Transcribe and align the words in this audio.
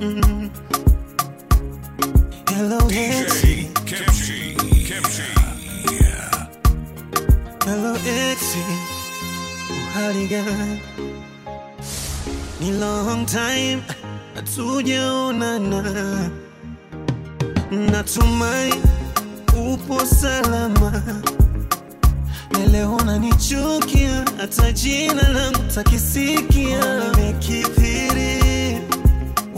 Mm-hmm. 0.00 0.48
Hello, 2.54 2.78
Etsy. 2.90 3.68
Kimchi, 3.86 4.54
kimchi, 4.84 5.24
yeah. 5.96 6.48
Hello, 7.64 7.94
Etsy. 8.04 8.62
Uhaligan. 9.72 10.80
Ni 12.60 12.70
long 12.72 13.24
time 13.26 13.82
hatujaonana, 14.34 16.30
natumai 17.70 18.72
upo 19.56 20.04
salama. 20.06 21.02
Leo 22.72 22.96
unanichukia, 22.96 24.24
hata 24.38 24.72
jina 24.72 25.28
langu 25.28 25.58
takisikia. 25.74 26.80
Nimekithiri 27.16 28.45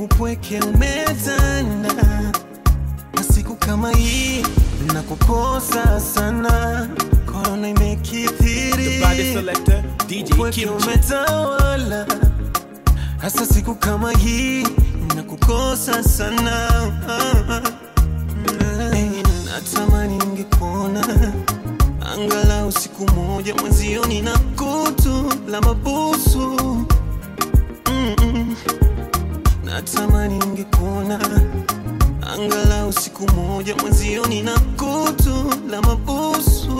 upweke 0.05 0.61
umetanda, 0.61 1.95
na 3.15 3.23
siku 3.35 3.55
kama 3.57 3.91
hii 3.93 4.43
na 4.95 5.03
kukosa 5.03 6.01
sana, 6.01 6.89
korona 7.27 7.69
imekithiri, 7.69 9.05
upweke 10.33 10.67
umetawala, 10.67 12.07
hasa 13.19 13.47
siku 13.47 13.75
kama 13.75 14.13
hii 14.13 14.63
nakukosa 15.17 16.03
sana. 16.05 16.69
Hey, 18.93 19.23
natamani 19.45 20.17
ningekuona. 20.19 21.05
Angalau 22.15 22.73
siku 22.73 23.11
moja, 23.15 23.55
mwezioni 23.55 24.23
na 24.23 24.39
kutu 24.39 25.33
la 25.49 25.61
mabusu 25.61 26.57
natamani 29.79 30.39
ningekuona 30.39 31.21
angalau 32.33 32.93
siku 32.93 33.31
moja 33.33 33.77
mwezioni 33.77 34.43
na 34.43 34.59
kutu 34.59 35.55
la 35.71 35.83
mabusu. 35.83 36.79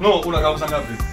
No, 0.00 0.20
unakaa 0.20 0.58
saa 0.58 0.66
ngapi? 0.68 1.05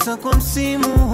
hata 0.00 0.16
kwa 0.16 0.36
msimu 0.36 1.09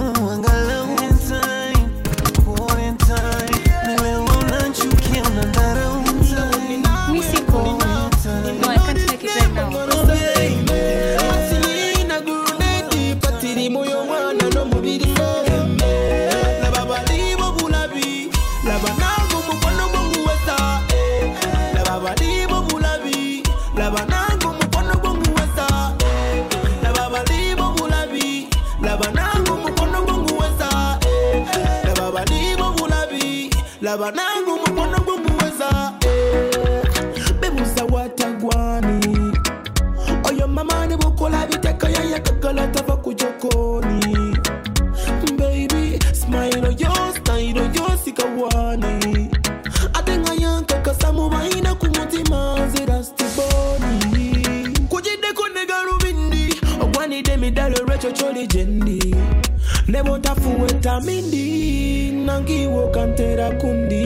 kiwo 62.47 62.87
kantera 62.95 63.51
kundi 63.59 64.03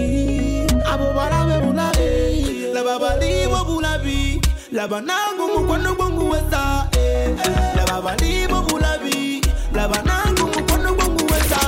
abo 0.91 1.13
balabe 1.13 1.57
bulabe 1.65 2.09
lababalibo 2.73 3.59
bulabi 3.67 4.41
labanangu 4.71 5.43
mukwano 5.55 5.93
gwanguweza 5.95 6.87
eh, 6.97 7.29
eh. 7.29 7.75
lababalimo 7.77 8.61
bulabi 8.67 9.41
labanangu 9.73 10.45
mukwano 10.53 10.93
gwanguweza 10.93 11.59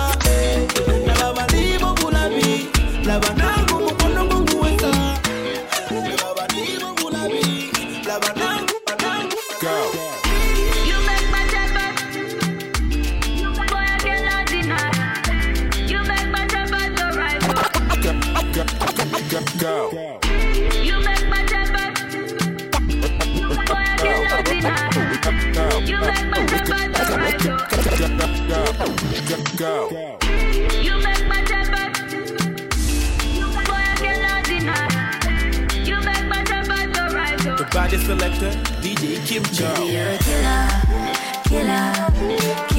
go, 28.08 28.18
go, 28.48 29.38
go, 29.58 29.90
go. 29.90 30.18
You 30.82 30.98
make 30.98 31.28
my 31.28 31.42
day 31.44 31.64
back. 31.72 31.94
The 37.58 37.68
body 37.72 37.98
selector, 37.98 38.52
DJ 38.82 39.26
Kim 39.26 39.44
Jong. 39.44 39.76
Killer, 39.76 40.18
killer. 41.48 42.04
killer. 42.28 42.73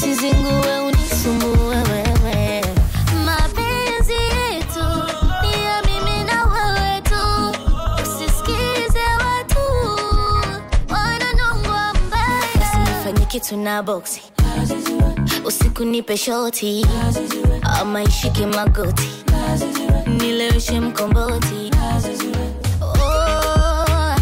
Sizinguwe 0.00 0.78
unisumbue 0.86 1.76
wewe. 1.90 2.64
Mapenzi 3.24 4.12
yetu 4.12 4.84
ni 5.42 5.64
ya 5.64 5.82
mimi 5.82 6.24
na 6.24 6.44
wewe 6.44 7.00
tu. 7.00 7.54
Usisikize 8.02 9.04
watu. 9.24 9.64
Wananongwa 10.92 11.94
mbaya 12.06 12.70
usinifanye 12.72 13.26
kitu 13.26 13.56
na 13.56 13.82
boksi 13.82 14.22
usiku 15.44 15.84
nipe 15.84 16.16
shoti. 16.16 16.86
Ama 17.80 18.02
ishike 18.02 18.46
magoti. 18.46 19.08
Nileweshe 20.06 20.80
mkomboti. 20.80 21.70
Oh, 22.82 24.16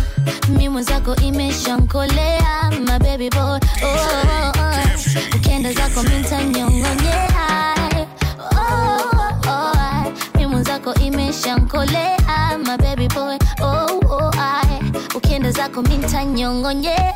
mi 0.48 0.69
mwenzako 0.69 1.16
imeshankolea 1.16 2.70
boy. 3.30 3.40
Oh, 3.40 3.58
oh. 3.88 4.52
zako 5.72 6.02
mintanyongonyea 6.02 7.28
oh, 8.38 9.50
oh, 9.50 10.12
mi 10.38 10.46
mwenzako 10.46 10.94
imeshankolea 10.94 12.58
oh, 13.62 14.00
ukienda 15.24 15.50
zako 15.50 15.82
mintanyongonyea 15.82 17.14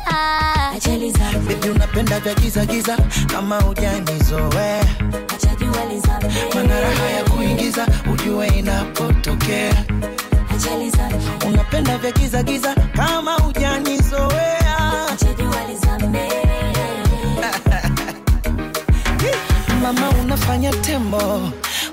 ajali 0.75 1.11
Baby 1.47 1.69
unapenda 1.69 2.19
vya 2.19 2.33
giza 2.35 2.65
giza 2.65 2.97
kama 3.27 3.59
ujanizoea 3.69 4.83
manaraha 6.55 6.55
mana 6.55 6.79
raha 6.81 7.09
ya 7.09 7.23
kuingiza 7.23 7.87
ujue 8.13 8.47
inapotokea. 8.47 9.85
Unapenda 11.47 11.97
vya 11.97 12.11
giza 12.11 12.43
giza 12.43 12.75
kama 12.95 13.37
ujanizoea 13.37 15.07
mama 19.81 20.09
unafanya 20.23 20.71
tembo 20.71 21.49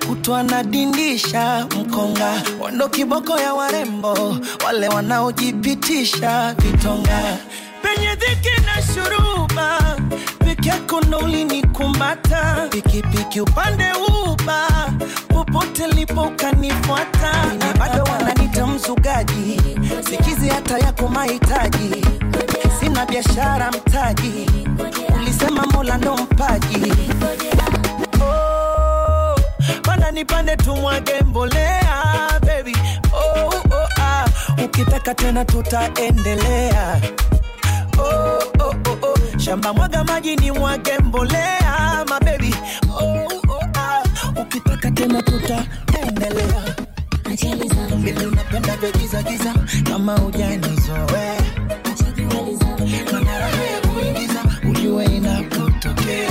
kutwa 0.08 0.42
nadindisha 0.42 1.66
mkonga. 1.80 2.42
Wando 2.60 2.88
kiboko 2.88 3.38
ya 3.38 3.54
warembo 3.54 4.36
wale 4.66 4.88
wanaojipitisha 4.88 6.54
vitonga. 6.58 7.36
Penye 7.82 8.14
dhiki 8.14 8.50
na 8.66 8.82
shuruba 8.82 9.96
peke 10.38 10.72
pikipiki 12.70 13.40
upande 13.40 13.84
uba 13.92 14.68
popote 15.28 15.86
lipo 15.86 16.22
ukanifuata. 16.22 17.32
Bado 17.78 18.02
wananita 18.04 18.66
mzugaji 18.66 19.60
sikizi 20.10 20.48
hata 20.48 20.78
yako 20.78 21.08
mahitaji. 21.08 22.04
Sina 22.80 23.06
biashara 23.06 23.70
mtaji 23.70 24.50
ulisema 25.16 25.66
mola 25.66 25.96
ndo 25.98 26.16
mpaji 26.16 26.92
oh, 28.22 28.63
nipande 30.14 30.56
tumwage 30.56 31.20
mbolea 31.26 32.40
baby 32.46 32.76
oh, 33.12 33.46
oh, 33.48 33.88
ah. 34.00 34.24
ukitaka 34.64 35.14
tena 35.14 35.44
tutaendelea 35.44 37.00
oh, 37.98 38.02
oh, 38.60 38.74
oh, 38.90 38.98
oh. 39.08 39.38
shamba 39.38 39.72
mwaga 39.72 40.04
maji 40.04 40.36
ni 40.36 40.50
mwage 40.50 40.98
mbolea 40.98 42.04
mabebi 42.08 42.54
oh, 43.00 43.04
oh, 43.48 43.60
ah. 43.74 44.02
ukitaka 44.42 44.90
tena 44.90 45.22
tutaendelea 45.22 46.74
vile 47.96 48.26
unapenda 48.26 48.76
vya 48.76 48.90
giza 48.90 49.22
giza 49.22 49.54
kama 49.90 50.14
ujanizoea 50.16 51.34
Mana 53.12 53.38
raha 53.38 53.62
ya 53.64 53.80
kuingiza 53.80 54.42
ujue 54.70 55.04
inapotokea 55.04 56.30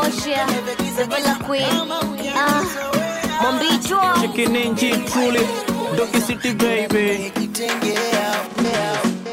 Porsche, 0.00 0.34
Villa 1.08 1.36
Queen, 1.44 1.90
ah, 2.34 2.62
Mombichwa. 3.42 4.14
Kininji 4.34 4.90
truly 5.10 5.44
Doki 5.96 6.20
City 6.22 6.54
baby. 6.54 7.30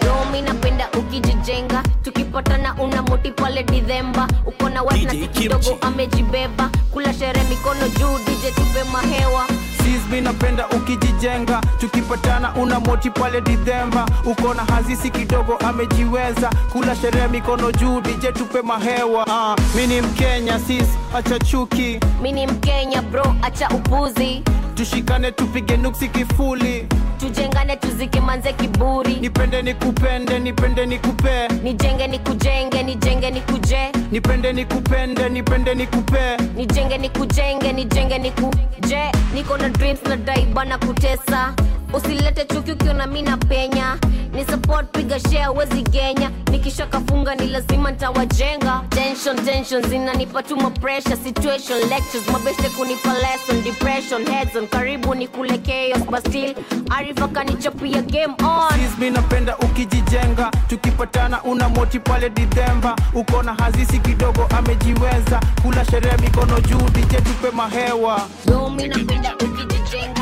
Romi 0.05 0.41
napenda 0.41 0.89
ukijijenga 0.99 1.83
tukipatana 2.03 2.75
una 2.81 3.01
moti 3.01 3.31
pale 3.31 3.63
Disemba 3.63 4.27
uko 4.45 4.69
na 4.69 4.83
watu 4.83 5.05
na 5.05 5.13
kidogo 5.27 5.77
amejibeba 5.81 6.69
kula 6.91 7.13
sherehe 7.13 7.47
mikono 7.49 7.87
juu 7.87 8.17
DJ 8.25 8.55
tupe 8.55 8.83
mahewa 8.91 9.45
Sismi 9.87 10.21
napenda 10.21 10.67
ukijijenga. 10.67 11.61
Tukipatana 11.79 12.53
una 12.55 12.79
moti 12.79 13.09
pale 13.09 13.41
Disemba 13.41 14.05
uko 14.25 14.53
na 14.53 14.63
hazisi 14.65 15.09
kidogo 15.09 15.57
amejiweza. 15.57 16.49
Kula 16.71 16.95
sherehe 16.95 17.27
mikono 17.27 17.71
juu 17.71 18.01
DJ 18.01 18.25
tupe 18.33 18.61
mahewa. 18.61 19.25
Uh, 19.25 19.75
mi 19.75 19.87
ni 19.87 20.01
Mkenya 20.01 20.59
sis 20.59 20.87
acha 21.15 21.39
chuki. 21.39 21.99
Mi 22.21 22.31
ni 22.31 22.47
Mkenya 22.47 23.01
bro 23.01 23.35
acha 23.41 23.69
upuzi 23.69 24.43
tushikane 24.77 25.31
tupige 25.31 25.77
nuksi 25.77 26.07
kifuli. 26.07 26.88
Tujengane 27.19 27.75
tuzike 27.75 28.19
manze 28.21 28.53
kiburi. 28.53 29.15
Nipende 29.15 29.62
nikupende 29.62 30.39
nipende 30.39 30.85
nikupe. 30.85 31.47
Nijenge 31.63 32.07
nikujenge 32.07 32.83
nijenge 32.83 33.31
nikuje. 33.31 33.91
Nipende 34.12 34.53
nikupende 34.53 35.29
nipende 35.29 35.75
nikupe. 35.75 36.38
Nijenge 36.56 36.97
nikujenge 36.97 37.74
nijenge 37.74 38.18
nikuje. 38.18 39.12
Niko 39.33 39.57
na 39.57 39.69
dreams 39.69 40.00
na 40.09 40.15
daiba 40.15 40.65
na 40.65 40.77
kutesa 40.77 41.53
usilete 41.93 42.45
chuki 42.45 42.71
ukiona 42.71 43.07
mi 43.07 43.21
na 43.21 43.37
penya 43.37 43.97
ni 44.33 44.45
support 44.45 44.91
piga 44.91 45.19
share 45.19 45.47
wezi 45.57 45.81
genya. 45.83 46.31
Nikisha 46.51 46.85
kafunga 46.85 47.35
ni 47.35 47.47
lazima 47.47 47.91
ntawajenga 47.91 48.81
tension 48.89 49.35
tension 49.45 49.83
zinanipa 49.89 50.44
tu 50.44 50.56
pressure. 50.81 51.15
Situation 51.15 51.79
lectures 51.89 52.27
mabeste 52.31 52.69
kunipa 52.69 53.13
lesson. 53.13 53.63
Depression 53.63 54.25
heads 54.25 54.56
on. 54.56 54.67
Karibu 54.67 55.15
ni 55.15 55.27
kule 55.27 55.57
chaos 55.57 56.03
but 56.06 56.19
still 56.27 56.53
arifa 56.89 57.27
kanichapia 57.27 58.01
game 58.01 58.35
on. 58.44 58.71
Sismi 58.79 59.09
napenda 59.09 59.57
ukijijenga. 59.57 60.51
Tukipatana 60.67 61.44
una 61.44 61.69
moti 61.69 61.99
pale 61.99 62.29
Disemba 62.29 62.95
uko 63.13 63.44
na 63.44 63.53
hazisi 63.53 63.99
kidogo 63.99 64.47
amejiweza. 64.57 65.39
Kula 65.61 65.85
sherehe 65.85 66.17
mikono 66.17 66.59
juu 66.61 66.89
DJ 66.89 67.15
tupe 67.15 67.51
mahewa. 67.56 68.21
Domi 68.45 68.87
napenda 68.87 69.35
ukijijenga 69.35 70.17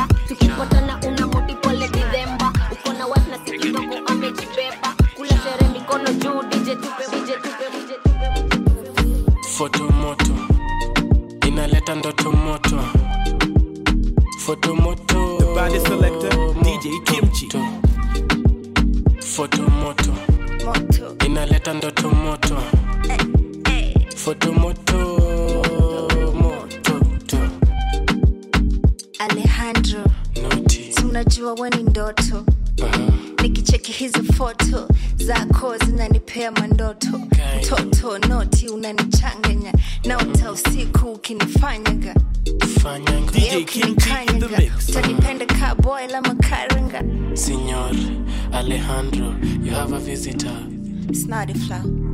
tupe 9.56 9.78
foto 9.78 9.88
moto. 9.92 10.34
Inaleta 11.46 11.94
ndoto 11.94 12.32
moto. 12.32 12.78
Foto 14.38 14.74
moto. 14.74 15.38
The 15.38 15.44
body 15.54 15.80
selector, 15.80 16.54
DJ 16.62 17.00
Kimchi. 17.04 17.48
foto 19.20 19.62
moto. 19.62 20.12
Inaleta 21.26 21.72
ndoto 21.74 22.10
moto. 22.10 22.56
Foto 24.16 24.52
moto. 24.52 24.98
Moto. 26.34 27.00
To. 27.26 27.38
Alejandro, 29.18 30.04
noti 30.42 30.92
si 30.92 31.04
unajua 31.04 31.52
we 31.54 31.70
ni 31.70 31.82
ndoto 31.82 32.44
cheki 33.76 33.92
hizi 33.92 34.22
foto 34.32 34.88
zako 35.16 35.76
zinanipea 35.86 36.52
mandoto. 36.52 37.20
Mtoto 37.58 38.18
noti 38.18 38.68
unanichanganya. 38.68 39.72
Na 40.04 40.18
uta 40.18 40.52
usiku 40.52 41.08
ukinifanyaga 41.12 42.14
utanipenda 44.88 45.46
kaboy 45.46 46.06
la 46.06 46.22
makaranga. 46.22 47.02
Senor 47.36 47.90
Alejandro, 48.52 49.34
you 49.62 49.70
have 49.72 49.92
a 49.96 49.98
visitor. 49.98 50.56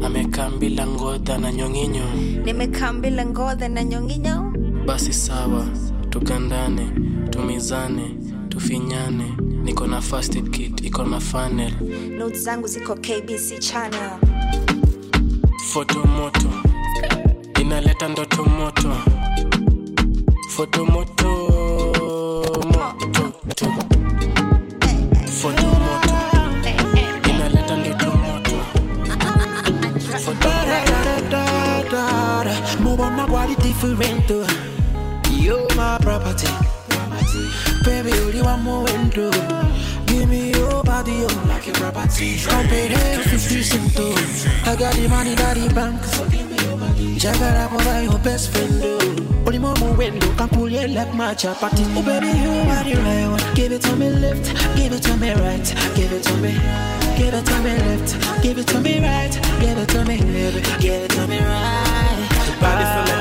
Amekambila 0.05 0.87
ngodha 0.87 1.39
na 1.39 1.53
nyonginyo. 1.53 2.05
Nimekambila 2.45 3.27
ngodha 3.27 3.69
na 3.69 3.85
nyonginyo. 3.85 4.53
Basi 4.87 5.13
sawa, 5.13 5.67
tukandane, 6.11 6.91
tumizane 7.31 8.15
tufinyane 8.53 9.37
niko 9.65 9.87
na 9.87 10.01
first 10.01 10.37
aid 10.37 10.51
kit 10.51 10.85
iko 10.85 11.05
na 11.05 11.21
funnel. 11.21 11.73
Notes 12.19 12.43
zangu 12.45 12.67
ziko 12.69 12.95
kbc 12.95 13.59
channel. 13.61 14.19
Foto 15.73 16.05
moto. 16.05 16.49
Inaleta 17.61 18.09
ndoto 18.09 18.45
moto. 18.45 18.97
Foto 20.49 20.85
moto 20.85 21.29
moto 22.75 23.33
to. 23.55 23.67
foto 25.27 25.67
moto. 25.67 26.15
Inaleta 27.31 27.77
ndoto 27.77 28.07
moto. 28.07 28.57
Foto 30.25 30.49
mubona 32.81 33.57
different. 33.63 34.31
You 35.41 35.67
my 35.77 35.99
property 36.03 36.72
baby 37.83 38.11
uli 38.27 38.41
wa 38.43 38.57
muwendo 38.57 39.31
give 40.07 40.29
me 40.29 40.51
your 40.53 40.83
body 40.85 41.13
oh, 41.13 41.31
you 41.31 41.49
like 41.49 41.69
a 41.69 41.73
property 41.73 42.39
compare 42.39 43.19
50 43.23 43.63
cent 43.63 43.99
I 44.67 44.77
got 44.77 44.95
the 44.95 45.09
money 45.09 45.35
that 45.35 45.57
the 45.57 45.73
bank 45.75 46.03
so 46.05 46.25
give 46.29 46.49
me 46.51 46.57
your 46.65 46.77
body. 46.79 47.17
Jagala 47.17 47.69
boy 47.71 48.03
your 48.11 48.19
best 48.21 48.51
friend 48.53 48.83
Only 49.47 49.59
more 49.59 49.75
muwendo 49.75 50.37
can 50.37 50.49
pull 50.49 50.69
you 50.71 50.87
like 50.89 51.15
my 51.15 51.35
chapati 51.35 51.85
Oh 51.97 52.03
baby 52.03 52.27
you 52.27 52.51
are 52.71 52.85
the 52.85 52.95
right 53.03 53.29
one. 53.29 53.55
Give 53.55 53.73
it 53.73 53.83
to 53.83 53.97
me 53.97 54.11
left, 54.11 54.47
give 54.77 54.93
it 54.93 55.03
to 55.03 55.17
me 55.17 55.33
right. 55.33 55.67
Give 55.95 56.13
it 56.13 56.23
to 56.25 56.37
me, 56.39 56.53
give 57.19 57.35
it 57.35 57.45
to 57.47 57.59
me 57.63 57.73
left. 57.79 58.43
Give 58.43 58.59
it 58.59 58.67
to 58.69 58.81
me 58.81 58.99
right, 59.01 59.33
give 59.61 59.79
it 59.79 59.89
to 59.91 60.05
me 60.05 60.17
baby 60.19 60.61
Give 60.81 61.03
it 61.03 61.11
to 61.11 61.27
me 61.27 61.39
right. 61.39 62.29
Body 62.61 63.12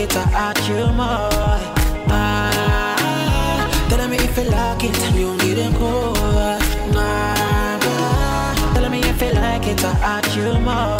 it, 0.00 0.16
I 0.16 0.22
ask 0.32 0.68
you 0.68 0.86
more. 0.98 1.60
Ah, 2.08 3.86
Tell 3.88 4.08
me 4.08 4.16
if 4.16 4.36
you 4.36 4.44
like 4.44 4.84
it, 4.84 5.14
you 5.14 5.36
it 5.40 5.74
cool. 5.76 6.14
Ah, 6.96 8.72
Tell 8.74 8.88
me 8.90 9.00
if 9.00 9.20
you 9.22 9.32
like 9.32 9.66
it, 9.66 9.84
I 9.84 9.90
ask 10.14 10.36
you 10.36 10.58
more. 10.60 10.98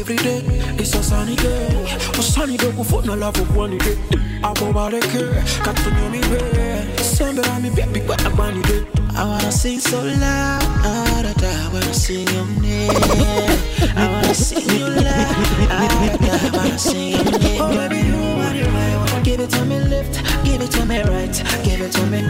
Every 0.00 0.16
day, 0.16 0.42
it's 0.78 0.94
a 0.94 1.02
sunny 1.02 1.36
day. 1.36 1.84
A 2.18 2.22
sunny 2.22 2.56
day, 2.56 2.72
go 2.72 2.82
for 2.84 3.02
no 3.02 3.14
love 3.14 3.38
of 3.38 3.54
one 3.56 3.78
day. 3.78 3.96
Over 4.44 4.90
the 4.90 5.00
care, 5.10 5.42
got 5.64 5.76
to 5.76 5.90
know 5.90 6.08
me 6.10 6.20
well. 6.30 6.98
Somebody 6.98 7.62
me 7.62 7.70
baby, 7.74 8.00
but 8.06 8.24
I'm 8.24 8.38
on 8.40 8.60
day. 8.62 8.84
I 9.14 9.24
wanna 9.24 9.52
sing 9.52 9.78
so 9.78 10.02
loud, 10.02 10.62
I 10.84 11.70
wanna 11.72 11.94
sing 11.94 12.26
your 12.28 12.46
name. 12.60 12.90
I 13.96 14.08
wanna 14.10 14.34
sing 14.34 14.68
you 14.70 14.88
loud, 14.88 15.36
I 15.70 16.50
wanna 16.54 16.78
sing 16.78 17.12
your 17.12 17.38
name. 17.38 17.60
Oh 17.60 17.70
baby, 17.76 18.06
you 18.06 18.18
want 18.38 18.56
it 18.56 18.66
right. 18.66 19.24
Give 19.24 19.40
it 19.40 19.50
to 19.50 19.64
me 19.64 19.78
left, 19.78 20.14
give 20.44 20.60
it 20.60 20.70
to 20.72 20.86
me 20.86 21.02
right, 21.02 21.42
give 21.64 21.80
it 21.80 21.92
to 21.92 22.06
me. 22.06 22.22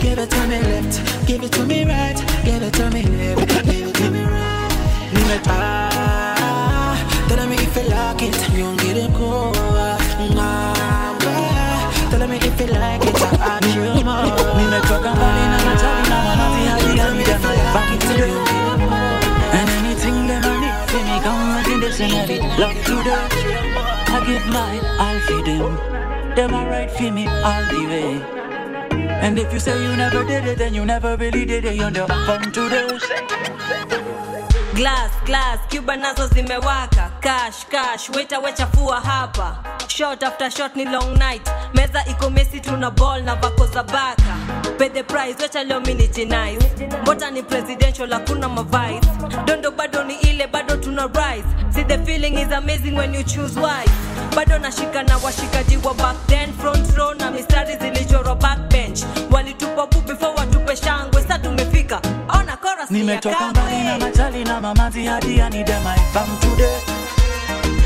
Give 0.00 0.18
it 0.18 0.30
to 0.30 0.46
me 0.46 0.60
left, 0.60 1.26
give 1.26 1.42
it 1.42 1.52
to 1.52 1.64
me 1.66 1.84
right, 1.84 2.16
give 2.44 2.62
it 2.62 2.72
to 2.74 2.90
me 2.90 3.02
left, 3.02 3.64
give 3.66 3.88
it 3.88 3.94
to 3.96 4.10
me 4.10 4.22
right. 4.22 5.42
Ah, 5.48 7.26
tell 7.28 7.46
me 7.48 7.56
if 7.56 7.76
you 7.76 7.82
like 7.90 8.22
it, 8.22 8.50
you 8.52 8.62
don't 8.64 8.76
get 8.78 8.96
it 8.96 9.12
cool. 9.14 9.52
Ah, 9.56 10.77
tell 12.10 12.26
me 12.28 12.36
if 12.36 12.60
you 12.60 12.66
like 12.66 13.04
it, 13.04 13.22
I 13.22 13.58
add 13.58 13.64
you 13.64 14.04
more. 14.04 14.28
Nimetoka 14.56 15.14
mbali 15.14 15.44
na 15.52 15.58
matali 15.66 16.08
na 16.08 16.18
manazi 16.24 16.62
hadi 16.70 16.98
hadi 17.00 17.24
them 17.24 17.42
back 17.74 17.90
into 17.92 18.14
the 18.20 18.28
And 19.58 19.68
anything 19.78 20.26
them 20.26 20.42
I 20.44 20.54
need 20.62 20.78
for 20.90 21.02
me 21.08 21.16
come 21.24 21.56
unconditionally 21.56 22.38
Love 22.58 22.84
to 22.84 22.96
them 23.08 23.28
I 24.08 24.24
give 24.26 24.46
mine, 24.46 24.84
I'll 24.98 25.20
feed 25.20 25.44
them. 25.46 26.34
Them 26.34 26.54
are 26.54 26.68
right 26.70 26.90
for 26.90 27.10
me 27.10 27.26
all 27.26 27.64
the 27.72 27.86
way. 27.86 28.38
And 29.22 29.38
if 29.38 29.52
you 29.52 29.60
say 29.60 29.82
you 29.82 29.96
never 29.96 30.24
did 30.24 30.46
it 30.46 30.58
Then 30.58 30.74
you 30.74 30.84
never 30.84 31.16
really 31.16 31.44
did 31.44 31.64
it. 31.64 31.74
You're 31.76 31.90
the 31.90 32.06
fun 32.06 32.52
to 32.52 32.68
them 32.68 34.07
glass 34.78 35.10
glass 35.26 35.58
cuba 35.68 35.96
nazo 35.96 36.26
zimewaka. 36.28 37.10
Cash 37.20 37.64
cash 37.68 38.08
weta 38.10 38.38
wechafua 38.38 39.00
hapa. 39.00 39.56
Shot 39.88 40.22
after 40.22 40.50
shot 40.50 40.76
ni 40.76 40.84
long 40.84 41.18
night. 41.18 41.42
Meza 41.74 42.04
iko 42.10 42.30
mesi 42.30 42.60
tuna 42.60 42.90
ball 42.90 43.22
na 43.22 43.34
vako 43.34 43.66
za 43.66 43.82
baka. 43.82 44.36
Pay 44.78 44.88
the 44.88 45.02
price 45.02 45.36
wecha 45.42 45.64
leo 45.64 45.80
mini 45.80 46.08
jinais 46.08 46.62
mbota 47.02 47.30
ni 47.30 47.42
presidential 47.42 48.08
hakuna 48.10 48.48
mavice. 48.48 49.06
Dondo 49.44 49.70
bado 49.70 50.04
ni 50.04 50.14
ile 50.14 50.46
bado 50.46 50.76
tuna 50.76 51.06
rise 51.06 51.44
see 51.74 51.82
the 51.84 51.98
feeling 52.04 52.34
is 52.38 52.52
amazing 52.52 52.94
when 52.96 53.14
you 53.14 53.24
choose 53.24 53.56
wise. 53.60 53.90
Bado 54.36 54.58
nashika 54.58 55.02
na 55.02 55.16
washikaji 55.18 55.76
wa 55.76 55.94
back 55.94 56.16
then 56.26 56.52
front 56.52 56.96
row 56.96 57.14
na 57.14 57.30
mistari 57.30 57.76
zilichorwa 57.76 58.34
backbench 58.34 59.00
walitupa 59.30 59.86
bu 59.86 60.00
before 60.00 60.32
Nimetoka 62.90 63.48
mbali 63.50 63.84
na 63.84 63.98
kamwe. 63.98 64.44
na 64.44 64.60
mamazi 64.60 65.04
hadi 65.04 65.40
I 65.40 65.48
need 65.50 65.66
them 65.66 65.86
I 65.86 65.98
found 66.12 66.40
today. 66.40 66.80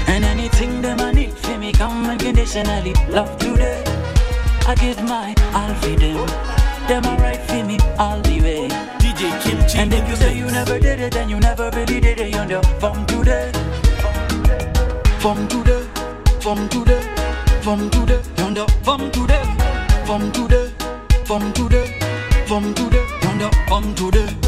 And 0.06 0.24
anything 0.24 0.80
them 0.80 1.00
I 1.00 1.12
need 1.12 1.32
for 1.38 1.58
me 1.58 1.72
come 1.72 2.06
unconditionally 2.08 2.94
Love 3.10 3.36
today. 3.38 3.82
I 4.68 4.74
give 4.76 5.02
my 5.02 5.34
all 5.54 5.74
for 5.74 5.96
them. 5.96 6.26
Them 6.86 7.04
are 7.06 7.18
right 7.20 7.40
for 7.48 7.64
me 7.64 7.78
all 7.98 8.20
the 8.20 8.40
way. 8.42 8.68
DJ 9.00 9.30
Kimchi. 9.42 9.78
And 9.78 9.92
if 9.92 10.08
you 10.08 10.14
say 10.16 10.36
you 10.38 10.46
never 10.46 10.78
did 10.78 11.00
it 11.00 11.12
Then 11.12 11.28
you 11.28 11.40
never 11.40 11.70
really 11.70 12.00
did 12.00 12.20
it 12.20 12.32
You're 12.32 12.46
the 12.46 12.62
from 12.78 13.04
today. 13.06 13.50
From 15.18 15.48
today 15.48 15.82
From 16.40 16.68
today 16.68 17.02
From 17.62 17.90
today 17.90 18.22
You're 18.38 18.54
the 18.54 18.66
from 18.84 19.10
today. 19.10 19.42
From 20.06 20.30
today 20.32 20.70
From 21.24 21.52
today 21.52 21.86
From 22.46 22.74
today 22.74 23.06
You're 23.22 23.38
the 23.38 23.50
from 23.66 23.94
today 23.94 24.41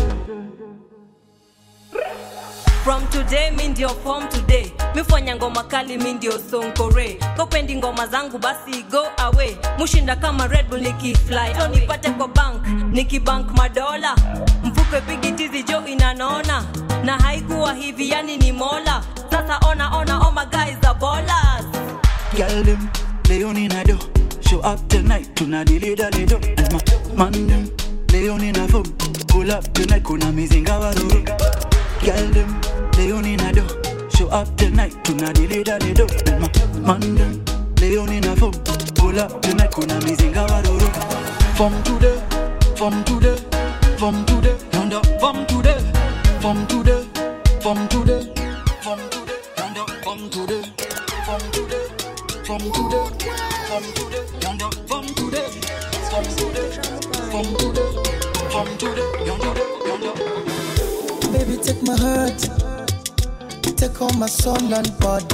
from 2.85 3.07
today 3.09 3.51
mi 3.57 3.69
ndio 3.69 3.89
form 3.89 4.29
today. 4.29 4.71
Mifanya 4.95 5.37
ngoma 5.37 5.63
kali 5.65 5.99
mi 5.99 6.13
ndio 6.13 6.33
sonkore 6.51 7.19
kopendi 7.37 7.77
ngoma 7.77 8.07
zangu 8.07 8.39
basi 8.39 8.83
go 8.91 9.07
away. 9.19 9.57
Mushinda 9.79 10.17
kama 10.17 10.47
red 10.49 10.69
bull 10.69 10.81
nikifly 10.81 11.55
to 11.59 11.69
nipate 11.69 12.11
kwa 12.11 12.29
bank 12.29 12.67
nikibank 12.93 13.51
madola. 13.57 14.17
Mfupe 14.65 15.01
pigitizi 15.01 15.63
jo 15.63 15.87
inanona. 15.87 16.65
Na 17.05 17.19
haikuwa 17.19 17.75
hivi 17.75 18.11
yani 18.11 18.37
ni 18.37 18.53
mola. 18.53 19.03
Sasa 19.31 19.59
ona 19.71 19.97
ona 19.97 20.19
oma 20.29 20.45
my 20.45 20.51
guys 20.51 20.77
are 20.85 20.99
ballers. 20.99 21.65
Girl 22.37 22.65
them, 22.65 22.91
Leon 23.29 23.57
in 23.57 23.73
a 23.73 23.85
do. 23.85 23.99
Show 24.41 24.59
up 24.61 24.89
tonight, 24.89 25.35
tunadilida 25.35 26.11
dili 26.11 26.27
mandem 26.27 26.43
leo 26.57 26.57
And 26.59 26.73
my 27.17 27.31
man 27.31 27.47
them, 27.47 27.71
Leon 28.13 28.43
in 28.43 28.57
a 28.57 28.69
phone. 28.69 28.85
Pull 29.29 29.51
up 29.51 29.73
tonight, 29.73 30.03
kuna 30.03 30.33
mizinga 30.33 30.79
waruru. 30.79 31.25
Girl 32.05 32.29
them, 32.33 32.61
Leon 32.99 33.25
in 33.25 33.41
a 33.41 33.51
do. 33.53 33.65
Show 34.11 34.29
up 34.29 34.55
tonight, 34.57 34.93
tuna 35.05 35.33
dili 35.33 35.65
dali 35.65 35.95
do. 35.95 36.07
And 36.31 36.41
my 36.85 36.99
man 36.99 37.15
them, 37.15 37.45
Leon 37.81 38.13
in 38.13 38.25
a 38.25 38.37
phone. 38.37 38.53
Pull 38.95 39.19
up 39.19 39.41
the 39.41 39.49
tonight, 39.49 39.71
kuna 39.73 39.95
mizinga 40.01 40.45
waruru. 40.47 40.89
From 41.57 41.73
today, 41.83 42.21
from 42.77 43.05
today, 43.05 43.37
from 43.97 44.25
today, 44.27 44.55
yonder, 44.75 45.01
from 45.19 45.47
today, 45.47 45.81
from 46.43 46.67
today, 46.67 47.05
from 47.63 47.89
today, 47.89 48.23
from 48.83 48.99
today, 49.09 49.33
yonder, 49.57 49.87
from 50.05 50.31
today, 50.31 50.63
from 51.25 51.41
today. 51.53 51.85
From 52.45 52.61
today, 52.61 53.09
from 53.67 53.83
today, 53.95 54.25
yonder, 54.43 54.71
from 54.87 55.07
today, 55.07 55.49
from 56.11 56.25
today, 56.37 56.69
from 57.31 57.47
today, 57.57 57.89
from 58.53 58.69
today, 58.77 59.09
yonder, 59.25 59.55
yonder. 59.87 60.74
Baby, 61.35 61.57
take 61.63 61.83
my 61.83 61.97
heart, 61.97 62.39
take 63.77 64.01
all 64.01 64.13
my 64.15 64.27
soul 64.27 64.73
and 64.73 64.99
body. 65.01 65.27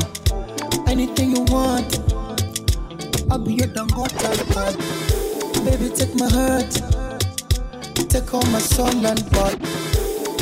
Anything 0.88 1.36
you 1.36 1.42
want, 1.52 2.00
I'll 3.30 3.38
be 3.38 3.54
your 3.54 3.68
Dangote 3.68 4.16
God. 4.54 4.76
Baby, 5.64 5.90
take 5.94 6.14
my 6.16 6.26
heart, 6.28 6.70
take 8.08 8.32
all 8.34 8.42
my 8.46 8.58
soul 8.60 9.06
and 9.06 9.30
body. 9.30 9.58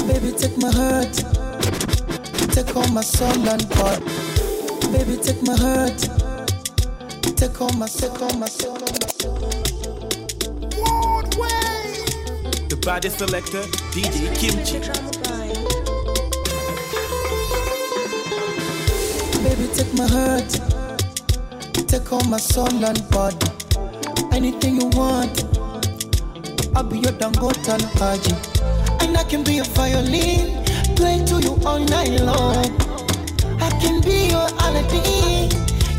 Baby, 0.06 0.32
take 0.38 0.56
my 0.58 0.70
heart, 0.70 1.12
take 2.54 2.76
all 2.76 2.88
my 2.92 3.02
soul 3.02 3.48
and 3.48 3.68
body. 3.70 4.04
Baby, 4.92 5.16
take 5.20 5.42
my 5.42 5.56
heart, 5.56 5.98
take 7.36 7.60
all 7.60 7.72
my, 7.72 7.88
take 7.88 8.22
all 8.22 8.34
my 8.38 8.48
soul, 8.48 8.78
all 8.78 8.92
my 9.00 9.08
soul. 9.18 9.50
The 12.68 12.76
body 12.84 13.10
selector, 13.10 13.62
DJ 13.92 14.34
Kimchi. 14.38 15.07
Baby, 19.58 19.72
take 19.74 19.94
my 19.94 20.06
heart, 20.06 20.50
take 21.88 22.12
all 22.12 22.22
my 22.24 22.36
soul 22.38 22.68
and 22.84 23.10
body. 23.10 23.46
Anything 24.32 24.80
you 24.80 24.86
want, 24.94 25.44
I'll 26.76 26.84
be 26.84 26.98
your 26.98 27.12
Dangote 27.18 27.68
and 27.68 27.82
Haji. 27.98 28.34
And 29.04 29.16
I 29.16 29.24
can 29.24 29.42
be 29.42 29.58
a 29.58 29.64
violin, 29.64 30.64
play 30.94 31.24
to 31.26 31.40
you 31.42 31.58
all 31.66 31.80
night 31.80 32.20
long. 32.20 32.64
I 33.60 33.70
can 33.80 34.00
be 34.02 34.28
your 34.30 34.46
me, 34.92 35.48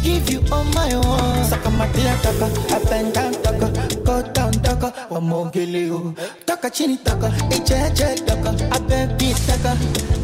give 0.04 0.30
you 0.30 0.42
all 0.52 0.64
my 0.76 0.94
own. 0.94 1.44
Saka 1.44 1.70
matia 1.70 2.16
taka, 2.22 2.76
up 2.76 2.92
and 2.94 3.14
down 3.14 3.34
taka, 3.44 3.68
go 4.06 4.22
down 4.34 4.52
taka, 4.54 4.94
wamogele 5.10 5.86
you. 5.88 6.16
Taka 6.46 6.70
chini 6.70 6.98
taka, 6.98 7.28
eche 7.52 7.76
eche 7.76 8.26
taka, 8.26 8.52
abebi 8.72 9.34
taka. 9.48 9.76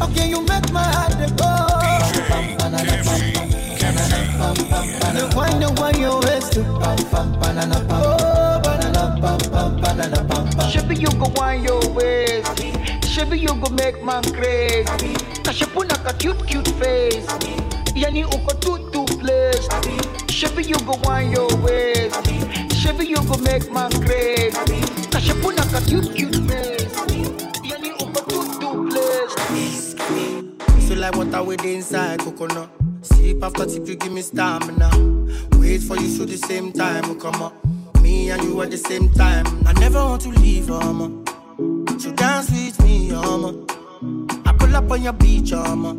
Okay, 0.04 0.28
you 0.30 0.40
make 0.42 0.72
my 0.72 0.82
heart 0.82 1.36
go. 1.36 1.75
You 2.16 2.22
pam 2.22 2.56
pam 7.10 7.40
banana 7.40 7.74
pam. 7.88 8.02
Oh, 8.02 8.60
banana 8.64 9.20
you 10.98 11.08
go 11.18 11.30
wine 11.36 11.62
your 11.62 11.80
waist. 11.92 12.48
Shabby 13.04 13.38
you 13.38 13.48
go 13.48 13.68
make 13.74 14.02
man 14.02 14.22
crazy. 14.22 15.14
Kashapuna 15.44 16.02
ka 16.04 16.12
cute 16.18 16.46
cute 16.46 16.68
face. 16.80 17.26
Yani 17.94 18.24
uko 18.24 18.52
too 18.60 18.78
too 18.92 19.06
blessed. 19.18 19.70
Shabby 20.30 20.62
you 20.64 20.76
go 20.86 20.94
wine 21.04 21.30
your 21.32 21.48
waist. 21.58 22.16
Shabby 22.74 23.06
you 23.06 23.22
go 23.28 23.36
make 23.38 23.70
man 23.70 23.90
crazy. 24.04 24.56
Kashapuna 25.12 25.62
ka 25.72 25.80
cute 25.86 26.14
cute 26.14 26.36
face. 26.48 26.94
Yani 27.62 27.92
uko 28.00 28.20
too 28.28 28.60
too 28.60 28.88
blessed. 28.88 30.35
Like 31.06 31.14
water 31.14 31.44
with 31.44 31.60
the 31.60 31.72
inside 31.72 32.18
coconut. 32.18 32.68
Sip 33.02 33.40
after 33.40 33.68
sip, 33.68 33.86
you 33.86 33.94
give 33.94 34.10
me 34.10 34.22
stamina. 34.22 34.90
Wait 35.52 35.80
for 35.80 35.96
you, 35.96 36.08
so 36.08 36.24
the 36.24 36.36
same 36.36 36.72
time 36.72 37.08
will 37.08 37.14
come 37.14 37.40
up. 37.40 37.54
Me 38.02 38.30
and 38.30 38.42
you 38.42 38.60
at 38.60 38.72
the 38.72 38.76
same 38.76 39.08
time. 39.12 39.46
I 39.64 39.72
never 39.74 40.00
want 40.00 40.22
to 40.22 40.30
leave, 40.30 40.68
mama. 40.68 41.24
So 42.00 42.10
dance 42.10 42.50
with 42.50 42.82
me, 42.82 43.12
mama. 43.12 43.54
I 44.46 44.52
pull 44.58 44.74
up 44.74 44.90
on 44.90 45.00
your 45.00 45.12
beach, 45.12 45.52
mama. 45.52 45.94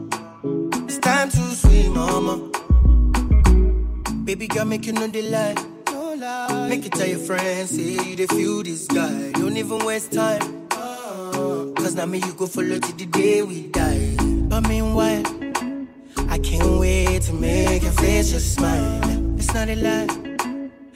It's 0.89 0.97
time 0.97 1.29
to 1.29 1.37
swim, 1.55 1.93
mama. 1.93 2.51
Baby 4.25 4.47
girl, 4.49 4.65
make 4.65 4.85
you 4.85 4.91
know 4.91 5.07
the 5.07 5.21
lie. 5.21 6.67
Make 6.67 6.85
it 6.85 6.91
tell 6.91 7.07
your 7.07 7.19
friends, 7.19 7.69
say 7.69 7.93
you 8.09 8.17
they 8.17 8.27
feel 8.27 8.61
this 8.61 8.87
guy. 8.87 9.31
Don't 9.31 9.55
even 9.55 9.85
waste 9.85 10.11
time. 10.11 10.67
Uh, 10.71 11.71
Cause 11.75 11.95
now 11.95 12.05
me 12.05 12.17
you 12.17 12.33
go 12.33 12.45
follow 12.45 12.77
till 12.77 12.97
the 12.97 13.05
day 13.05 13.41
we 13.41 13.67
die. 13.67 14.36
But 14.57 14.69
meanwhile, 14.69 15.23
I 16.29 16.39
can't 16.39 16.79
wait 16.79 17.21
to 17.27 17.33
make 17.33 17.83
your 17.83 17.91
face 17.91 18.31
just 18.31 18.55
smile. 18.55 19.37
It's 19.37 19.53
not 19.53 19.69
a 19.69 19.75
lie. 19.75 20.07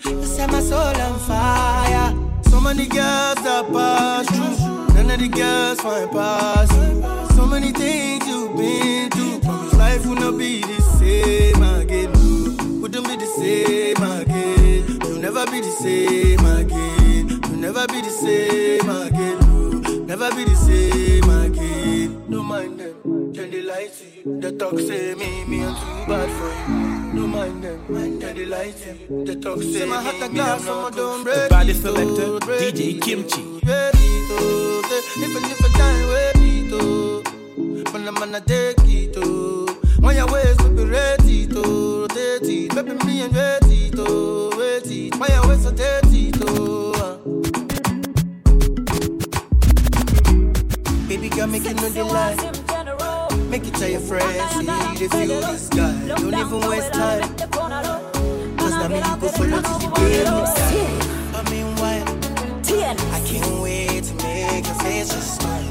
You 0.03 0.25
set 0.25 0.51
my 0.51 0.61
soul 0.61 0.79
on 0.79 1.19
fire. 1.19 2.09
So 2.49 2.59
many 2.59 2.87
girls 2.87 3.35
that 3.45 3.69
pass 3.71 4.25
through. 4.31 4.95
None 4.95 5.11
of 5.11 5.19
the 5.19 5.27
girls 5.27 5.79
find 5.79 6.11
you. 6.11 7.35
So 7.35 7.45
many 7.45 7.71
things 7.71 8.27
you've 8.27 8.57
been 8.57 9.11
through. 9.11 9.41
Promise 9.41 9.73
life 9.75 10.05
will 10.07 10.15
not 10.15 10.39
be 10.39 10.61
the 10.61 10.81
same 10.97 11.61
again. 11.61 12.81
Wouldn't 12.81 13.07
be 13.07 13.15
the 13.15 13.27
same 13.27 14.01
again. 14.01 14.99
You'll 15.03 15.21
never 15.21 15.45
be 15.45 15.61
the 15.61 15.69
same 15.69 16.45
again. 16.45 17.29
You'll 17.29 17.57
never 17.57 17.85
be 17.85 18.01
the 18.01 18.09
same 18.09 18.89
again. 18.89 20.07
Never 20.07 20.31
be 20.35 20.45
the 20.45 20.55
same 20.55 21.30
they 24.23 24.29
lie 24.29 24.29
to 24.29 24.29
you. 24.29 24.41
They 24.41 24.57
talk 24.57 24.79
say 24.79 25.15
me, 25.15 25.45
me 25.45 25.63
I'm 25.63 25.75
too 25.75 26.05
bad 26.07 26.29
for 26.29 26.49
you. 26.71 27.21
Don't 27.21 27.29
mind 27.29 27.63
them, 27.63 27.85
then 27.89 28.35
they 28.35 28.45
lie 28.45 28.71
to 28.71 28.95
you. 28.95 29.25
They 29.25 29.35
talk 29.35 29.61
say 29.61 29.85
my 29.85 30.01
heart 30.01 30.21
a 30.21 30.29
glass, 30.33 30.67
I'm 30.67 30.85
a 30.85 30.91
dumb 30.95 31.23
The 31.23 31.47
body 31.49 31.73
selector, 31.73 32.39
DJ 32.39 33.01
Kimchi. 33.01 33.41
Ready 33.65 34.07
to, 34.27 34.81
if 35.17 35.35
and 35.35 35.45
if 35.45 35.65
I 35.65 35.69
die, 35.77 36.03
ready 36.13 36.69
to. 36.69 37.23
When 37.91 38.07
I'm 38.07 38.15
gonna 38.15 38.41
take 38.41 38.77
it 38.79 39.15
oh. 39.17 39.65
to. 39.65 40.01
When 40.01 40.15
your 40.15 40.31
ways 40.31 40.57
will 40.57 40.75
be 40.75 40.83
ready 40.85 41.47
oh? 41.51 41.53
to 41.53 42.13
rotate 42.13 42.49
it. 42.49 42.75
Baby, 42.75 43.05
me 43.05 43.21
and 43.23 43.35
ready 43.35 43.89
to 43.91 44.05
oh? 44.07 44.57
wait 44.57 44.85
it. 44.87 45.15
When 45.15 45.29
your 45.29 45.47
ways 45.47 45.65
are 45.65 45.71
dirty 45.71 46.31
to. 46.31 46.41
Baby 51.07 51.29
girl, 51.29 51.47
make 51.47 51.63
you 51.65 51.73
know 51.73 51.89
the 51.89 52.03
lie. 52.05 52.60
Make 53.51 53.67
it 53.67 53.73
tell 53.73 53.89
your 53.89 53.99
friends, 53.99 54.55
see 54.55 54.65
they 54.65 55.07
feel 55.09 55.41
this 55.41 55.67
guy. 55.67 56.07
Don't 56.07 56.33
even 56.33 56.69
waste 56.69 56.93
time. 56.93 57.35
Cause 58.55 58.71
now 58.71 58.87
me 58.87 58.95
you 58.95 59.17
go 59.17 59.27
follow 59.27 59.61
till 59.61 59.79
the 59.79 59.87
we 59.99 60.23
die. 60.23 61.31
But 61.33 61.51
meanwhile, 61.51 62.07
I 63.13 63.21
can't 63.27 63.61
wait 63.61 64.05
to 64.05 64.13
make 64.23 64.65
your 64.65 64.75
face 64.75 65.09
just 65.09 65.41
smile. 65.41 65.61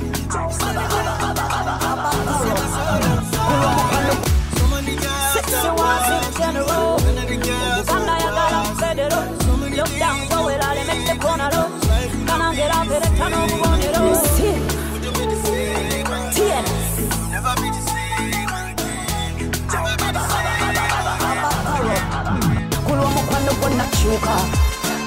Gwonakyuka 24.11 24.37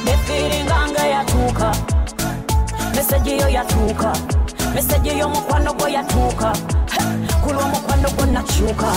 nefiringanga 0.06 1.04
yatuuka 1.08 1.72
meseji 2.96 3.38
yo 3.38 3.48
yatuuka 3.50 4.13
meseji 4.76 5.10
y'omukwano 5.20 5.74
gwo 5.74 5.88
yatuuka 5.88 6.54
He! 6.92 7.02
kulwa 7.44 7.68
mukwano 7.68 8.10
gwonakyuka 8.10 8.92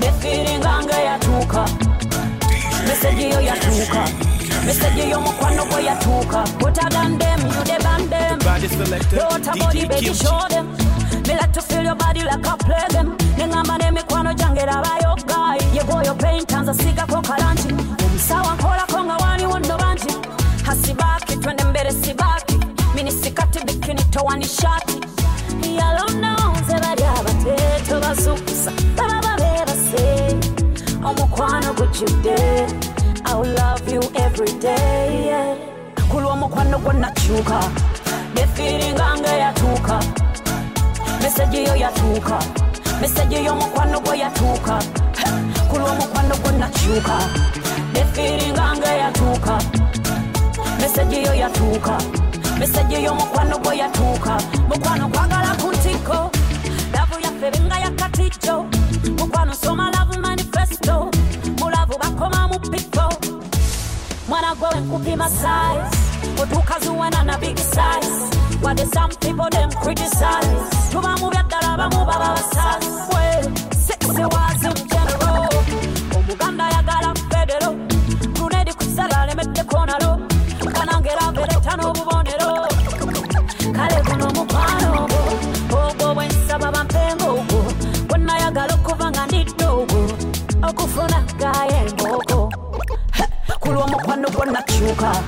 nefiringanga 0.00 0.96
yatuuka 0.96 1.64
meseji 2.88 3.30
yo 3.30 3.40
yatuuka 3.40 4.04
meseji 4.66 5.10
y'omukwano 5.10 5.64
gwo 5.64 5.80
yatuuka 5.80 6.44
butagandem 6.58 7.40
yude 7.40 7.78
bandem. 7.84 8.38
Body 8.38 8.68
selector, 8.68 9.16
Lota 9.18 9.52
body 9.58 9.86
baby 9.86 10.14
show 10.14 10.40
them. 10.48 10.66
Me 11.26 11.34
like 11.34 11.52
to 11.52 11.60
feel 11.62 11.82
your 11.82 11.94
body 11.94 12.22
like 12.24 12.46
I 12.46 12.56
play 12.56 12.86
them. 12.90 13.16
Nengamba 13.38 13.78
n'emikwano 13.78 14.32
gyange 14.34 14.66
laba 14.66 14.98
yoga 15.02 15.56
yegoyo 15.74 16.14
paint 16.14 16.52
anza 16.52 16.74
sigako 16.74 17.22
kalanti 17.22 17.68
sawa 18.18 18.54
nkolako 18.54 19.04
nga 19.04 19.16
waliwo 19.16 19.58
nno 19.58 19.78
bangi 19.78 20.14
hasibaaki 20.66 21.36
twende 21.36 21.64
mbere 21.64 21.92
sibaaki 21.92 22.58
minisikati 22.94 23.58
bikini 23.64 24.02
towanishaki 24.04 25.00
yalononze 25.78 26.74
bali 26.82 27.04
abateeto 27.04 28.00
bazukusa. 28.00 28.72
Baba 28.96 29.20
babeebase 29.22 30.36
omukwano 31.04 31.72
gujjudde 31.74 32.66
iw 33.32 33.42
love 33.44 33.94
you 33.94 34.02
everyday 34.14 35.54
ku 36.10 36.20
lw'omukwano 36.20 36.78
gwo 36.78 36.92
nakyuka 36.92 37.60
nefiiringa 38.34 39.06
nga 39.18 39.36
eyatuuka 39.36 39.98
meseji 41.22 41.64
yo 41.64 41.76
yatuuka 41.76 42.38
meseji 43.00 43.44
y'omukwano 43.44 44.00
gwo 44.00 44.14
yatuuka 44.14 44.78
ku 45.70 45.74
lw'omukwano 45.78 46.34
gwo 46.42 46.50
nakyuka 46.52 47.16
gwonakyuka 47.96 48.04
nefiringanga 48.04 48.88
yatuuka 48.88 49.58
meseji 50.80 51.22
yo 51.22 51.34
yatuuka 51.34 51.98
meseji 52.58 53.04
y'omukwano 53.04 53.58
gwo 53.58 53.72
yatuuka 53.72 54.38
mukwano 54.68 55.08
kwagala 55.08 55.54
ku 55.60 55.72
ntiko 55.72 56.30
lavu 56.92 57.20
yaffe 57.24 57.50
benga 57.50 57.78
yakatijo 57.78 58.66
mukwano 59.18 59.54
soma 59.54 59.90
lavu 59.90 60.20
manifesto. 60.20 61.10
Mulavu 61.58 61.98
bakoma 61.98 62.48
mu 62.48 62.58
pifo 62.60 63.08
mwana 64.28 64.54
gwe 64.54 64.80
nkupima 64.80 65.28
size. 65.28 66.42
Otukazuwena 66.42 67.22
na 67.24 67.38
big 67.38 67.58
size. 67.58 68.36
Wadde 68.62 68.86
some 68.92 69.14
people 69.20 69.48
them 69.50 69.70
criticize. 69.70 70.90
Tuba 70.90 71.16
mu 71.20 71.30
byaddala 71.30 71.76
bamu 71.76 72.04
baba 72.06 72.34
basaswe 72.34 73.52
sexy 73.86 74.22
was 74.24 74.64
gwonakyuka 95.06 95.22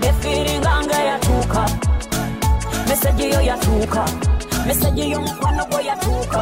nefiringanga 0.00 0.98
yatuuka 1.08 1.62
meseji 2.88 3.24
yo 3.30 3.40
yatuuka 3.40 4.04
meseji 4.66 5.10
y'omukwano 5.12 5.62
gwo 5.70 5.80
yatuuka 5.80 6.40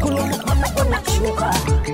kulwa 0.00 0.20
omukwano 0.22 0.66
gwonakyuka 0.74 1.48
nefiringanga 1.84 1.85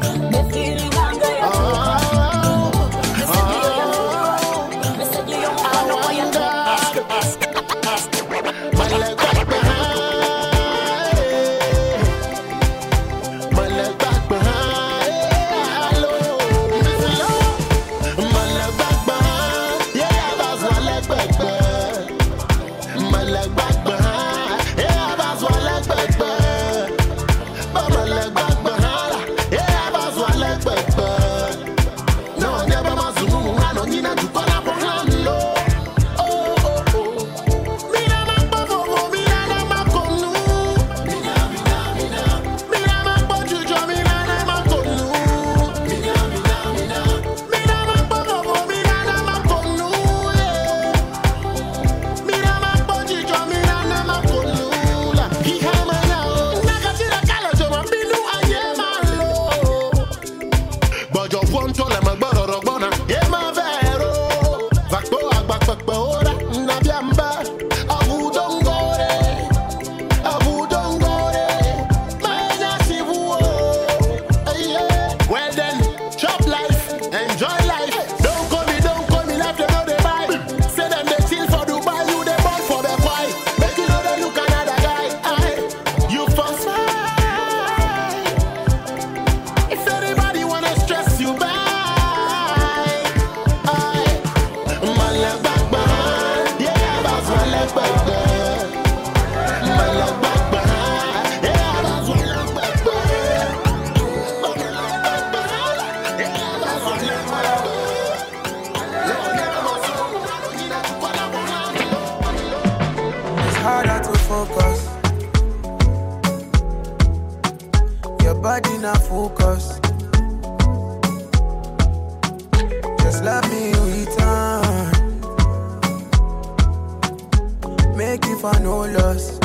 for 128.42 128.59
no 128.59 128.81
loss. 128.96 129.38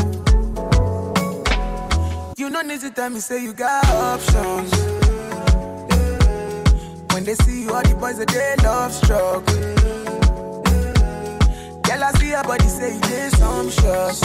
You 2.35 2.49
no 2.49 2.61
need 2.63 2.79
to 2.81 2.89
tell 2.89 3.11
me 3.11 3.19
say 3.19 3.43
you 3.43 3.53
got 3.53 3.85
options. 3.85 4.71
When 7.13 7.23
they 7.23 7.35
see 7.35 7.61
you, 7.61 7.73
all 7.75 7.83
the 7.83 7.95
boys 7.99 8.17
that 8.17 8.29
they 8.29 8.55
love 8.63 8.91
struck. 8.91 9.45
Girl, 11.85 12.03
I 12.03 12.11
see 12.13 12.29
your 12.31 12.43
body 12.43 12.67
say 12.67 12.95
you 12.95 13.01
did 13.01 13.31
some 13.33 13.69
shots. 13.69 14.21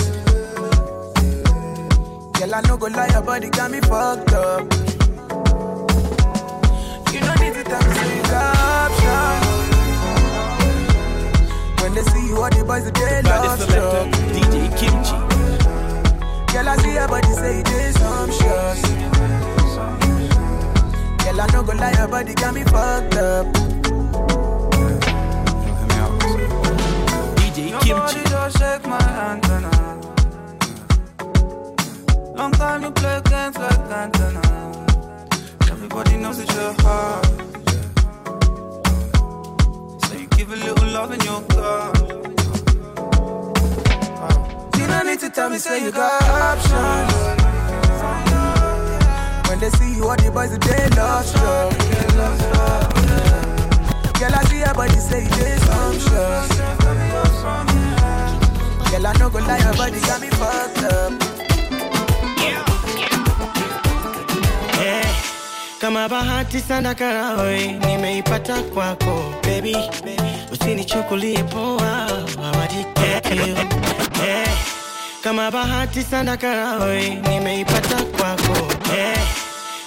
Girl, 2.38 2.54
I 2.54 2.60
no 2.66 2.78
go 2.78 2.86
lie, 2.86 3.08
your 3.08 3.22
body 3.22 3.50
got 3.50 3.70
me 3.70 3.80
fucked 3.80 4.32
up. 4.32 4.62
You 7.12 7.20
don't 7.20 7.40
need 7.42 7.54
to 7.58 7.62
tell 7.62 7.82
me 7.86 7.94
say 7.94 8.16
you 8.16 8.22
got 8.22 8.61
When 11.82 11.94
they 11.94 12.02
see 12.04 12.28
you, 12.28 12.36
all 12.40 12.48
the 12.48 12.64
boys 12.64 12.84
they 12.84 13.22
love 13.22 13.60
struck. 13.60 14.06
DJ 14.30 14.70
Kimchi. 14.78 15.16
Girl, 16.52 16.68
I 16.68 16.76
see 16.76 16.94
your 16.94 17.08
body 17.08 17.32
say 17.32 17.56
you 17.58 17.64
did 17.64 17.94
some 17.96 18.30
shots. 18.30 18.82
Girl, 21.24 21.40
I 21.40 21.46
no 21.52 21.62
go 21.64 21.72
lie, 21.72 21.92
your 21.98 22.06
body 22.06 22.34
got 22.34 22.54
me 22.54 22.62
fucked 22.62 23.16
up. 23.16 23.46
DJ 27.36 27.70
Your 27.70 27.80
Kimchi. 27.80 27.92
body 27.92 28.22
just 28.30 28.58
shake 28.58 28.86
my 28.86 28.98
antenna. 29.32 29.70
Long 32.36 32.52
time 32.52 32.82
you 32.82 32.90
play 32.92 33.20
games 33.24 33.58
like 33.58 33.90
antenna. 33.90 34.42
Everybody 35.68 36.16
knows 36.18 36.38
that 36.38 36.54
you're 36.54 36.74
hard. 36.84 37.51
You 40.42 40.48
give 40.48 40.60
a 40.60 40.66
little 40.66 40.88
love 40.88 41.12
in 41.12 41.20
your 41.20 41.40
car. 41.42 41.92
You 44.76 44.86
don't 44.88 45.06
need 45.06 45.20
to 45.20 45.30
tell 45.30 45.48
me, 45.48 45.58
say 45.58 45.84
you 45.84 45.92
got 45.92 46.20
options. 46.20 47.12
When 49.48 49.60
they 49.60 49.70
see 49.70 49.94
you, 49.94 50.08
all 50.08 50.16
the 50.16 50.32
boys, 50.34 50.50
they 50.58 50.88
love 50.96 51.24
struck. 51.26 51.70
Girl, 54.18 54.34
I 54.34 54.42
see 54.50 54.58
your 54.58 54.74
body 54.74 54.98
say 54.98 55.22
you 55.22 55.30
did 55.30 55.60
some. 55.60 55.98
Girl, 58.90 59.06
I 59.06 59.12
no 59.20 59.30
go 59.30 59.38
lie, 59.38 59.58
your 59.58 59.74
body 59.74 60.00
got 60.00 60.20
me 60.20 60.26
fucked 60.30 60.82
up. 60.82 61.12
Eh, 64.82 65.06
kama 65.80 66.08
bahati 66.08 66.60
sana 66.60 66.94
karawe 66.94 67.72
nimeipata 67.86 68.62
kwako 68.62 69.22
baby, 69.42 69.76
usinichukulie 70.52 71.42
poa 71.44 72.08
hawaditeki 72.42 73.50
eh, 74.28 74.48
kama 75.24 75.50
bahati 75.50 76.02
sana 76.02 76.36
karawe 76.36 77.08
nimeipata 77.28 77.96
kwako. 78.04 78.72
Eh, 78.98 79.18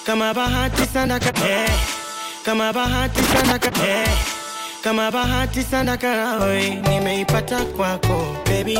kama 0.05 0.33
bahati 0.33 0.85
sana 0.93 1.19
ka- 1.19 1.47
eh, 1.49 1.69
kama 2.45 2.73
bahati 2.73 3.23
sana 3.23 3.59
ka- 3.59 3.87
eh, 3.87 4.07
kama 4.83 5.11
bahati 5.11 5.63
sana 5.63 5.97
karawe 5.97 6.69
nimeipata 6.89 7.65
kwako. 7.65 8.25
Baby, 8.45 8.79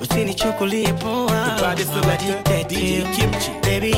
usinichukulie 0.00 0.92
poa 0.92 1.58
baby 3.62 3.96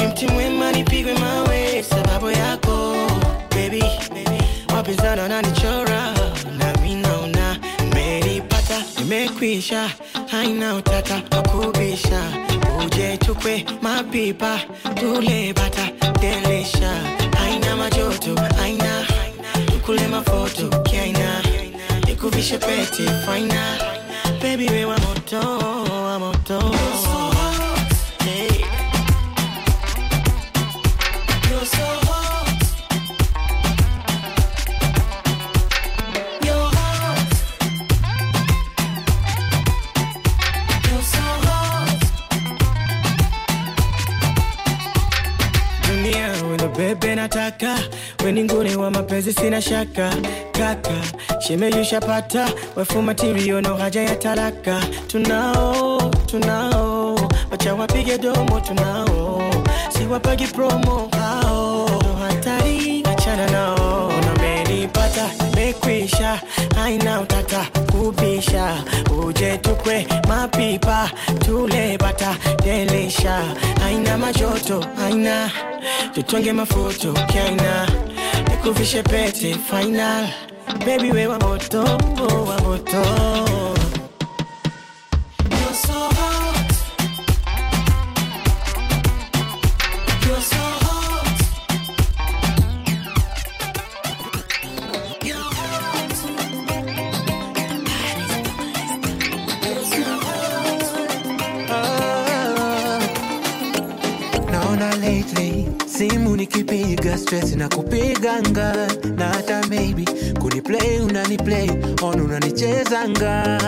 ni 0.00 0.06
mti 0.06 0.26
mwema 0.26 0.72
nipigwe 0.72 1.14
mawe 1.14 1.82
sababu 1.90 2.30
yako. 2.30 2.96
Baby 3.50 3.84
wapinzana 4.76 5.28
naona 5.28 5.48
nimeipata 9.14 9.90
haina 10.30 10.74
utata 10.74 11.22
wakubisha 11.30 12.22
uje 12.86 13.16
tukwe 13.16 13.64
mapipa 13.82 14.60
tule 14.94 15.52
bata 15.52 15.90
delisha. 16.20 16.92
Haina 17.38 17.76
majoto 17.76 18.34
haina 18.56 19.06
tukule 19.66 20.06
mafoto 20.08 20.68
kiaina. 20.82 21.42
Ikuvishe 22.12 22.58
pete 22.58 23.10
faina. 23.26 23.76
Baby 24.42 24.68
wewa 24.68 24.98
moto 24.98 25.58
wa 26.04 26.18
moto 26.18 26.58
bebe 46.80 47.14
nataka. 47.14 47.78
Weninguni 48.24 48.76
wa 48.76 48.90
mapenzi 48.90 49.32
sina 49.32 49.62
shaka. 49.62 50.10
Kaka 50.52 50.92
shemeyushapata 51.40 52.48
wefu 52.76 53.02
matirio 53.02 53.60
no 53.60 53.76
haja 53.76 54.02
ya 54.02 54.16
talaka. 54.16 54.80
Tunao 55.06 56.10
tunao. 56.26 57.18
Wacha 57.50 57.74
wapige 57.74 58.18
domo 58.18 58.60
tunao. 58.60 59.42
Siwapagi 59.98 60.46
promo 60.46 61.08
hao. 61.12 61.86
Hatari 62.28 63.02
achana 63.12 63.50
nao 63.50 63.79
mekwisha 65.70 66.40
haina 66.76 67.20
utata 67.20 67.66
kubisha 67.92 68.84
uje 69.24 69.58
tukwe 69.58 70.06
mapipa 70.28 71.10
tule 71.44 71.98
bata 71.98 72.36
delisha. 72.64 73.42
Haina 73.82 74.18
majoto 74.18 74.84
haina. 74.96 75.50
Tutonge 76.14 76.52
mafuto 76.52 77.12
kaina 77.12 77.88
nikuvishe 78.50 79.02
pete 79.02 79.54
final. 79.70 80.28
Baby 80.86 81.10
we 81.12 81.26
wa 81.26 81.38
moto 81.38 81.82
wa 82.48 82.58
moto 82.60 83.02
stress 107.30 107.54
na 107.56 107.68
kupiganga. 107.68 108.88
Na 109.16 109.28
hata 109.28 109.62
maybe 109.68 110.04
kuniplay 110.40 110.98
unaniplay 111.00 111.70
on 112.02 112.20
unanichezanga. 112.20 113.60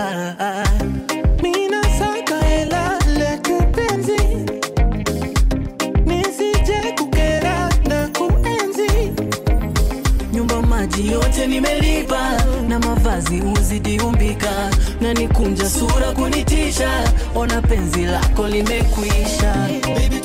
Kuenzi. 8.19 9.13
Yote 11.13 11.47
nimelipa 11.47 12.33
na 12.69 12.79
mavazi 12.79 13.41
uzidi 13.43 14.01
umbika. 14.01 14.71
Na 15.01 15.15
nikunja 15.15 15.71
sura 15.71 16.13
kunitisha 16.13 17.13
ona 17.35 17.63
penzi 17.63 18.03
lako 18.05 18.49
limekwisha. 18.49 19.55
Baby, 19.83 20.21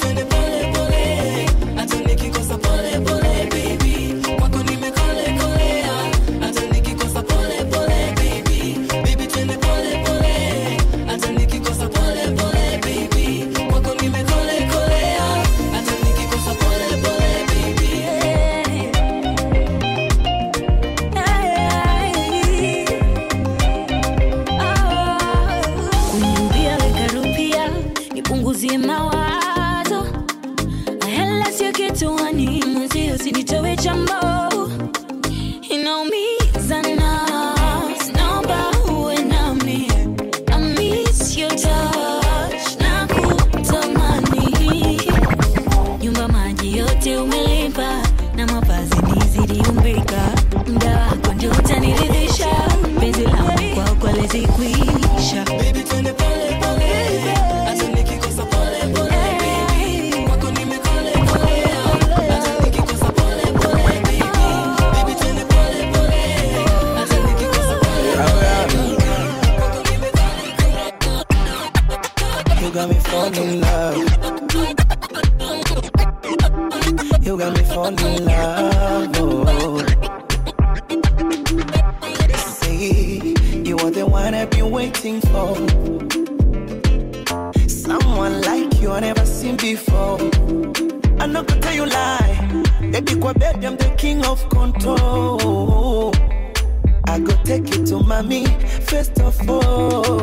you 84.28 84.36
are 84.36 84.46
the 84.46 84.50
one 84.50 84.50
I've 84.50 84.50
been 84.50 84.72
waiting 84.72 85.22
for. 85.22 85.56
Someone 87.70 88.42
like 88.42 88.82
you 88.82 88.92
I 88.92 89.00
never 89.00 89.26
seen 89.26 89.58
before. 89.58 90.20
I'm 91.20 91.32
not 91.34 91.48
gonna 91.48 91.62
tell 91.62 91.74
you 91.74 91.86
lie. 91.86 92.63
Baby, 92.92 93.16
kwa 93.16 93.34
bed, 93.34 93.63
I'm 93.63 93.78
the 93.78 93.90
king 93.98 94.26
of 94.26 94.48
control. 94.50 96.13
I 97.06 97.20
go 97.20 97.34
take 97.44 97.74
you 97.76 97.86
to 97.86 98.00
mommy 98.00 98.46
first 98.88 99.20
of 99.22 99.38
all. 99.50 100.22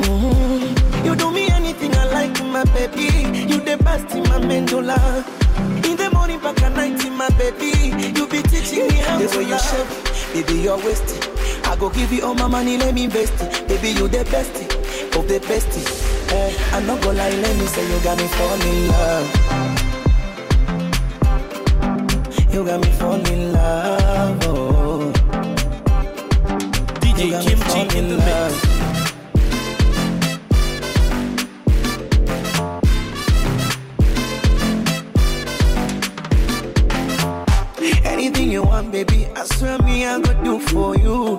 Mhm. 0.00 1.04
You 1.04 1.14
do 1.16 1.30
me 1.30 1.50
anything 1.50 1.94
I 1.96 2.04
like, 2.12 2.42
my 2.44 2.64
baby. 2.74 3.08
You 3.48 3.58
the 3.60 3.76
best 3.82 4.14
in 4.14 4.22
my 4.24 4.38
mandula. 4.40 5.24
In 5.84 5.96
the 5.96 6.10
morning, 6.12 6.40
back 6.40 6.62
at 6.62 6.74
night, 6.76 7.10
my 7.10 7.28
baby. 7.30 7.92
You 8.16 8.26
be 8.26 8.42
teaching 8.42 8.86
me 8.88 8.94
how 8.96 9.18
to 9.18 9.42
you 9.44 9.58
shape, 9.58 9.88
baby, 10.32 10.60
you're 10.60 10.78
wasted. 10.78 11.29
Go 11.80 11.88
give 11.88 12.12
you 12.12 12.22
all 12.22 12.34
my 12.34 12.46
money, 12.46 12.76
let 12.76 12.92
me 12.92 13.04
invest 13.04 13.32
it. 13.40 13.66
Baby, 13.66 13.92
you 13.98 14.06
the 14.06 14.22
best 14.30 14.52
of 15.16 15.26
the 15.26 15.40
best. 15.48 15.66
Eh, 16.30 16.54
I'm 16.74 16.86
not 16.86 17.00
gonna 17.00 17.16
lie, 17.16 17.30
let 17.30 17.56
me 17.56 17.64
say 17.68 17.90
you 17.90 17.98
got 18.04 18.18
me 18.18 18.26
fall 18.36 18.60
in 18.68 18.88
love. 18.88 19.26
You 22.52 22.64
got 22.66 22.80
me 22.84 22.90
fall 22.92 23.26
in 23.32 23.52
love. 23.54 24.38
Oh. 24.42 25.10
DJ 27.00 27.24
You 27.24 27.30
got 27.30 27.44
me 27.46 27.54
Kimchi 27.54 27.98
in 27.98 28.08
the 28.10 28.16
love. 28.18 28.52
mix. 28.52 28.80
Anything 38.04 38.52
you 38.52 38.62
want, 38.64 38.92
baby, 38.92 39.26
I 39.34 39.44
swear 39.46 39.78
me 39.78 40.04
I 40.04 40.20
go 40.20 40.44
do 40.44 40.58
for 40.60 40.94
you. 40.98 41.38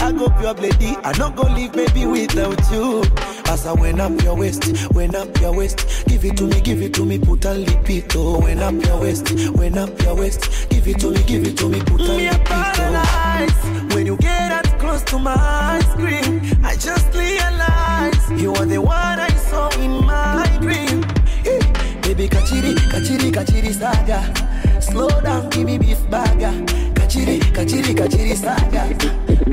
I 0.00 0.12
go 0.12 0.28
pure 0.38 0.54
lady. 0.54 0.96
I 1.02 1.16
not 1.18 1.36
go 1.36 1.42
leave, 1.52 1.72
baby, 1.72 2.06
without 2.06 2.60
you. 2.70 3.02
As 3.46 3.66
I 3.66 3.72
went 3.72 4.00
up 4.00 4.20
your 4.22 4.36
waist, 4.36 4.90
went 4.92 5.14
up 5.14 5.40
your 5.40 5.54
waist. 5.54 6.04
Give 6.06 6.24
it 6.24 6.36
to 6.36 6.44
me, 6.46 6.60
give 6.60 6.82
it 6.82 6.94
to 6.94 7.04
me, 7.04 7.18
put 7.18 7.44
a 7.44 7.48
lipito. 7.48 8.16
Oh. 8.16 8.40
Went 8.40 8.60
up 8.60 8.74
your 8.84 9.00
waist, 9.00 9.50
went 9.56 9.76
up 9.76 10.00
your 10.02 10.16
waist. 10.16 10.68
Give 10.70 10.86
it 10.86 11.00
to 11.00 11.10
me, 11.10 11.22
give 11.24 11.46
it 11.46 11.56
to 11.58 11.68
me, 11.68 11.80
put 11.80 12.00
a 12.00 12.16
me 12.16 12.28
lipito. 12.28 13.02
Oh. 13.02 13.94
When 13.94 14.06
you 14.06 14.16
get 14.16 14.48
that 14.50 14.78
close 14.78 15.02
to 15.04 15.18
my 15.18 15.80
screen, 15.92 16.40
I 16.64 16.74
just 16.76 17.12
realize 17.14 18.42
you 18.42 18.52
are 18.54 18.66
the 18.66 18.78
one 18.78 19.18
I 19.20 19.30
saw 19.30 19.68
in 19.80 20.04
my 20.04 20.46
dream. 20.60 21.02
Hey, 21.42 21.60
baby, 22.02 22.28
kachiri, 22.28 22.74
kachiri, 22.92 23.32
kachiri 23.32 23.72
saga. 23.72 24.80
Slow 24.80 25.08
down, 25.20 25.50
give 25.50 25.66
me 25.66 25.78
beef 25.78 25.98
burger. 26.10 26.87
Kachiri, 27.08 27.40
kachiri, 27.56 27.94
kachiri 27.94 28.36
saga. 28.36 28.84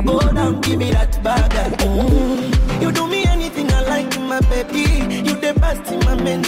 Go 0.04 0.20
down, 0.20 0.60
give 0.60 0.78
me 0.78 0.92
that 0.92 1.16
burger. 1.24 1.72
Mm. 1.88 2.82
You 2.82 2.92
do 2.92 3.08
me 3.08 3.24
anything 3.28 3.72
I 3.72 3.80
like, 3.88 4.20
my 4.20 4.42
baby. 4.52 4.84
You 5.24 5.40
the 5.40 5.54
best 5.58 5.90
in 5.90 6.00
my. 6.04 6.16
In 6.36 6.42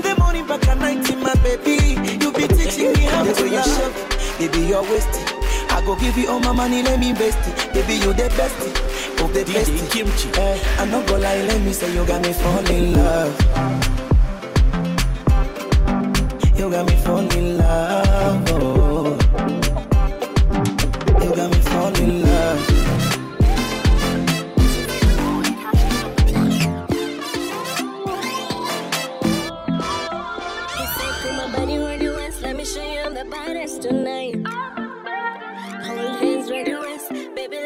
the 0.00 0.14
morning, 0.18 0.46
back 0.46 0.66
at 0.68 0.78
night, 0.78 1.04
my 1.20 1.34
baby. 1.44 2.00
You 2.16 2.32
be 2.32 2.48
teaching 2.48 2.94
me 2.94 3.04
how 3.12 3.24
to 3.24 3.44
love. 3.44 4.38
Baby, 4.38 4.60
you're 4.60 4.80
wasted. 4.84 5.28
I 5.68 5.82
go 5.84 5.96
give 5.96 6.16
you 6.16 6.30
all 6.30 6.40
my 6.40 6.52
money, 6.52 6.82
let 6.82 6.98
me 6.98 7.10
invest 7.10 7.36
it. 7.46 7.74
Baby, 7.74 7.96
you 7.96 8.14
the 8.14 8.32
best 8.40 8.56
of 9.20 9.34
the 9.34 9.44
best. 9.52 9.92
Kimchi. 9.92 10.30
Eh, 10.40 10.58
I'm 10.78 10.90
not 10.90 11.06
gonna 11.06 11.24
lie, 11.24 11.42
let 11.42 11.60
me 11.60 11.74
say 11.74 11.92
you 11.92 12.06
got 12.06 12.22
me 12.22 12.32
fall 12.32 12.70
in 12.70 12.94
love. 12.94 13.36
You 16.56 16.70
got 16.70 16.86
me 16.88 16.96
fall 17.04 17.18
in 17.36 17.58
love. 17.58 18.48
Oh. 18.48 18.73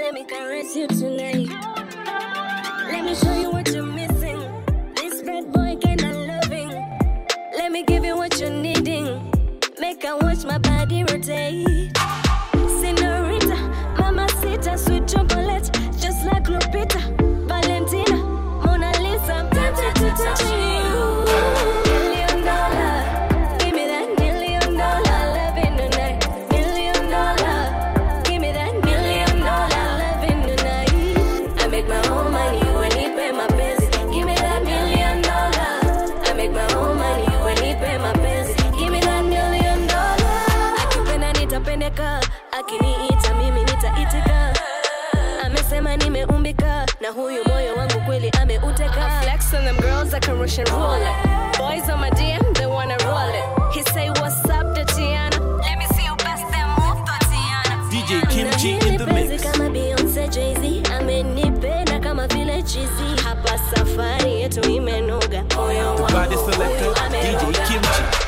Let 0.08 0.14
me 0.14 0.24
caress 0.24 0.74
you 0.74 0.86
tonight. 0.86 1.48
Let 2.90 3.04
me 3.04 3.14
show 3.14 3.38
you 3.38 3.50
what 3.50 3.68
you're 3.68 3.82
missing. 3.82 4.40
This 4.96 5.20
bad 5.20 5.52
boy 5.52 5.76
kinda 5.82 6.10
loving. 6.14 6.70
Let 7.54 7.70
me 7.72 7.82
give 7.82 8.06
you 8.06 8.16
what 8.16 8.40
you're 8.40 8.48
needing. 8.48 9.30
Make 9.78 10.06
I 10.06 10.14
watch 10.14 10.46
my 10.46 10.56
body 10.56 11.04
rotate. 11.04 11.94
Senorita, 12.80 13.56
mama 13.98 14.26
sita, 14.40 14.78
sweet 14.78 15.06
chocolate, 15.06 15.70
just 16.00 16.24
like 16.24 16.44
Lupita, 16.44 17.00
Valentina, 17.46 18.16
Mona 18.64 18.90
Lisa. 19.02 19.34
I'm 19.34 19.50
tempted 19.50 19.94
to 19.96 20.08
touch 20.22 20.40
you. 21.84 21.87
Girls 50.28 50.58
like 50.58 50.58
a 50.58 50.62
Russian 50.62 50.64
roulette. 50.74 51.58
Boys 51.58 51.88
on 51.90 52.00
my 52.00 52.10
DM, 52.10 52.54
they 52.56 52.66
wanna 52.66 52.96
roll 53.04 53.32
it. 53.32 53.74
He 53.74 53.82
say, 53.92 54.10
What's 54.10 54.44
up, 54.48 54.74
Tatiana? 54.74 55.40
Let 55.58 55.78
me 55.78 55.86
see 55.94 56.04
you 56.04 56.16
them 56.50 56.68
move, 56.78 57.04
Tatiana. 57.06 57.84
DJ 57.90 58.28
Kimchi 58.30 58.72
in 58.88 58.96
the 58.96 59.06
mix. 59.06 59.42
kama 59.42 59.70
Beyonce 59.70 60.28
Jay-Z 60.28 60.82
amenipenda 60.98 62.00
kama 62.00 62.26
vile 62.26 62.62
chizi 62.62 63.22
hapa 63.24 63.58
safari 63.58 64.40
yetu 64.40 64.70
imenoga 64.70 65.42
Body 66.12 66.36
selector. 66.36 66.94
DJ 67.10 67.56
Kimchi. 67.68 67.78
Million 67.78 68.27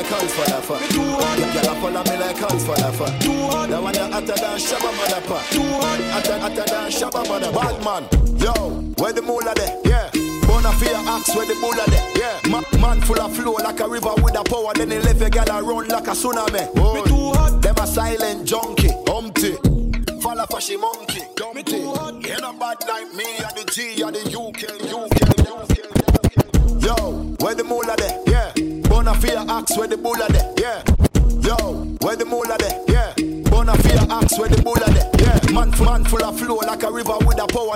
like 0.00 0.12
hands 0.12 0.32
for 0.32 0.44
the 0.44 0.62
fuck. 0.62 0.80
Girl, 0.90 1.70
I 1.70 1.80
follow 1.80 2.02
me 2.04 2.16
like 2.16 2.36
hands 2.36 2.64
for 2.64 2.76
the 2.76 2.92
fuck. 2.92 3.68
That 3.68 3.82
one 3.82 3.94
you 3.94 4.00
hotter 4.00 4.26
than 4.26 4.58
Shabba 4.58 4.90
motherfucker. 4.96 6.10
Hotter, 6.12 6.38
hotter 6.38 6.64
than 6.64 6.90
Shabba 6.90 7.28
mother. 7.28 7.52
Bad 7.52 7.84
man, 7.84 8.08
yo, 8.38 8.52
where 8.96 9.12
the 9.12 9.22
moolah 9.22 9.54
there? 9.54 9.76
Yeah. 9.84 10.10
Bona 10.46 10.72
fear 10.72 10.96
axe 10.96 11.34
where 11.36 11.46
the 11.46 11.54
bulla 11.60 11.84
there. 11.90 12.10
Yeah. 12.16 12.50
Ma- 12.50 12.62
man 12.80 13.00
full 13.02 13.20
of 13.20 13.34
flow 13.36 13.52
like 13.52 13.80
a 13.80 13.88
river 13.88 14.14
with 14.22 14.38
a 14.38 14.42
power. 14.42 14.72
Then 14.74 14.90
he 14.90 14.98
left 14.98 15.20
a 15.20 15.30
gal 15.30 15.62
run 15.62 15.88
like 15.88 16.08
a 16.08 16.12
tsunami. 16.12 16.74
Me 16.74 17.02
too 17.04 17.32
hot. 17.38 17.62
Them 17.62 17.76
a 17.76 17.86
silent 17.86 18.46
junkie. 18.46 18.90
Humpty. 19.06 19.56
Fall 20.20 20.40
off 20.40 20.52
a 20.54 20.60
she 20.60 20.76
monkey. 20.76 21.22
Dumpty. 21.36 21.76
You 21.76 22.40
know 22.40 22.52
bad 22.58 22.78
like 22.88 23.12
me. 23.14 23.24
And 23.38 23.56
the 23.56 23.64
G 23.70 24.02
and 24.02 24.16
the 24.16 24.20
UK. 24.32 24.64
UK. 24.90 25.18
UK. 25.46 25.78
Yo, 26.82 26.94
where 27.44 27.54
the 27.54 27.64
moolah 27.64 27.96
there? 27.96 28.18
Yeah. 28.26 28.59
Bona 29.10 29.22
fear 29.22 29.44
axe 29.48 29.76
where 29.76 29.88
the 29.88 29.96
bulla 29.96 30.28
there? 30.28 30.54
Yeah. 30.56 30.84
Yo, 31.42 31.82
where 32.00 32.14
the 32.14 32.24
moolah 32.24 32.56
there? 32.58 32.78
Yeah. 32.86 33.12
Bona 33.50 33.76
fear 33.82 33.98
axe 34.08 34.38
where 34.38 34.48
the 34.48 34.62
bulla 34.62 34.86
there? 34.86 35.10
Yeah. 35.18 35.52
Man, 35.52 35.70
man 35.82 36.04
full 36.04 36.22
of 36.22 36.38
flow 36.38 36.54
like 36.58 36.84
a 36.84 36.92
river 36.92 37.18
with 37.26 37.42
a 37.42 37.46
power. 37.50 37.74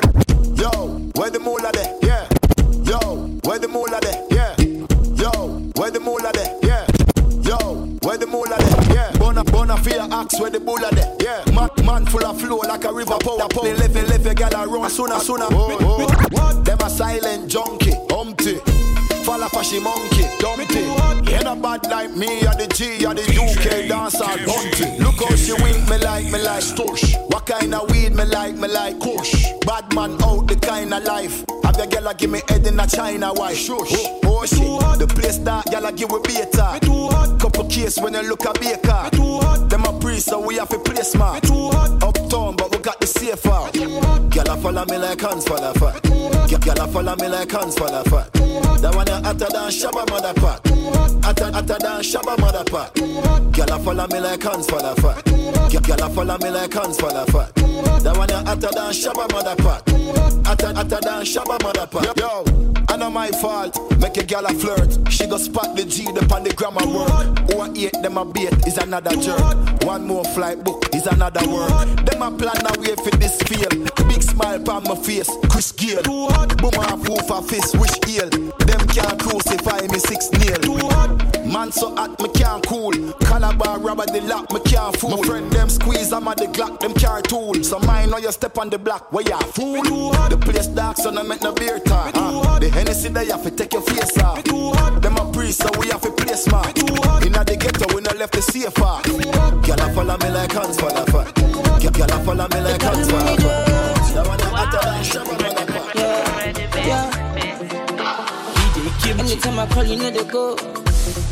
Yo, 0.55 1.11
where 1.19 1.31
the 1.31 1.41
moolah 1.41 1.73
there? 1.73 1.91
Yeah. 2.07 2.29
Yo, 2.87 3.27
where 3.43 3.59
the 3.59 3.67
moolah 3.67 3.99
there? 4.01 4.23
Yeah. 4.31 4.55
Yo, 5.19 5.59
where 5.75 5.91
the 5.91 5.99
moolah 5.99 6.31
there? 6.35 6.55
Yeah. 6.63 6.87
Yo, 7.43 7.83
where 8.07 8.17
the 8.17 8.29
moolah 8.29 8.57
there? 8.57 8.95
Yeah. 8.95 9.19
Bona, 9.19 9.43
bona 9.43 9.77
fear 9.79 10.07
axe 10.13 10.39
where 10.39 10.51
the 10.51 10.61
bulla 10.61 10.89
there? 10.95 11.17
Yeah. 11.19 11.43
Man, 11.51 11.69
man 11.85 12.07
full 12.07 12.25
of 12.25 12.41
flow 12.41 12.59
like 12.59 12.85
a 12.85 12.93
river 12.93 13.19
power. 13.19 13.49
They 13.61 13.75
live 13.75 13.97
and 13.97 14.09
live 14.09 14.25
a 14.27 14.35
gal 14.35 14.67
run 14.71 14.89
sooner, 14.89 15.19
sooner. 15.19 15.47
What? 15.47 16.65
Them 16.65 16.79
a 16.79 16.89
silent 16.89 17.51
junkie, 17.51 17.95
humpty. 18.09 18.61
Fall 19.25 19.43
off 19.43 19.55
a 19.55 19.65
she 19.65 19.81
monkey, 19.81 20.29
dumpty. 20.39 21.04
Know 21.55 21.63
bad 21.63 21.87
like 21.89 22.11
me 22.17 22.41
or 22.47 22.55
the 22.55 22.67
G 22.75 23.07
or 23.07 23.15
the 23.15 23.23
UK 23.23 23.89
dancer, 23.89 24.25
bunty. 24.45 24.99
Look 25.03 25.23
how 25.23 25.35
she 25.37 25.53
wink 25.63 25.89
me 25.89 25.99
like 25.99 26.25
me 26.27 26.43
like 26.43 26.63
stush. 26.63 27.15
What 27.31 27.47
kind 27.47 27.75
of 27.75 27.91
weed 27.91 28.15
me 28.15 28.25
like 28.25 28.55
me 28.57 28.69
like 28.69 28.99
kush. 28.99 29.47
Bad 29.67 29.93
man 29.95 30.21
out 30.23 30.49
the 30.49 30.57
kind 30.57 30.93
of 30.93 31.05
life. 31.05 31.45
Have 31.65 31.77
your 31.77 31.87
girl 31.87 32.09
a 32.09 32.15
give 32.15 32.31
me 32.31 32.41
head 32.49 32.67
in 32.67 32.81
a 32.81 32.87
China 32.87 33.33
white. 33.35 33.57
Shush. 33.57 33.93
Oh, 33.93 34.21
oh 34.25 34.47
shit. 34.47 34.99
The 34.99 35.07
place 35.07 35.39
that 35.39 35.67
a 35.73 35.93
give 35.93 36.11
we 36.11 36.19
beta. 36.23 36.75
Me 36.75 36.81
too 36.81 37.09
hot. 37.15 37.39
Couple 37.41 37.69
case 37.69 37.99
when 37.99 38.15
you 38.15 38.23
look 38.23 38.45
a 38.45 38.53
baker. 38.59 39.05
Me 39.05 39.11
too 39.11 39.39
hot. 39.41 39.69
Them 39.71 39.85
a 39.85 40.01
priest 40.01 40.27
so 40.27 40.41
we 40.41 40.57
have 40.57 40.73
a 40.73 40.79
place 40.79 41.15
man. 41.15 41.35
Me 41.35 41.41
too 41.41 41.71
hot. 41.71 42.03
Uptown 42.03 42.57
but 42.57 42.71
we 42.73 42.79
got 42.79 42.99
the 43.01 43.07
safe 43.07 43.47
out. 43.47 43.73
Girl 43.75 44.51
a 44.51 44.57
follow 44.57 44.85
me 44.87 44.99
like 44.99 45.21
hands 45.21 45.47
for 45.47 45.59
the 45.59 45.73
fat. 45.79 46.03
Girl 46.03 46.85
a 46.85 46.89
follow 46.89 47.17
me 47.17 47.29
like 47.29 47.53
hands 47.53 47.79
for 47.79 47.89
the 47.89 48.03
fat. 48.11 48.33
That 48.83 48.95
one 48.95 49.07
you 49.07 49.15
hotter 49.15 49.49
than 49.51 49.71
Shabba 49.71 50.09
mother 50.11 50.35
pot. 50.35 50.61
Hotter, 51.25 51.44
hotter 51.53 51.79
than 51.81 52.01
Shabba 52.03 52.39
mother. 52.39 52.65
Girl 53.51 53.73
a 53.73 53.79
follow 53.79 54.07
me 54.09 54.21
like 54.21 54.43
hands 54.43 54.67
for 54.69 54.79
the 54.81 54.95
fat. 55.01 55.25
Girl 55.87 56.03
a 56.03 56.11
follow 56.11 56.39
me 56.39 56.51
like 56.51 56.73
hands 56.73 56.99
for 56.99 57.11
the 57.11 57.25
fat. 57.33 57.55
That 58.03 58.17
one 58.17 58.29
hotter 58.29 58.71
than 58.73 58.93
Shabba 58.93 59.31
mother. 59.33 59.55
Hotter, 60.45 60.75
hotter 60.75 61.01
than 61.01 61.25
Shabba 61.25 61.63
mother. 61.63 61.89
Yo, 62.21 62.45
I 62.89 62.97
know 62.97 63.11
my 63.11 63.31
fault. 63.31 63.79
Make 63.99 64.19
a 64.19 64.25
girl 64.25 64.47
a 64.47 64.53
flirt. 64.53 65.11
She 65.11 65.27
go 65.27 65.39
spot 65.39 65.75
the 65.75 65.85
G 65.85 66.07
up 66.09 66.31
on 66.33 66.45
the 66.45 66.53
grammar 66.55 66.87
word. 66.87 67.39
Who 67.51 67.63
a 67.63 67.73
eight 67.77 67.95
them 68.03 68.19
a 68.19 68.25
bait 68.25 68.53
is 68.67 68.77
another 68.79 69.17
jerk. 69.17 69.85
One 69.85 70.07
more 70.07 70.25
flight 70.25 70.63
book 70.63 70.85
is 70.95 71.07
another 71.07 71.49
work. 71.49 71.71
Them 72.05 72.23
a 72.23 72.31
plan 72.31 72.61
a 72.67 72.81
way 72.81 72.95
for 72.97 73.11
this 73.17 73.41
feel. 73.43 73.71
Big 74.07 74.23
smile 74.23 74.69
on 74.71 74.85
my 74.85 74.95
face. 74.97 75.31
Chris 75.51 75.73
Gayle. 75.73 76.03
Boom 76.03 76.75
a 76.77 76.97
proof 76.99 77.31
a 77.31 77.43
fist 77.43 77.79
wish 77.79 77.97
heal. 78.05 78.29
Them 78.29 78.87
can't 78.89 79.19
crucify 79.19 79.81
me 79.89 79.99
six 79.99 80.31
nail. 80.33 81.24
Man 81.45 81.71
so 81.73 81.95
hot 81.95 82.21
me 82.21 82.29
can't 82.31 82.67
cool. 82.67 82.93
Calabar 83.21 83.79
rubber 83.79 84.07
the 84.07 84.21
lock 84.23 84.53
me 84.53 84.61
can't 84.61 84.97
fool. 84.97 85.17
My 85.17 85.27
friend 85.27 85.51
them 85.53 85.69
squeeze 85.69 86.13
I'm 86.13 86.27
at 86.29 86.39
the 86.39 86.47
Glock 86.47 86.81
them 86.81 86.95
car 86.95 87.23
tool. 87.23 87.55
So 87.63 87.79
mine 87.81 88.11
know 88.11 88.19
you 88.19 88.33
step 88.33 88.59
on 88.59 88.71
the 88.71 88.79
block 88.79 89.13
where 89.13 89.25
you 89.25 89.39
fool. 89.53 89.83
The 89.83 90.39
place 90.41 90.67
dark 90.69 90.97
so 90.97 91.11
no 91.11 91.23
make 91.23 91.43
no 91.43 91.53
beer 91.53 91.79
talk. 91.81 92.13
Uh, 92.15 92.59
the 92.59 92.69
Hennessy 92.71 93.09
they 93.09 93.27
have 93.27 93.43
to 93.43 93.51
take 93.51 93.73
your 93.73 93.83
face 93.83 94.19
off. 94.19 94.43
Them 94.45 95.17
a 95.17 95.33
priest 95.33 95.63
so 95.63 95.71
we 95.79 95.89
have 95.89 96.03
to 96.03 96.11
play 96.11 96.35
smart. 96.35 96.79
Inna 96.79 97.45
the 97.45 97.57
ghetto 97.57 97.87
we 97.95 98.01
no 98.01 98.11
left 98.19 98.33
the 98.33 98.43
safe 98.43 98.81
off. 98.81 99.05
Girl 99.05 99.81
a 99.81 99.93
follow 99.95 100.17
me 100.19 100.31
like 100.31 100.53
hands 100.53 100.79
for 100.81 100.91
the 100.91 101.05
fat. 101.13 101.35
Girl 101.93 102.11
a 102.11 102.25
follow 102.25 102.49
me 102.49 102.61
like 102.61 102.83
hands 102.83 103.11
for 103.11 103.19
the 103.19 103.37
fat. 103.43 103.75
That 104.15 104.27
one 104.27 104.41
a 104.41 104.45
hotter 104.45 104.81
than 104.85 105.03
Shabba 105.03 105.35
motherfucker. 105.39 106.25
Anytime 109.19 109.59
I 109.59 109.67
call, 109.67 109.85
you 109.85 109.97
know 109.97 110.11
they 110.11 110.25
go. 110.25 110.57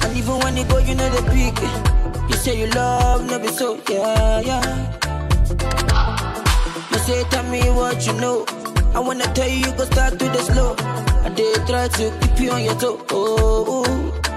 And 0.02 0.16
even 0.16 0.38
when 0.40 0.54
they 0.54 0.64
go, 0.64 0.78
you 0.78 0.94
know 0.94 1.08
they 1.10 1.22
pick. 1.50 1.58
You 2.30 2.36
say 2.36 2.58
you 2.60 2.66
love, 2.70 3.24
no 3.26 3.38
be 3.38 3.48
so, 3.48 3.80
yeah, 3.88 4.40
yeah. 4.40 4.98
You 6.90 6.98
say, 6.98 7.24
tell 7.30 7.44
me 7.50 7.60
what 7.70 8.06
you 8.06 8.12
know. 8.14 8.44
I 8.94 9.00
wanna 9.00 9.24
tell 9.34 9.48
you, 9.48 9.58
you 9.66 9.72
go 9.76 9.84
start 9.84 10.18
to 10.18 10.24
the 10.26 10.38
slow. 10.38 10.76
I 11.24 11.28
did 11.34 11.66
try 11.66 11.88
to 11.88 12.18
keep 12.20 12.40
you 12.40 12.50
on 12.50 12.62
your 12.64 12.74
toe. 12.74 13.04
Oh, 13.10 13.84
oh. 13.86 14.31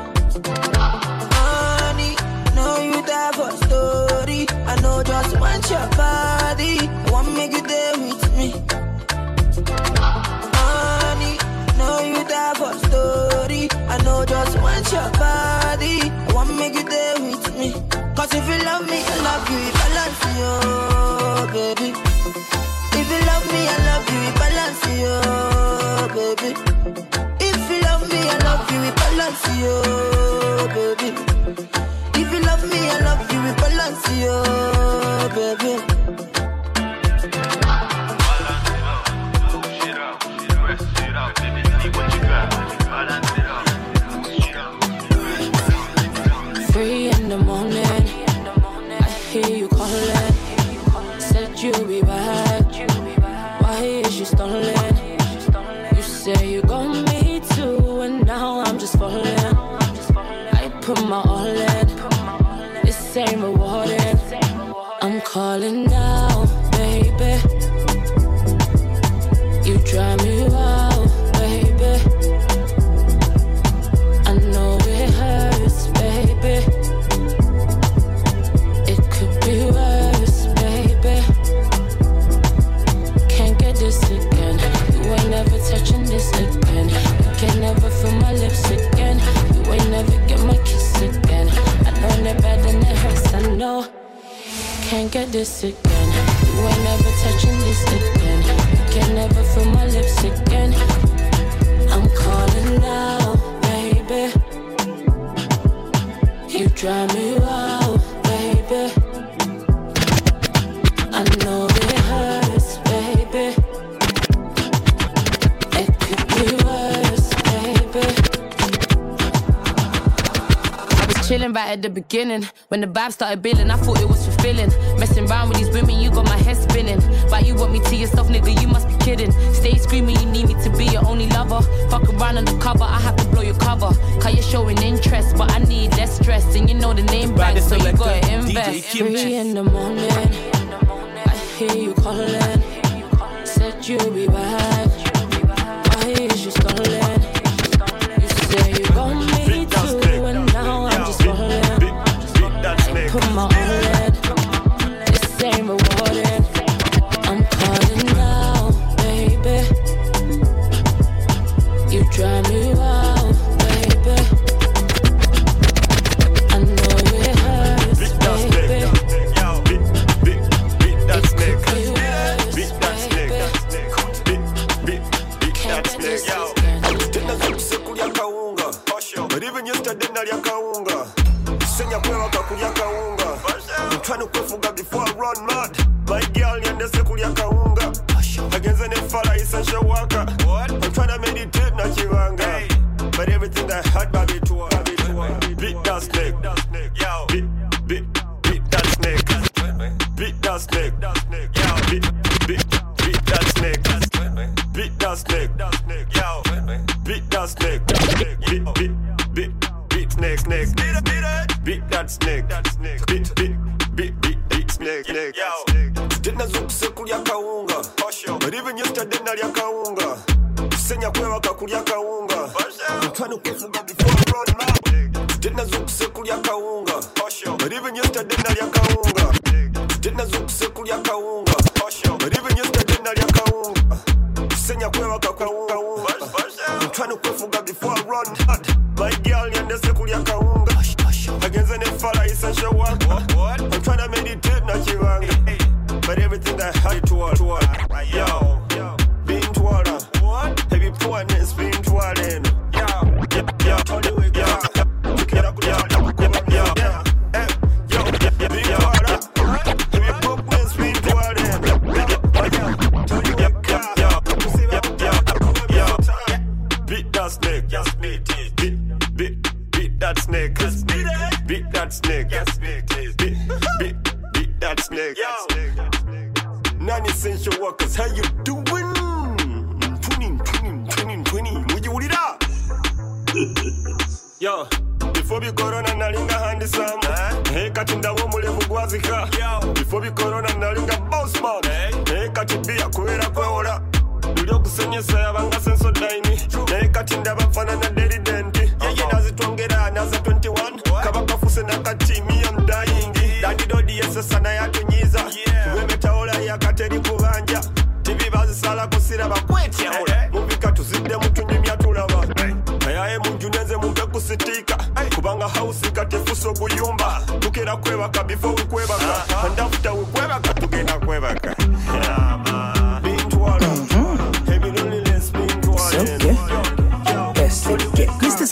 the 122.85 122.99
vibe 122.99 123.11
started 123.13 123.41
building. 123.41 123.71
I 123.71 123.77
thought 123.77 124.01
it 124.01 124.07
was 124.07 124.14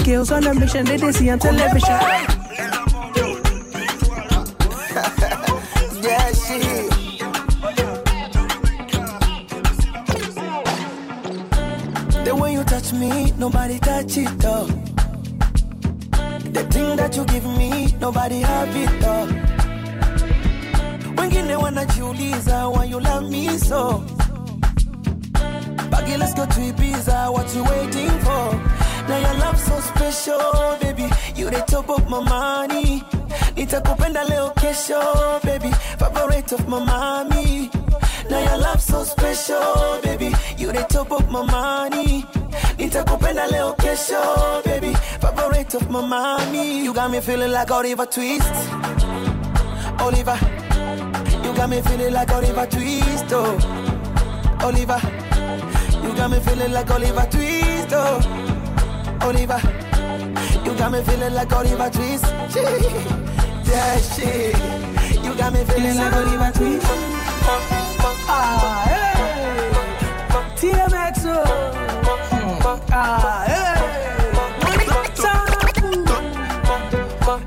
skills 0.03 0.31
on 0.33 0.45
a 0.45 0.53
mission 0.53 0.83
that 0.83 0.99
they 0.99 1.11
see 1.13 1.29
on 1.29 1.39
television. 1.39 1.97
The 12.25 12.35
way 12.35 12.53
you 12.53 12.63
touch 12.63 12.91
me, 12.93 13.31
nobody 13.37 13.79
touch 13.79 14.17
it 14.17 14.31
though. 14.39 14.65
The 16.57 16.63
thing 16.71 16.95
that 16.97 17.15
you 17.15 17.25
give 17.25 17.45
me, 17.45 17.93
nobody 18.01 18.39
have 18.39 18.75
it 18.75 18.91
though. 19.01 19.27
Wengine 21.17 21.55
wanajiuliza 21.55 22.69
why 22.73 22.85
you 22.85 22.99
love 22.99 23.29
me 23.29 23.57
so. 23.57 24.03
Baggy, 25.91 26.17
let's 26.17 26.33
go 26.33 26.45
to 26.45 26.59
Ibiza. 26.71 27.27
Uh, 27.27 27.31
what 27.31 27.55
you 27.55 27.63
waiting 27.63 28.09
for? 28.25 28.82
Now 29.07 29.17
your 29.19 29.33
love 29.39 29.59
so 29.59 29.79
special, 29.79 30.77
baby. 30.81 31.09
You 31.35 31.49
the 31.49 31.63
top 31.67 31.89
of 31.89 32.09
my 32.09 32.19
money. 32.21 33.01
Nitakupenda 33.55 34.23
leo 34.29 34.49
kesho, 34.55 35.41
baby. 35.43 35.71
Favorite 35.99 36.51
of 36.53 36.67
my 36.67 36.79
mommy. 36.83 37.69
Now 38.29 38.39
your 38.39 38.57
love 38.59 38.81
so 38.81 39.03
special, 39.03 39.99
baby. 40.03 40.31
You 40.57 40.71
the 40.71 40.83
top 40.89 41.11
of 41.11 41.29
my 41.29 41.43
money. 41.45 42.23
Nitakupenda 42.77 43.47
leo 43.51 43.73
kesho, 43.73 44.63
baby. 44.63 44.93
Favorite 45.21 45.73
of 45.75 45.89
my 45.89 46.01
mommy. 46.05 46.83
You 46.83 46.93
got 46.93 47.11
me 47.11 47.19
feeling 47.19 47.51
like 47.51 47.71
Oliver 47.71 48.05
Twist. 48.05 48.53
Oliver. 49.99 50.37
You 51.43 51.53
got 51.55 51.69
me 51.69 51.81
feeling 51.81 52.13
like 52.13 52.31
Oliver 52.31 52.65
Twist, 52.65 53.25
oh. 53.31 53.57
Oliver. 54.63 54.99
You 56.03 56.15
got 56.15 56.31
me 56.31 56.39
feeling 56.39 56.71
like 56.71 56.89
Oliver 56.89 57.27
Twist, 57.29 57.89
oh. 57.91 58.52
Oliver. 59.23 59.59
You 60.65 60.73
got 60.77 60.91
me 60.91 61.01
feeling 61.03 61.33
like 61.33 61.51
Oliver 61.53 61.89
Twist. 61.89 62.25
yeah, 63.65 63.97
shit. 63.97 64.55
You 65.23 65.33
got 65.35 65.53
me 65.53 65.63
feeling 65.65 65.97
like 65.97 66.13
Oliver 66.13 66.51
Twist. 66.57 66.85
Ah, 68.27 68.83
hey. 68.87 69.13
TMXO. 70.59 71.35
Oh. 72.65 72.81
Ah, 72.91 73.43
hey. 73.47 73.73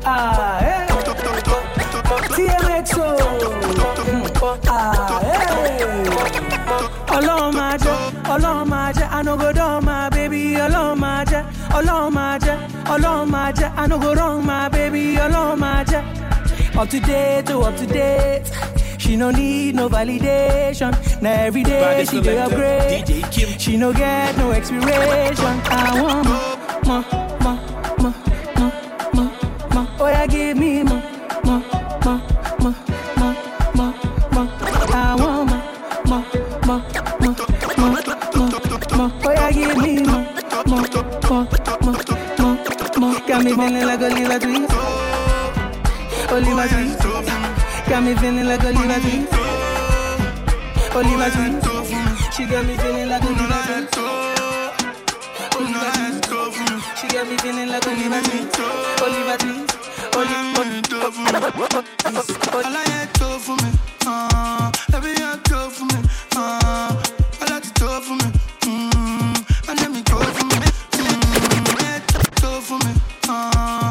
Ah, 0.05 0.59
hey. 0.61 0.87
TMXO. 2.35 3.07
Oh. 4.43 4.59
Ah, 4.69 5.21
hey. 5.23 5.43
Ọlọ́run 7.17 7.51
máa 7.59 7.75
jẹ́, 7.85 7.97
Ọlọ́run 8.35 8.65
máa 8.73 8.89
jẹ́, 8.97 9.07
ànàgọ́dọ́ 9.17 9.69
Ọlọ́run 11.77 12.11
máa 12.17 12.39
all 12.91 12.95
along 12.95 13.31
my 13.31 13.53
jẹ́ 13.59 13.71
I 13.81 13.87
no 13.91 13.97
go 13.99 14.11
wrong 14.19 14.39
my 14.47 14.69
baby 14.75 15.17
along 15.25 15.59
my 15.61 15.85
jẹ́ 15.91 16.03
up 16.81 16.89
to 16.91 16.99
date 17.01 17.47
to 17.47 17.55
up 17.69 17.75
to 17.81 17.87
date. 17.87 18.47
She 19.03 19.17
no 19.17 19.31
need 19.31 19.75
no 19.75 19.89
validation. 19.89 20.93
Now 21.23 21.33
every 21.47 21.63
day 21.63 22.05
she 22.11 22.21
do 22.21 22.37
upgrade. 22.45 23.05
DJ 23.07 23.31
Kim. 23.33 23.49
She 23.63 23.77
no 23.77 23.93
get 23.93 24.37
no 24.39 24.47
expiration. 24.53 25.55
I 25.71 26.03
want 26.03 26.23
more, 26.29 26.57
more, 26.89 27.05
more, 27.45 27.59
more, 28.03 28.73
more, 29.17 29.31
more. 29.75 29.89
Oh 30.01 30.09
yeah, 30.15 30.27
give 30.27 30.57
me 30.63 30.83
more, 30.83 31.03
more, 31.47 31.63
more, 32.05 32.21
more. 32.63 32.96
Got 43.37 43.45
me 43.45 43.53
feeling 43.53 43.85
like 43.85 44.01
Oliver 44.01 44.39
Twist. 44.39 44.73
Oliva 46.33 46.65
oh, 46.65 46.73
Twist. 46.73 47.87
Got 47.87 48.03
me 48.03 48.15
feeling 48.15 48.47
like 48.49 48.65
Oliver 48.65 49.01
Twist. 49.05 49.33
Oliva 50.97 51.29
oh, 51.29 51.61
Twist. 51.61 52.33
She 52.35 52.47
got 52.47 52.65
me 52.65 52.77
feeling 52.79 53.09
like 53.11 53.23
Oliver 53.23 53.61
Twist. 53.61 53.99
Oliva 55.55 55.93
oh, 56.33 56.49
She 56.97 57.07
got 57.09 57.29
me 57.29 57.37
feeling 57.37 57.69
like 57.69 57.87
Oliver 57.87 58.23
Twist. 58.25 58.59
Oliver 59.03 59.37
Twist. 59.37 59.77
All 62.55 62.65
I 62.65 62.89
had 62.89 63.13
to 63.17 63.39
for 63.39 63.53
me, 63.53 63.71
uh, 64.07 64.73
every 64.95 65.13
had 65.13 65.45
to 65.45 65.69
for 65.69 65.85
me, 65.85 66.01
uh, 66.37 67.05
all 67.43 67.51
I 67.51 67.53
had 67.53 67.63
to 67.65 67.85
mm, 67.85 68.01
for 68.01 68.15
me, 68.15 68.29
mm, 68.63 69.69
and 69.69 69.79
then 69.79 69.93
me 69.93 70.01
to 70.03 70.17
for 70.17 70.47
me, 70.47 70.57
mm, 70.97 71.83
had 71.83 72.09
to 72.09 72.61
for 72.63 72.79
me 72.79 73.06
uh. 73.29 73.86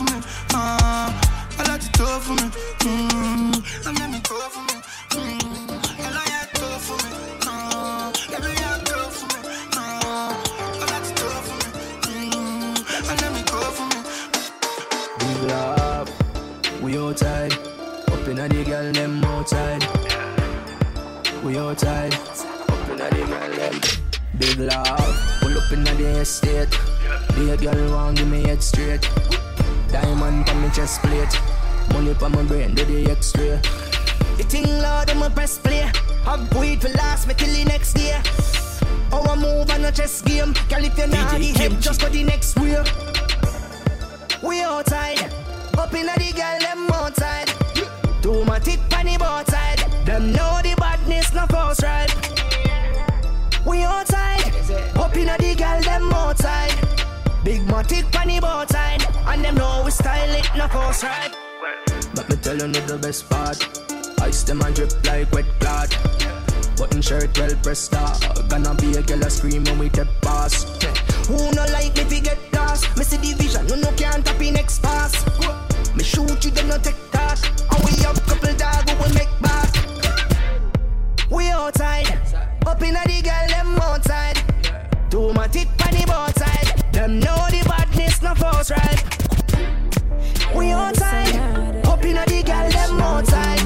for 0.00 0.16
me. 0.16 0.22
Ah, 0.54 1.08
I 1.58 1.62
like 1.68 1.82
you 1.82 1.90
for 2.20 2.32
me. 2.32 2.46
Mm, 2.80 3.52
I 3.86 3.92
me 4.10 4.20
go 4.20 4.36
for 4.54 4.62
me. 4.68 4.76
Mm, 5.10 6.06
I 6.06 6.10
for 6.86 6.96
me. 7.02 7.10
Ah, 7.46 8.12
for 9.20 9.26
me. 9.32 9.48
Ah, 9.76 10.32
for 11.46 11.56
me. 11.60 11.68
Mm, 12.08 12.74
Let 13.20 13.32
me 13.34 13.42
go 13.52 13.60
for 13.76 13.86
me. 13.92 13.98
We 15.20 15.34
we 16.82 16.98
all 16.98 17.14
tied. 17.14 17.52
Up 17.52 18.28
in 18.28 18.36
the 18.36 18.64
girl, 18.64 18.92
outside. 19.24 19.84
We 21.44 21.58
all 21.58 21.74
tied. 21.74 22.14
Up 22.14 22.88
in 22.90 22.96
the 22.96 23.08
girl, 23.28 23.50
them. 23.58 23.80
Big 24.38 24.58
love, 24.58 25.16
pull 25.40 25.58
up 25.58 25.72
in 25.72 25.84
the 25.84 26.20
estate. 26.20 26.70
Be 27.34 27.50
a 27.50 27.56
girl, 27.56 27.94
give 28.14 28.28
me 28.28 28.42
head 28.42 28.62
straight. 28.62 29.04
Diamond 30.02 30.48
on 30.48 30.62
my 30.62 30.68
chest 30.70 31.02
plate. 31.02 31.40
Money 31.92 32.14
from 32.14 32.32
my 32.32 32.42
brain, 32.44 32.74
did 32.74 32.88
the 32.88 33.10
x-ray. 33.10 33.60
The 34.36 34.44
thing 34.44 34.64
loud, 34.78 35.10
I'ma 35.10 35.28
press 35.28 35.58
play. 35.58 35.90
Have 36.24 36.48
for 36.50 36.88
last 36.96 37.28
me 37.28 37.34
till 37.34 37.52
the 37.52 37.64
next 37.64 37.94
day. 37.94 38.20
Oh, 39.12 39.26
I 39.28 39.36
move 39.36 39.70
on 39.70 39.84
a 39.84 39.92
chess 39.92 40.22
game. 40.22 40.54
Girl, 40.68 40.84
if 40.84 40.96
you're 40.96 41.06
not 41.06 41.32
the 41.32 41.76
just 41.80 42.00
for 42.00 42.08
the 42.08 42.22
next 42.22 42.58
wheel. 42.58 42.84
We 44.42 44.62
outside. 44.62 45.20
Up 45.76 45.92
in 45.94 46.06
the 46.06 46.32
girl, 46.34 46.58
them 46.60 46.90
outside. 46.92 47.50
Do 48.22 48.44
my 48.44 48.58
tip 48.58 48.80
on 48.92 49.06
the. 49.06 50.02
Them 50.04 50.32
know 50.32 50.60
the 50.62 50.74
badness, 50.78 51.34
no 51.34 51.46
force 51.46 51.82
ride. 51.82 52.12
We 53.66 53.82
outside. 53.82 54.54
Up 54.96 55.16
in 55.16 55.26
the 55.26 55.54
girl, 55.58 55.80
them 55.82 56.12
outside. 56.12 56.74
Big 57.44 57.66
my 57.66 57.82
tip 57.82 58.06
on 58.14 58.28
the 58.28 58.89
and 59.30 59.44
them 59.44 59.54
know 59.54 59.82
we 59.84 59.90
style 59.90 60.34
it 60.34 60.48
no 60.56 60.66
force 60.68 61.04
right. 61.04 61.32
But 62.14 62.28
me 62.28 62.36
tell 62.36 62.56
you 62.56 62.66
not 62.66 62.86
the 62.86 62.98
best 62.98 63.30
part. 63.30 63.58
Ice 64.22 64.42
them 64.42 64.60
and 64.62 64.74
drip 64.74 64.92
like 65.06 65.30
wet 65.32 65.46
blood. 65.60 65.90
Button 66.76 67.00
shirt 67.00 67.38
well 67.38 67.54
pressed 67.62 67.94
up. 67.94 68.18
Gonna 68.48 68.74
be 68.74 68.94
a 68.96 69.02
girl 69.02 69.22
a 69.22 69.30
scream 69.30 69.64
when 69.64 69.78
we 69.78 69.88
take 69.88 70.08
pass. 70.20 70.64
Who 71.28 71.36
no 71.52 71.64
like 71.72 71.94
me 71.96 72.04
fi 72.04 72.20
get 72.20 72.38
lost? 72.52 72.96
Me 72.96 73.04
see 73.04 73.18
the 73.18 73.34
vision, 73.40 73.66
no 73.68 73.76
no 73.76 73.92
can't 73.92 74.24
tap 74.24 74.40
in 74.40 74.54
next 74.54 74.82
pass. 74.82 75.14
Me 75.94 76.02
shoot 76.02 76.44
you, 76.44 76.50
them 76.50 76.68
no 76.68 76.78
take 76.78 76.98
talk. 77.12 77.38
And 77.70 77.84
we 77.84 77.92
have 78.02 78.20
couple 78.26 78.54
dog 78.54 78.88
who 78.88 78.94
we 79.02 79.14
make 79.14 79.34
back. 79.40 79.70
We 81.30 81.48
outside, 81.50 82.10
up 82.66 82.82
in 82.82 82.94
the 82.94 83.20
girl 83.22 83.46
them 83.48 83.78
outside. 83.78 84.38
Do 85.08 85.32
my 85.32 85.46
tick 85.46 85.68
on 85.86 85.92
the 85.92 86.04
boat 86.06 86.36
side. 86.36 86.92
Them 86.92 87.20
know 87.20 87.46
the 87.50 87.62
badness 87.68 88.22
no 88.22 88.34
force 88.34 88.70
right. 88.72 89.09
We 90.60 90.72
outside, 90.72 91.86
up 91.86 92.04
in 92.04 92.16
the 92.16 92.42
girl 92.44 92.68
them 92.68 93.00
outside. 93.00 93.64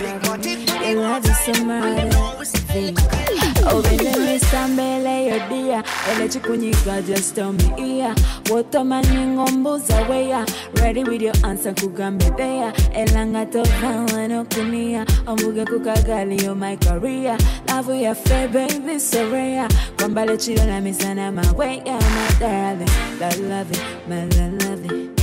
Big 0.00 0.18
matic 0.22 0.68
on 0.98 1.20
the 1.22 2.16
boat 2.16 2.46
side. 2.46 3.26
obendemisambele 3.74 5.26
yodia 5.26 5.82
elechikunyika 6.12 7.02
just 7.02 7.34
tell 7.34 7.52
me 7.52 7.72
iya 7.78 8.14
wotomanyingombuza 8.50 10.00
weya 10.10 10.46
ready 10.74 11.04
with 11.04 11.22
your 11.22 11.34
answer 11.42 11.74
kugambe 11.74 12.30
there 12.36 12.72
elanga 12.94 13.46
tovanwanokunia 13.46 15.06
ombuge 15.26 15.64
kukagali 15.64 16.44
yo 16.44 16.54
my 16.54 16.76
career. 16.76 17.38
Lavu 17.68 17.94
ya 17.94 18.14
fe 18.14 18.48
baby 18.48 19.00
sorea 19.00 19.68
kwambale 19.98 20.36
chilo 20.36 20.64
na 20.64 20.80
misana 20.80 21.32
maweya 21.32 21.98
my 21.98 22.38
darling. 22.40 22.90
That 23.18 23.38
love 23.38 23.70
it 23.72 23.82
my 24.08 24.24
la 24.24 24.48
love 24.48 24.84
it. 24.86 24.92
that 24.92 25.15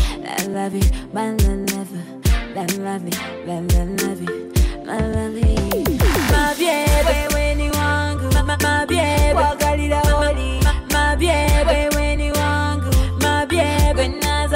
love 0.54 0.76
it. 0.76 0.92
My 1.14 1.32
la 1.32 1.54
love 1.74 1.90
that 2.54 2.78
love 2.78 3.06
that 3.10 3.46
la 3.46 3.56
love 3.60 4.22
it. 4.22 4.86
My 4.86 5.00
love 5.00 5.36
it 5.36 6.00
my 6.32 6.54
baby. 6.58 7.70
Wangu 7.74 8.34
ma- 8.34 8.44
ma- 8.44 8.58
my 8.62 8.86
baby. 8.86 9.34
Wagalira 9.40 10.02
oli 10.18 10.60
my 10.92 11.16
baby. 11.16 11.96
Weni 11.96 12.32
wangu 12.32 12.92
my 13.22 13.46
baby. 13.46 14.20
Love 14.22 14.52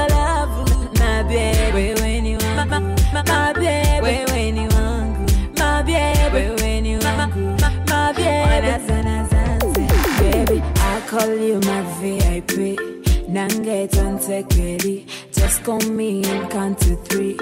my 0.99 1.23
baby. 1.23 2.01
Weni 2.01 2.37
wangu 2.37 2.93
ma- 3.13 3.23
my 3.23 3.53
baby. 3.53 4.31
Weni 4.31 4.67
wangu 4.73 5.25
my 5.59 5.81
baby. 5.83 6.61
Weni 6.61 6.97
wangu 6.97 7.41
my 7.89 8.13
baby. 8.13 8.67
naza 8.67 9.03
naza 9.03 9.59
baby 10.19 10.61
I 10.75 11.01
call 11.09 11.33
you 11.37 11.59
my 11.61 11.81
VIP 11.99 12.79
Nange 13.29 13.87
tontekeli 13.87 15.05
Just 15.47 15.63
call 15.63 15.79
me 15.79 16.25
and 16.25 16.51
count 16.51 16.77
to 16.79 16.97
three. 17.07 17.35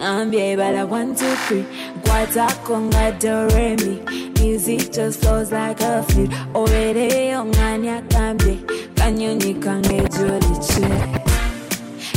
Ngambie 0.00 0.56
bala 0.56 0.84
one, 0.86 1.14
two, 1.14 1.32
three. 1.46 1.64
Kwata 2.02 2.48
konga 2.66 3.16
do 3.20 3.46
re 3.54 3.76
mi 3.76 4.02
Music 4.42 4.90
just 4.92 5.20
flows 5.20 5.52
like 5.52 5.80
a 5.80 6.02
flute. 6.02 6.30
Orere 6.52 7.30
yonganya 7.30 8.02
kambie 8.10 8.58
Kanyonyi 8.96 9.54
kange 9.62 10.02
joli 10.10 10.54
che? 10.66 10.82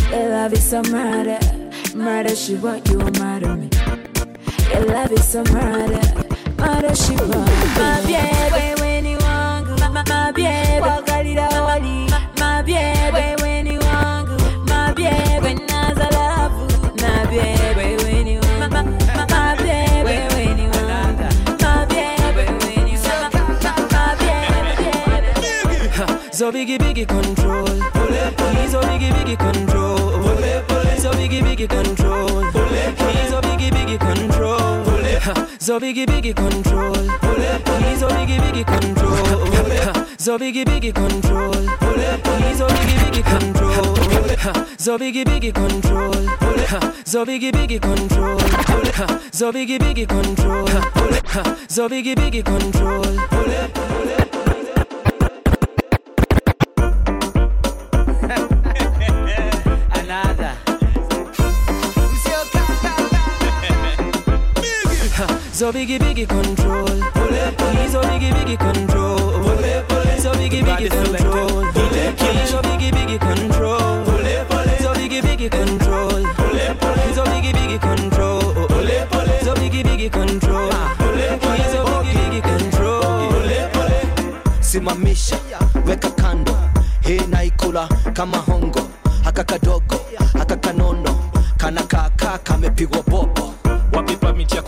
Your 0.09 0.29
love 0.29 0.53
is 0.53 0.63
so 0.71 0.81
murder. 0.89 1.39
Murder 1.93 2.35
she 2.35 2.55
want 2.55 2.89
you 2.89 2.97
murder 2.97 3.55
me. 3.55 3.69
Your 4.73 4.85
love 4.85 5.11
is 5.11 5.23
so 5.23 5.43
murder. 5.53 6.01
Murder 6.57 6.95
she 6.95 7.13
want 7.13 7.77
My 7.77 8.01
baby 8.01 8.81
when 8.81 9.05
you 9.05 9.17
want 9.19 9.69
My, 9.93 10.31
baby. 10.31 10.81
Wagalira 10.81 11.47
oli 11.61 12.09
My 12.39 12.63
baby 12.63 13.36
So 26.37 26.51
biggie 26.51 26.77
biggie 26.77 27.07
control. 27.07 27.65
He's 27.65 28.69
so 28.69 28.79
biggie 28.81 29.09
biggie 29.09 29.37
control. 29.39 29.97
So 30.99 31.11
biggie 31.13 31.41
biggie 31.41 31.67
control. 31.67 32.43
He's 33.09 33.29
so 33.31 33.41
biggie 33.41 33.71
biggie 33.71 33.97
control. 33.97 34.83
So 35.57 35.79
biggie 35.79 36.05
biggie 36.05 36.35
control. 36.35 36.93
He's 36.93 37.99
so 37.99 38.07
biggie 38.07 38.37
biggie 38.37 38.65
control. 38.67 39.17
So 40.19 40.37
biggie 40.37 40.63
biggie 40.63 40.93
control. 40.93 41.53
He's 41.57 42.57
so 42.59 42.67
biggie 42.67 42.97
biggie 43.01 43.23
control. 43.23 43.95
So 44.77 44.97
biggie 44.99 45.23
biggie 45.25 45.51
control. 45.51 46.13
So 47.03 47.25
biggie 47.25 47.51
biggie 47.51 47.81
control. 47.81 48.37
So 49.31 49.51
biggie 49.51 49.79
biggie 49.79 50.07
control. 50.07 50.67
So 51.67 51.89
biggie 51.89 52.15
biggie 52.15 52.43
control. 52.45 54.16
So 65.57 65.71
biggie 65.71 65.97
biggie 65.97 66.27
control. 66.27 66.85
He's 66.85 67.91
so 67.91 68.01
biggie 68.01 68.31
biggie 68.31 68.59
control. 68.59 69.17
So 70.19 70.31
biggie 70.33 70.61
biggie 70.61 70.89
control. 70.89 71.63
He's 71.73 72.49
so 72.51 72.61
biggie 72.61 72.91
biggie 72.91 73.19
control. 73.19 74.05
So 74.83 74.93
biggie 74.93 75.21
biggie 75.23 75.49
control. 75.49 76.23
He's 77.01 77.15
so 77.15 77.23
biggie 77.25 77.53
biggie 77.57 77.81
control. 77.81 78.41
So 79.41 79.53
biggie 79.55 79.83
biggie 79.83 80.11
control. 80.11 80.69
He's 81.57 81.71
so 81.71 81.85
biggie 81.85 82.13
biggie 82.13 82.41
control. 82.43 83.33
simamisha 84.61 85.37
weka 85.85 86.09
kando 86.11 86.57
hii 87.01 87.21
naikula 87.29 87.89
kama 88.13 88.37
hongo 88.37 88.81
haka 89.23 89.43
kadogo 89.43 89.99
haka 90.37 90.55
kanono 90.55 91.19
kana 91.57 91.83
kaka 91.83 92.37
kamepigwa 92.37 93.03
bobo 93.03 93.36
wapipa 93.36 93.36
miti 93.36 93.36
ya 93.36 93.36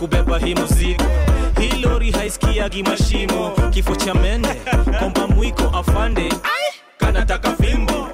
kubeba 0.00 0.38
hii 0.38 0.54
muzigo 0.54 1.04
hii 1.60 1.82
lori 1.82 2.10
haisikiagi 2.10 2.82
mashimo. 2.82 3.50
Kifo 3.70 3.96
cha 3.96 4.14
mende 4.14 4.48
komba 4.98 5.26
mwiko 5.26 5.62
afande. 5.62 6.32
Kanataka 6.98 7.52
fimbo. 7.56 8.08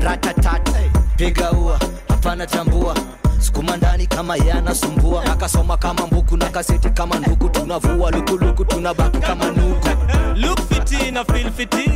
Ratatat 0.00 0.70
piga 1.16 1.50
ua 1.52 1.78
hapana 2.08 2.46
tambua 2.46 2.94
sukuma 3.38 3.76
ndani 3.76 4.06
kama 4.06 4.36
yanasumbua 4.36 5.24
akasoma 5.24 5.76
kama 5.76 6.06
mbuku 6.06 6.36
na 6.36 6.48
kaseti 6.50 6.90
kama 6.90 7.18
nduku 7.18 7.48
tunavua 7.48 8.10
lukuluku 8.10 8.64
tunabaki 8.64 9.18
kama 9.18 9.44
nugu 9.44 9.88
look 10.36 10.58
fiti 10.68 11.10
na 11.10 11.24
feel 11.24 11.50
fiti 11.52 11.90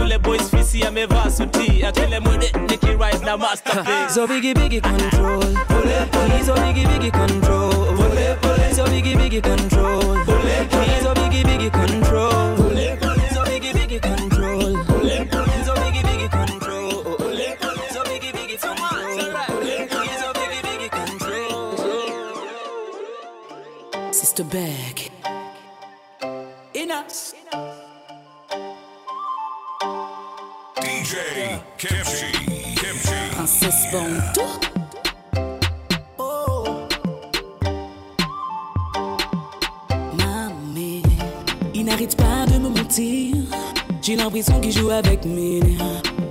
yule 0.00 0.18
boys 0.18 0.50
fisi 0.50 0.84
amevaa 0.84 1.30
suti. 1.30 1.84
Akile 1.84 2.20
mwede 2.20 2.52
nikirise 2.70 3.24
na 3.24 3.36
masterpiece. 3.36 4.14
Zo 4.14 4.26
bigi 4.26 4.54
bigi 4.54 4.80
control. 4.80 5.44
He's 6.36 6.46
so 6.46 6.54
bigi 6.54 6.86
biggie 6.86 7.10
control. 7.10 7.69
Biggie 9.30 9.42
control. 9.42 9.79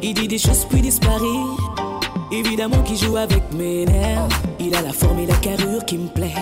Il 0.01 0.13
dit 0.13 0.27
des 0.27 0.37
choses 0.37 0.65
puis 0.69 0.81
disparaît. 0.81 1.25
Évidemment 2.31 2.81
qu'il 2.83 2.97
joue 2.97 3.17
avec 3.17 3.43
mes 3.53 3.85
nerfs. 3.85 4.27
Il 4.59 4.73
a 4.75 4.81
la 4.81 4.93
forme 4.93 5.19
et 5.19 5.25
la 5.25 5.35
carrure 5.35 5.83
qui 5.85 5.97
me 5.97 6.07
plaît. 6.07 6.33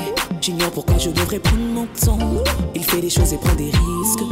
J'ignore 0.41 0.71
pourquoi 0.71 0.97
je 0.97 1.09
devrais 1.09 1.39
prendre 1.39 1.63
mon 1.73 1.87
temps. 1.87 2.43
Il 2.75 2.83
fait 2.83 3.01
des 3.01 3.09
choses 3.09 3.33
et 3.33 3.37
prend 3.37 3.55
des 3.55 3.71
risques. 3.71 4.23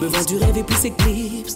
Me 0.00 0.06
vend 0.06 0.24
du 0.24 0.36
rêve 0.36 0.56
et 0.56 0.62
puis 0.62 0.76
s'éclipse. 0.76 1.54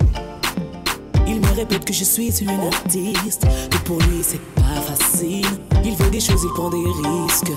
Il 1.26 1.40
me 1.40 1.54
répète 1.54 1.84
que 1.84 1.92
je 1.92 2.04
suis 2.04 2.32
une 2.42 2.50
artiste. 2.50 3.46
Que 3.70 3.78
pour 3.84 3.98
lui 3.98 4.22
c'est 4.22 4.40
pas 4.54 4.80
facile. 4.80 5.46
Il 5.84 5.94
veut 5.94 6.10
des 6.10 6.20
choses, 6.20 6.42
il 6.42 6.50
prend 6.50 6.70
des 6.70 6.78
risques. 6.78 7.52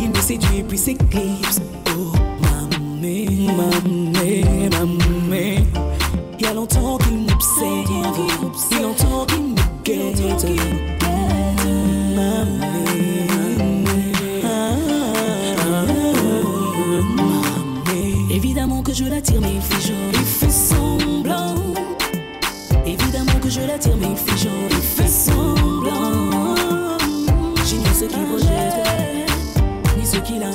Il 0.00 0.10
me 0.10 0.20
séduit 0.20 0.58
et 0.58 0.62
puis 0.62 0.78
s'éclipse. 0.78 1.60
Oh, 1.96 2.12
mamé, 2.42 3.48
mamé, 3.56 4.44
mamé. 4.70 5.64
Il 6.38 6.44
y 6.44 6.48
a 6.48 6.52
longtemps 6.52 6.98
a 7.62 8.80
longtemps 8.80 9.26
qu'il 9.26 9.42
me 9.42 9.54
guette. 9.84 10.44
Mamé, 12.16 13.26
mamé. 13.28 14.02
Évidemment 18.30 18.82
que 18.82 18.92
je 18.92 19.04
l'attire, 19.04 19.40
mais 19.40 19.54
il 19.54 19.60
fait 19.60 19.86
genre, 19.86 20.12
il 20.12 20.50
semblant. 20.50 21.54
Évidemment 22.86 23.38
que 23.40 23.48
je 23.48 23.60
l'attire, 23.60 23.96
mais 23.98 24.08
il 24.10 24.16
fait 24.16 24.36
genre, 24.36 24.52
il 24.70 25.08
semblant. 25.08 26.56
J'ignore 27.64 27.94
ce 27.94 28.04
qu'il 28.04 28.24
projette, 28.24 29.60
ni 29.96 30.04
ce 30.06 30.16
qu'il 30.18 30.42
a 30.42 30.50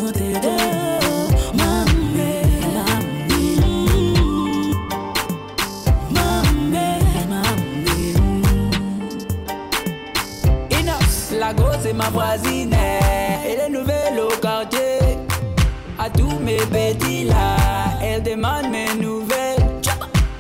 mes 16.50 16.66
petits 16.66 17.24
là, 17.26 17.56
elle 18.02 18.24
demande 18.24 18.70
mes 18.72 18.94
nouvelles. 18.96 19.66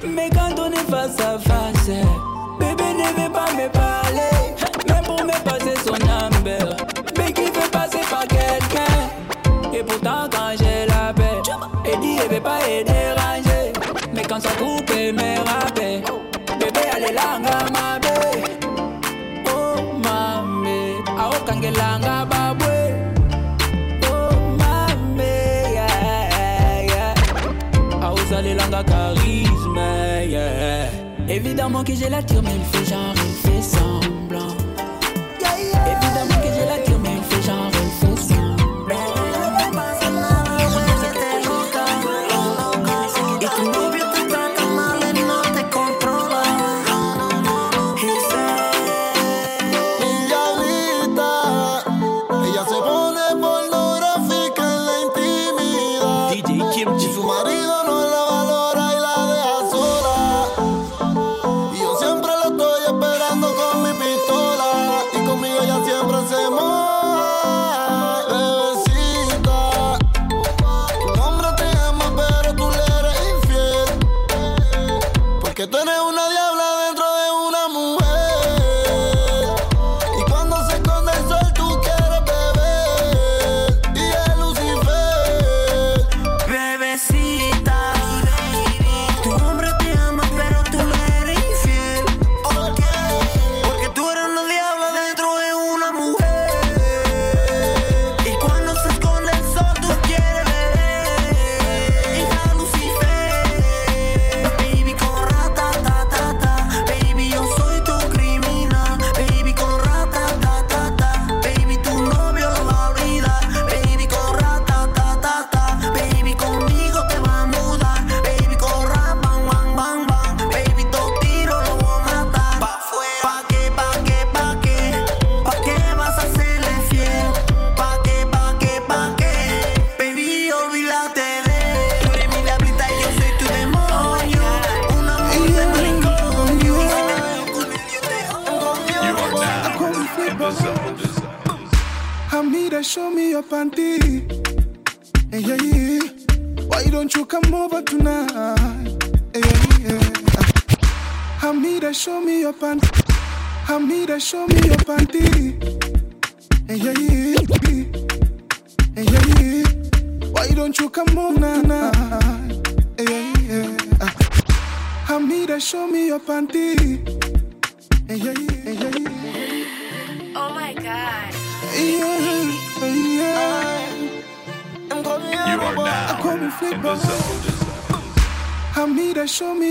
Mais 0.08 0.30
quand 0.32 0.60
on 0.60 0.72
est 0.72 0.90
face 0.90 1.20
à 1.20 1.38
face, 1.38 1.90
bébé 2.60 2.90
ne 2.98 3.22
veut 3.22 3.32
pas 3.32 3.52
me 3.54 3.70
parler. 3.70 4.56
Même 4.88 5.04
pour 5.04 5.24
me 5.24 5.38
passer 5.44 5.76
son 5.86 5.94
number, 5.94 6.76
mais 7.18 7.32
qui 7.32 7.46
veut 7.46 7.70
passer 7.72 8.00
par 8.10 8.26
quelqu'un. 8.28 8.98
Et 9.74 9.84
pourtant, 9.84 10.28
quand 10.32 10.52
je 10.58 10.88
l'appelle, 10.88 11.44
elle 11.86 12.00
dit 12.00 12.18
elle 12.24 12.34
veut 12.36 12.42
pas 12.42 12.60
être 12.68 12.88
dérangée. 12.88 13.74
Mais 14.14 14.24
quand 14.24 14.40
ça 14.40 14.50
coupe, 14.58 14.90
elle 14.98 15.14
Évidemment 31.40 31.86
que 31.86 31.96
je 31.96 32.06
l'attire, 32.10 32.44
mais 32.44 32.52
il 32.54 32.66
fait 32.66 32.86
genre, 32.90 33.14
il 33.16 33.50
fait 33.50 33.62
semblant. 33.62 33.99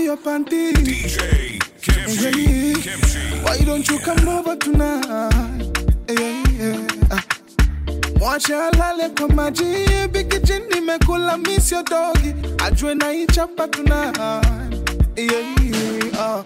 Your 0.09 0.17
panty. 0.17 0.73
DJ 0.73 1.59
Kimchi, 1.81 2.81
Kimchi. 2.81 3.19
Why 3.45 3.57
don't 3.59 3.87
you 3.87 3.99
come 3.99 4.27
over 4.27 4.55
tonight? 4.55 5.05
Yeah, 6.09 6.43
yeah. 6.59 6.87
Ah. 7.11 7.23
Mwache 8.19 8.55
alale 8.55 9.09
kwa 9.09 9.27
maji, 9.29 9.87
bigi 10.11 10.39
jini 10.39 10.65
nimekula 10.73 11.37
miss 11.37 11.71
your 11.71 11.83
doggy. 11.83 12.33
Ajue 12.65 12.95
na 12.95 13.11
ichapa 13.13 13.67
tonight. 13.67 14.17
Yeah, 15.15 15.45
yeah. 15.63 16.19
Ah. 16.19 16.43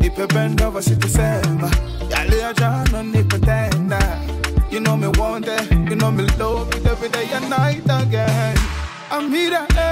Nipe 0.00 0.26
bend 0.34 0.60
over 0.62 0.82
sitasema 0.82 1.70
yale 2.10 2.38
ya 2.38 2.52
jana 2.52 3.02
nipe 3.02 3.38
tena. 3.38 3.98
You 4.72 4.80
know 4.80 4.96
me 4.96 5.06
want 5.18 5.46
it, 5.46 5.70
you 5.70 5.94
know 5.96 6.10
me 6.10 6.24
love 6.38 6.74
it 6.74 6.86
every 6.86 7.08
day 7.10 7.28
and 7.32 7.48
night 7.50 7.84
again. 7.84 8.56
Amira, 9.10 9.70
hey, 9.72 9.91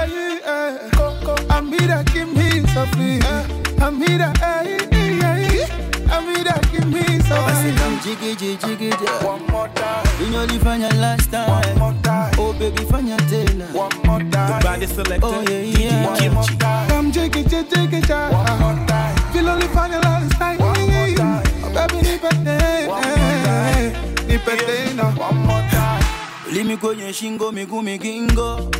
me 2.97 3.19
softly. 3.21 3.61
Amira, 3.81 4.37
hey, 4.37 4.77
hey, 4.91 5.13
hey, 5.19 5.65
Amira, 6.09 6.55
give 6.71 6.87
me 6.87 7.19
softly. 7.21 7.71
Jiggy, 8.03 8.35
jiggy, 8.35 8.75
jiggy, 8.89 9.05
One 9.25 9.45
more 9.47 9.67
time. 9.69 10.05
Unyolifanya 10.19 10.89
last 10.99 11.31
time. 11.31 11.49
One 11.49 11.79
more 11.79 11.95
time. 12.03 12.33
Oh 12.37 12.53
baby, 12.53 12.83
fanya 12.83 13.17
tena. 13.29 13.65
One 13.73 13.91
more 14.05 14.19
time. 14.31 14.59
The 14.59 14.59
body 14.63 14.85
selector. 14.87 15.27
Oh 15.27 15.41
yeah, 15.49 15.59
yeah. 15.59 16.05
One 16.07 16.33
more 16.33 16.43
time. 16.59 16.89
Come 16.89 17.11
jiggy, 17.11 17.43
jiggy, 17.43 17.69
jiggy, 17.69 18.01
jiggy. 18.01 18.33
One 18.33 18.59
more 18.59 18.87
time. 18.87 19.15
Feel 19.31 19.49
only 19.49 19.67
find 19.67 19.93
your 19.93 20.01
last 20.01 20.31
time. 20.39 20.57
One 20.59 20.81
more 20.89 21.15
time. 21.15 21.43
Oh 21.63 21.69
baby, 21.73 22.01
nipe 22.01 22.29
tena. 22.43 23.85
Nipe 24.27 24.53
tena. 24.65 25.03
One 25.17 25.37
more 25.45 25.61
time. 25.71 26.01
Eh. 26.01 26.51
ulimi 26.51 26.77
kwenye 26.77 27.13
shingo 27.13 27.51
miguu 27.51 27.81
migingo 27.81 28.71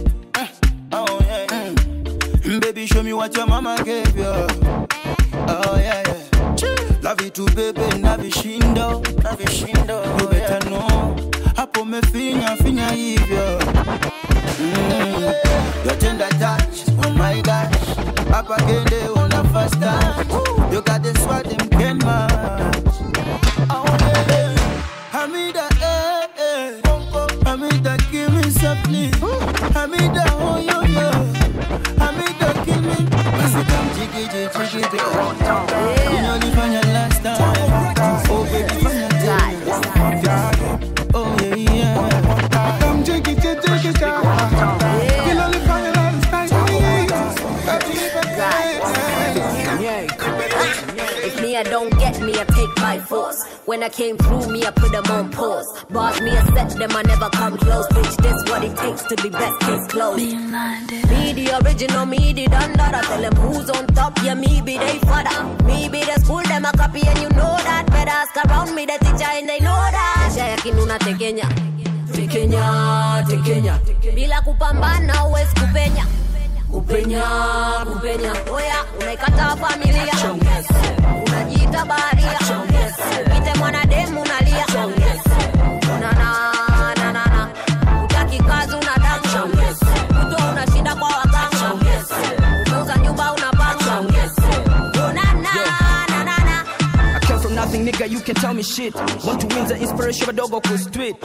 baby 3.12 3.18
what 3.18 3.36
your 3.36 3.45
mama 3.45 3.76
gave 3.84 4.16
you. 4.16 4.24
Oh, 4.26 5.78
yeah, 5.78 6.03
yeah. 6.07 7.01
la 7.01 7.16
vitu 7.16 7.45
bebe 7.55 7.97
na 7.99 8.16
vishindo 8.18 9.01
na 9.24 9.36
vishindo 9.36 10.03
you 10.20 10.28
better 10.28 10.70
know. 10.70 11.16
Hapo 11.55 11.86
mefinya 11.86 12.55
finya 12.57 12.89
hivyo 12.89 13.59
mm. 14.59 15.34
your 15.86 15.97
tender 15.99 16.30
touch 16.39 16.88
oh 17.05 17.09
my 17.12 17.41
gosh. 17.41 17.95
Hapa 18.32 18.55
kende 18.55 19.01
fast 19.53 19.80
touch. 19.82 20.74
You 20.74 20.82
got 20.82 21.03
the 21.03 21.14
swag 21.20 21.45
them 21.45 21.70
can 21.70 21.99
When 53.72 53.84
I 53.84 53.88
came 53.88 54.17
through 54.17 54.51
me, 54.51 54.65
I 54.65 54.72
put 54.72 54.91
them 54.91 55.05
on 55.05 55.32
pause. 55.32 55.86
Bars 55.89 56.19
me, 56.19 56.32
I 56.32 56.43
set 56.53 56.78
them, 56.78 56.91
I 56.91 57.03
never 57.03 57.30
come 57.30 57.55
close. 57.57 57.88
Bitch, 57.88 58.17
this 58.17 58.51
what 58.51 58.65
it 58.65 58.76
takes 58.76 59.03
to 59.03 59.15
be 59.24 59.30
best 59.30 59.57
case 59.61 59.88
closed. 59.88 60.17
Me 60.19 61.32
the 61.32 61.57
original, 61.63 62.05
me 62.05 62.34
the 62.34 62.47
done 62.47 62.78
I 62.78 63.01
tell 63.01 63.22
them 63.22 63.34
who's 63.38 63.69
on 63.69 63.88
top, 63.95 64.19
yeah, 64.24 64.34
me 64.34 64.59
be 64.59 64.78
they 64.78 64.99
father. 65.07 65.63
Me 65.63 65.88
be 65.88 66.03
the 66.03 66.19
school, 66.19 66.43
them 66.43 66.65
a 66.65 66.72
copy, 66.74 66.99
and 67.07 67.17
you 67.19 67.30
know 67.30 67.55
that. 67.63 67.88
Better 67.88 68.11
ask 68.11 68.36
around 68.45 68.76
me, 68.76 68.86
the 68.86 68.97
teacher, 68.99 69.32
and 69.32 69.47
they 69.47 69.59
know 69.59 69.72
that. 69.72 70.17
Maisha 70.19 70.47
ya 70.49 70.57
kinuna 70.57 70.99
tekenya. 70.99 71.47
Tekenya, 72.11 73.24
tekenya. 73.30 73.80
Bila 74.13 74.41
kupambana, 74.41 75.26
uwezi 75.28 75.55
kupenya. 75.55 76.05
Kupenya, 76.72 77.24
kupenya. 77.88 78.32
Oya, 78.51 78.84
unaikata 78.99 79.55
familia. 79.55 80.13
Baharia. 81.72 83.41
Na, 86.01 86.11
na, 86.13 86.32
na, 86.95 87.13
na, 87.13 87.24
na. 87.24 87.51
Na, 95.13 95.26
na, 95.34 95.53
na, 96.09 96.24
na, 96.24 96.36
na. 96.47 96.57
I 97.15 97.19
came 97.26 97.39
from 97.39 97.55
nothing, 97.55 97.86
nigga, 97.86 98.09
you 98.09 98.19
can 98.22 98.36
tell 98.36 98.53
me 98.53 98.63
shit. 98.63 98.93
Want 99.26 99.41
to 99.41 99.47
win 99.55 99.67
the 99.67 99.78
inspiration 99.80 100.26
badogo 100.28 100.61
ku 100.63 100.78
street. 100.78 101.15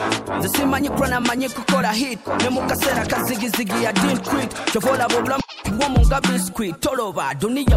Zasimanye 0.41 0.89
krana 0.97 1.19
manye 1.21 1.49
kukora 1.49 1.93
hit. 1.93 2.19
Nemukasera 2.43 3.05
kazigi 3.07 3.49
zigi 3.49 3.83
ya 3.83 3.91
didn't 3.91 4.23
quit. 4.25 4.51
Chovola 4.73 5.07
bobla 5.07 5.37
woman 5.71 6.03
biscuit. 6.21 6.75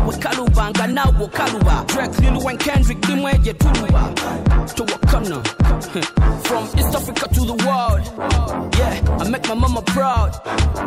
Wekaluba, 0.06 0.70
nga 0.70 0.86
nawo 0.86 1.28
kaluba. 1.30 1.84
Drake, 1.86 2.18
Lil 2.20 2.42
Wayne, 2.44 2.58
Kendrick, 2.58 3.00
tuluba. 3.00 4.14
To 4.76 4.84
Wakana. 4.84 5.40
From 6.44 6.64
East 6.78 6.94
Africa 6.94 7.28
to 7.34 7.40
the 7.46 7.54
world. 7.66 8.04
Yeah, 8.78 9.16
I 9.20 9.28
make 9.28 9.46
my 9.48 9.54
mama 9.54 9.82
proud. 9.82 10.34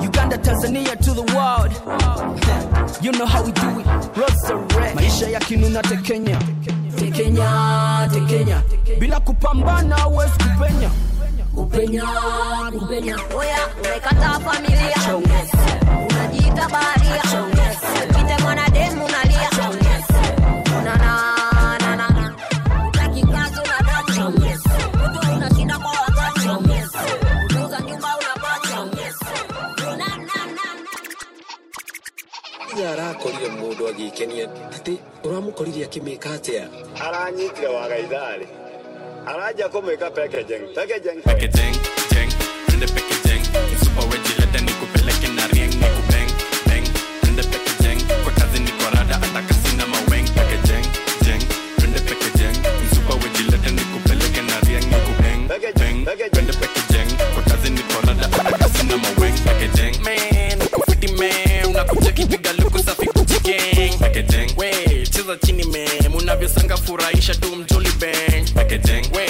Uganda, 0.01 0.37
Tanzania 0.37 0.95
to 1.03 1.11
the 1.13 1.23
world. 1.35 1.71
You 3.03 3.11
know 3.11 3.25
how 3.25 3.43
we 3.43 3.51
do 3.51 3.79
it. 3.79 3.85
Resurrect. 4.15 4.95
Maisha 4.95 5.27
ya 5.29 5.39
kinuna 5.39 5.81
te 5.81 5.97
Kenya. 5.97 6.39
Tekenya, 6.95 8.09
tekenya. 8.13 8.61
Bila 8.99 9.19
kupambana 9.19 9.95
huwezi 9.95 10.31
kupenya. 10.33 10.89
Kupenya, 11.55 12.03
kupenya. 12.79 13.15
Oya, 13.35 13.57
unaikata 13.83 14.39
familia. 14.39 15.82
Unajiita 16.53 16.69
baharia. 16.69 17.21
Upite 18.09 18.41
mwanademu 18.43 19.05
unalia. 19.05 19.49
Na, 20.83 20.95
na, 20.97 21.77
na, 21.79 21.95
na, 21.95 22.09
na. 22.09 22.35
Utaki 22.87 23.21
kazi 23.21 23.59
unadanga. 23.59 24.31
Kutoa 24.91 25.35
una 25.35 25.49
shida 25.55 25.79
kwa 25.79 25.91
waganga. 25.91 26.57
Umeuza 26.57 27.79
nyumba 27.81 28.07
unapanga. 28.17 29.05
Na, 29.97 30.07
na, 30.17 30.45
na, 30.45 30.63
Iria 32.73 32.91
arakorire 32.91 33.47
mũndũ 33.49 33.83
agĩkenia 33.89 34.47
atĩ 34.77 34.97
ũramũkorire 35.23 35.85
akĩmĩka 35.87 36.29
atĩa 36.37 36.63
aranyitire 37.05 37.67
wagaitharĩ 37.67 38.45
aranja 39.25 39.67
kũmĩka 39.67 40.11
packaging 40.11 40.63
packaging 40.75 41.21
Packaging, 41.23 41.75
jeng, 42.11 42.31
twende 42.67 42.87
nikubeng, 55.47 56.05
beng. 56.05 56.29
Twende 56.31 56.53
packaging, 56.53 57.17
kwa 57.33 57.43
kazi 57.43 57.69
niko 57.69 58.01
rada 58.07 58.23
hata 58.37 58.57
kasi 58.57 58.83
na 58.87 58.97
maweng. 58.97 59.33
Packaging, 59.45 60.01
man, 60.03 60.59
fiti 60.89 61.13
man, 61.15 61.65
unakucheki 61.69 62.25
piga 62.25 62.53
luku 62.53 62.79
safi 62.79 63.05
Gucci 63.05 63.39
gang. 63.43 63.99
Packaging, 63.99 64.55
we, 64.57 64.71
cheza 65.11 65.37
chini 65.45 65.63
man, 65.63 66.13
unavyosanga 66.21 66.77
furahisha 66.77 67.35
tu 67.35 67.55
mjoli 67.55 67.89
bang. 67.99 68.45
Packaging, 68.55 69.05
we, 69.15 69.25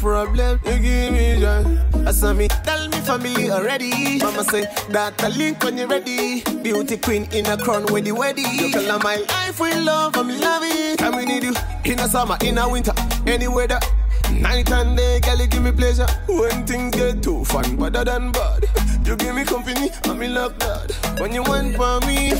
problem, 0.00 0.60
you 0.64 0.78
give 0.78 1.12
me 1.12 1.40
joy. 1.40 1.64
I 2.06 2.12
saw 2.12 2.32
me 2.32 2.48
tell 2.48 2.88
me 2.88 2.98
family 3.00 3.50
already. 3.50 4.18
Mama 4.18 4.44
say 4.44 4.66
that 4.90 5.22
a 5.22 5.28
link 5.30 5.62
when 5.62 5.78
you 5.78 5.86
ready. 5.86 6.42
Beauty 6.62 6.96
queen 6.96 7.28
in 7.32 7.46
a 7.46 7.56
crown 7.56 7.86
with 7.92 8.04
the 8.04 8.12
wedding. 8.12 8.46
You 8.52 8.72
color 8.72 8.98
my 9.02 9.16
life 9.16 9.58
with 9.60 9.76
love, 9.84 10.16
I'm 10.16 10.28
loving. 10.28 10.96
And 11.00 11.16
we 11.16 11.24
need 11.24 11.42
you 11.44 11.54
in 11.84 11.98
a 11.98 12.08
summer, 12.08 12.36
in 12.42 12.58
a 12.58 12.68
winter, 12.68 12.92
any 13.26 13.48
weather. 13.48 13.80
Night 14.32 14.70
and 14.72 14.96
day, 14.96 15.20
girl, 15.20 15.38
you 15.38 15.46
give 15.46 15.62
me 15.62 15.72
pleasure. 15.72 16.06
When 16.28 16.66
things 16.66 16.94
get 16.94 17.22
too 17.22 17.44
fun, 17.44 17.76
better 17.76 18.04
than 18.04 18.32
bad. 18.32 18.64
You 19.04 19.16
give 19.16 19.34
me 19.34 19.44
company, 19.44 19.90
I'm 20.04 20.20
in 20.22 20.34
love 20.34 20.58
that. 20.58 20.92
When 21.20 21.32
you 21.32 21.42
want 21.42 21.76
for 21.76 22.00
me, 22.06 22.34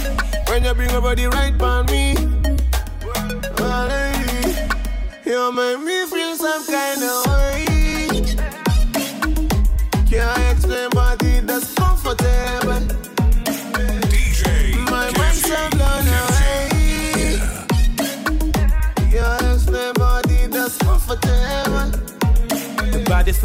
when 0.48 0.64
you 0.64 0.74
bring 0.74 0.90
your 0.90 1.00
body 1.00 1.26
right 1.26 1.56
for 1.56 1.84
me. 1.84 2.16
Oh, 3.58 3.86
lady, 3.88 4.56
you 5.24 5.52
make 5.52 5.80
me 5.80 6.06
feel 6.06 6.36
some 6.36 6.66
kind 6.66 7.02
of 7.02 7.25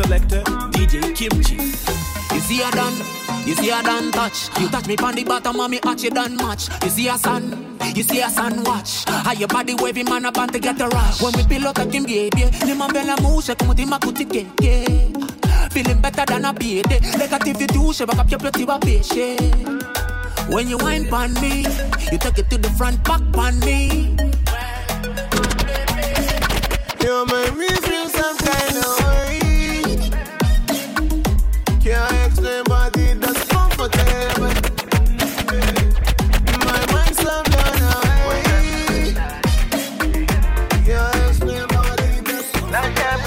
selector, 0.04 0.42
DJ 0.74 1.16
Kimchi. 1.16 1.56
You 2.34 2.40
see 2.42 2.62
a 2.62 2.72
done, 2.72 2.98
you 3.46 3.56
see 3.56 3.70
a 3.70 3.82
done 3.84 4.12
touch. 4.12 4.50
You 4.60 4.68
touch 4.70 4.88
me 4.88 4.96
on 4.98 5.16
the 5.16 5.24
bottom 5.24 5.60
of 5.60 5.70
me 5.70 5.80
arch, 5.84 6.04
you 6.04 6.10
done 6.10 6.36
match. 6.38 6.70
You 6.84 6.90
see 6.90 7.08
a 7.08 7.18
sun, 7.18 7.78
you 7.96 8.04
see 8.04 8.22
a 8.22 8.30
sun 8.30 8.64
watch. 8.64 9.06
How 9.08 9.34
your 9.34 9.48
body 9.48 9.76
wavy 9.76 10.04
man 10.04 10.26
about 10.26 10.54
to 10.54 10.60
get 10.60 10.82
a 10.82 10.88
rush. 10.88 11.22
When 11.22 11.34
we 11.34 11.44
pull 11.44 11.68
out 11.68 11.80
a 11.80 11.86
Kim 11.86 12.04
baby, 12.04 12.46
ni 12.66 12.74
man 12.74 12.92
bella 12.94 13.16
mouche 13.22 13.58
come 13.58 13.76
ti 13.76 13.86
makuti 13.86 14.26
keke. 14.26 15.72
Feeling 15.72 16.02
better 16.02 16.26
than 16.26 16.46
a 16.46 16.54
baby. 16.54 17.00
Negative 17.18 17.62
you 17.62 17.68
do, 17.68 17.94
she 17.94 18.06
back 18.06 18.18
up 18.18 18.30
your 18.30 18.40
pretty 18.40 18.66
baby. 18.66 19.02
When 20.50 20.68
you 20.68 20.78
wine 20.78 21.08
pon 21.08 21.34
me, 21.36 21.66
you 22.12 22.18
take 22.18 22.40
it 22.40 22.50
to 22.50 22.58
the 22.58 22.70
front, 22.78 23.04
back 23.04 23.22
pon 23.34 23.60
me. 23.60 24.16
You 27.04 27.26
make 27.26 27.56
me 27.56 27.68
feel 27.68 28.10
some 28.10 28.38
kind 28.38 28.78
of 28.78 29.01
but 33.20 33.36
comfortable. 33.50 34.54
My 36.66 36.82
mind's 36.94 37.18
slow 37.18 37.44
down 37.44 37.82
away. 37.96 39.14
Like 42.72 42.98
like 42.98 43.24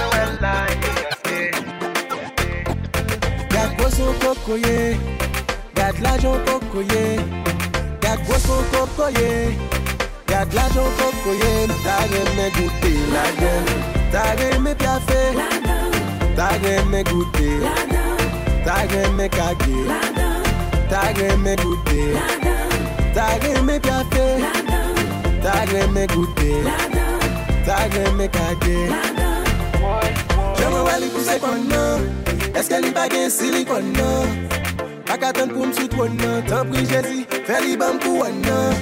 coco, 4.20 4.54
yeah. 4.56 4.96
Yeah. 13.40 13.64
T'as 14.12 14.34
aimé 14.44 14.74
goûter 14.76 15.56
la 16.36 16.50
aimé 16.64 17.02
goûter. 17.04 17.93
Ta 18.64 18.86
gen 18.90 19.16
me 19.16 19.28
kage. 19.28 19.76
La 19.90 20.00
dan 20.18 20.42
Ta 20.90 21.12
gen 21.16 21.42
me 21.42 21.56
goute. 21.56 22.00
La 22.16 22.26
dan 22.44 23.14
Ta 23.14 23.26
gen 23.42 23.64
me 23.66 23.78
piate. 23.80 24.26
La 24.44 24.52
dan 24.70 24.94
Ta 25.44 25.66
gen 25.70 25.92
me 25.92 26.06
goute. 26.06 26.50
La 26.64 26.78
dan 26.94 27.20
Ta 27.66 27.78
gen 27.92 28.16
me 28.16 28.28
kage. 28.28 28.78
La 28.88 29.02
dan 29.18 29.24
Je 30.58 30.70
mwen 30.70 30.84
wè 30.86 30.94
li 31.02 31.08
kousay 31.12 31.38
pon 31.42 31.64
nan 31.68 32.04
Eske 32.56 32.78
li 32.80 32.90
bagen 32.96 33.30
silikon 33.30 33.90
nan 33.96 34.30
Ak 35.12 35.26
atan 35.28 35.50
pou 35.52 35.68
msou 35.68 35.90
tron 35.92 36.16
nan 36.20 36.40
Tan 36.48 36.70
pri 36.70 36.84
jezi 36.88 37.24
Fè 37.48 37.60
li 37.64 37.76
bam 37.80 37.98
pou 38.02 38.22
wan 38.22 38.38
nan 38.46 38.78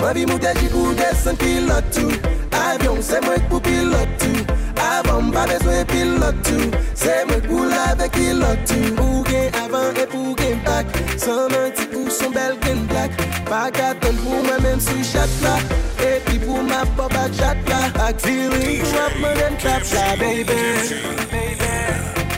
Mwen 0.00 0.14
vi 0.16 0.24
moutè 0.30 0.54
jikou 0.60 0.94
desen 0.98 1.36
pilotou 1.40 2.16
Avyon 2.62 3.02
se 3.04 3.20
mwen 3.26 3.44
pou 3.50 3.60
pilotou 3.64 4.46
Avon 4.86 5.32
pa 5.34 5.44
beswen 5.50 5.84
pilotou 5.92 6.72
Se 6.94 7.20
mwen 7.28 7.44
pou 7.48 7.68
la 7.68 7.92
vek 8.00 8.16
pilotou 8.16 9.15
gen 9.28 9.54
avan 9.62 9.96
e 10.02 10.06
pou 10.12 10.34
gen 10.40 10.58
bak 10.66 10.86
San 11.18 11.50
manti 11.52 11.86
ou 11.96 12.10
son 12.10 12.30
bel 12.36 12.58
gen 12.64 12.86
blak. 12.90 13.10
Bak 13.50 13.80
atan 13.88 14.16
pou 14.22 14.42
mwen 14.46 14.62
men 14.62 14.80
sou 14.80 15.02
chat 15.12 15.30
la. 15.44 15.56
E 16.02 16.12
pi 16.26 16.38
pou 16.44 16.62
mwen 16.62 16.92
pa 16.98 17.08
bak 17.14 17.32
chat 17.38 17.58
la. 17.70 17.80
Ak 18.08 18.20
ziri 18.24 18.78
pou 18.82 19.02
ap 19.06 19.18
mwen 19.22 19.40
den 19.40 19.58
tap 19.62 19.82
la 19.94 20.06
baby. 20.20 20.60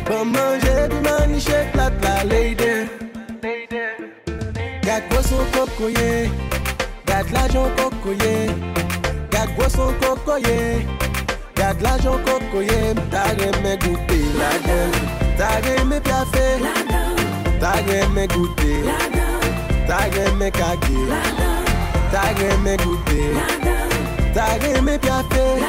Pa 0.09 0.23
manje 0.25 0.77
pi 0.93 1.05
mani 1.05 1.41
chek 1.51 1.73
plat 1.77 1.93
la 2.07 2.17
lady. 2.33 2.75
Gak 4.89 5.05
woson 5.13 5.45
kokoye 5.53 6.31
Gak 7.07 7.31
lajon 7.31 7.69
kokoye 7.77 8.35
Gak 9.31 9.51
woson 9.59 9.93
kokoye 10.01 10.59
Gak 11.55 11.77
lajon 11.83 12.19
kokoye 12.25 12.95
Mta 12.97 13.25
gen 13.37 13.63
men 13.63 13.79
goute 13.85 14.21
la 14.41 14.53
gen. 14.67 15.28
yeah 15.39 15.59
T'as 15.59 15.61
aimé 15.61 16.01
goûter 16.01 16.59
la 16.61 16.75
gueule 16.91 17.59
T'as 17.61 17.81
aimé 17.93 18.27
piaffer 18.27 18.27
T'as 18.27 18.27
aimé 18.29 18.37
goûter 18.43 18.83
T'as 19.87 20.09
aimé 20.27 20.51
caguer 20.51 21.07
T'as 22.13 22.55
aimé 22.55 22.77
goûter 22.85 23.31
T'as 24.35 24.79
aimé 24.79 24.99
piaffer 24.99 25.63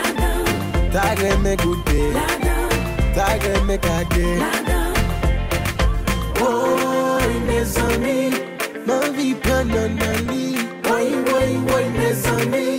T'as 0.91 1.13
aimé 1.23 1.55
goûter 1.63 2.11
T'as 3.15 3.35
aimé 3.57 3.77
caguer 3.77 4.39
Oh, 6.41 7.19
mes 7.47 7.77
amis 7.93 8.33
Ma 8.87 9.09
vie 9.15 9.35
prend 9.35 9.69
un 9.69 10.17
ami. 10.17 10.57
Woy, 10.89 11.85
mes 11.97 12.27
amis 12.27 12.78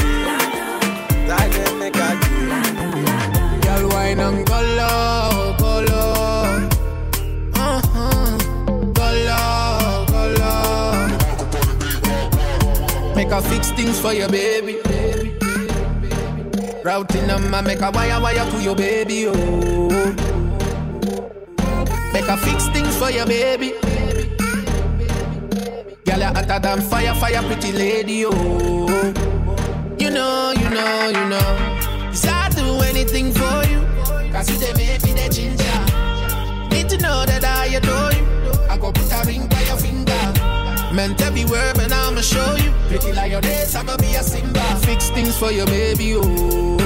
Make 13.31 13.45
a 13.45 13.49
fix 13.49 13.71
things 13.71 13.97
for 13.97 14.11
your 14.11 14.27
baby. 14.27 14.77
Routing 16.83 17.27
number, 17.27 17.61
make 17.61 17.79
a 17.79 17.89
wire 17.89 18.19
wire 18.19 18.51
to 18.51 18.61
your 18.61 18.75
baby, 18.75 19.25
oh. 19.25 19.87
Make 22.11 22.27
a 22.27 22.35
fix 22.35 22.67
things 22.67 22.93
for 22.97 23.09
your 23.09 23.25
baby. 23.25 23.69
Girl, 26.03 26.19
you 26.19 26.25
hotter 26.25 26.59
than 26.59 26.81
fire, 26.81 27.15
fire, 27.15 27.41
pretty 27.43 27.71
lady, 27.71 28.25
oh. 28.25 29.13
You 29.97 30.09
know, 30.09 30.51
you 30.51 30.69
know, 30.69 31.07
you 31.07 31.29
know. 31.29 32.07
Cause 32.09 32.27
I 32.27 32.49
do 32.49 32.81
anything 32.81 33.31
for 33.31 33.63
you. 33.65 33.79
Cause 34.33 34.49
you 34.51 34.57
the 34.57 34.73
baby, 34.75 35.13
the 35.13 35.29
ginger. 35.31 36.75
Need 36.75 36.89
to 36.89 36.97
know 36.97 37.25
that 37.25 37.45
I 37.45 37.67
adore 37.67 38.11
you. 38.11 38.20
Meant 40.93 41.21
every 41.21 41.45
word, 41.45 41.75
but 41.75 41.91
I'ma 41.91 42.19
show 42.19 42.55
you. 42.55 42.71
Pretty 42.89 43.13
like 43.13 43.31
your 43.31 43.39
days, 43.39 43.73
I'ma 43.75 43.95
be 43.95 44.13
a 44.15 44.23
Simba. 44.23 44.59
Fix 44.85 45.09
things 45.09 45.37
for 45.37 45.49
your 45.51 45.65
baby, 45.65 46.15
oh. 46.15 46.77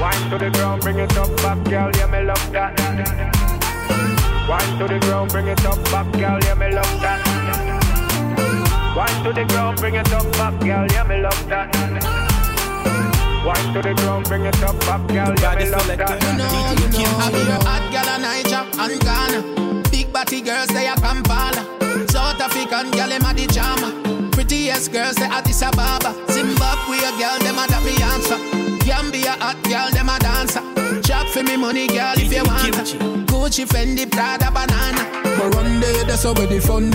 Wine 0.00 0.30
to 0.30 0.38
the 0.38 0.50
ground, 0.52 0.82
bring 0.82 0.98
it 0.98 1.16
up 1.16 1.34
back, 1.36 1.62
girl, 1.64 1.90
yeah, 1.94 2.06
me 2.06 2.22
love 2.24 2.52
that. 2.52 2.74
Wine 4.48 4.78
to 4.78 4.88
the 4.88 4.98
ground, 5.06 5.30
bring 5.30 5.46
it 5.46 5.64
up 5.64 5.78
back, 5.84 6.10
girl, 6.12 6.38
yeah, 6.42 6.54
me 6.54 6.74
love 6.74 7.00
that. 7.00 7.20
Wine 8.96 9.24
to 9.24 9.32
the 9.32 9.44
ground, 9.44 9.78
bring 9.78 9.94
it 9.94 10.12
up 10.12 10.32
back, 10.32 10.58
girl, 10.60 10.86
yeah, 10.90 11.04
me 11.04 11.20
love 11.22 11.48
that. 11.48 11.72
Wine 13.46 13.72
to 13.72 13.82
the 13.82 13.94
ground, 13.94 14.26
bring 14.26 14.44
it 14.46 14.62
up 14.64 14.78
back, 14.80 15.06
girl, 15.06 15.34
yeah, 15.38 15.54
me 15.54 15.70
love 15.70 15.86
that. 15.86 16.10
I 16.10 17.30
be 17.30 17.38
your 17.38 17.62
hot 17.62 17.84
girl 17.92 18.08
in 18.16 18.22
Niger 18.22 18.64
and 18.80 19.00
Ghana. 19.00 19.69
Body 20.20 20.42
girls, 20.42 20.68
they 20.68 20.86
are 20.86 20.96
Kampala. 20.96 21.64
South 22.10 22.38
African 22.42 22.90
girl, 22.90 23.08
them 23.08 23.24
a 23.24 23.32
the 23.32 23.46
charmer. 23.46 24.28
Prettiest 24.32 24.92
girls, 24.92 25.16
they 25.16 25.24
Addis 25.24 25.62
Ababa. 25.62 26.12
Zimbabwe 26.30 26.98
a 27.00 27.10
girl, 27.16 27.38
them 27.40 27.56
a 27.56 27.64
the 27.64 27.80
Beyonce. 27.80 28.36
Gambia 28.84 29.32
hot 29.40 29.56
girl, 29.64 29.88
them 29.88 30.10
a 30.10 30.18
dancer. 30.18 30.60
Chop 31.00 31.26
for 31.28 31.42
me 31.42 31.56
money, 31.56 31.86
girl, 31.86 32.12
if 32.18 32.30
you 32.30 32.44
want. 32.44 32.92
Gucci, 33.32 33.64
Fendi, 33.64 34.04
Prada, 34.04 34.50
banana. 34.52 35.08
Burundi, 35.40 36.06
that's 36.06 36.24
how 36.24 36.34
we 36.34 36.44
the 36.44 36.60
fun. 36.60 36.92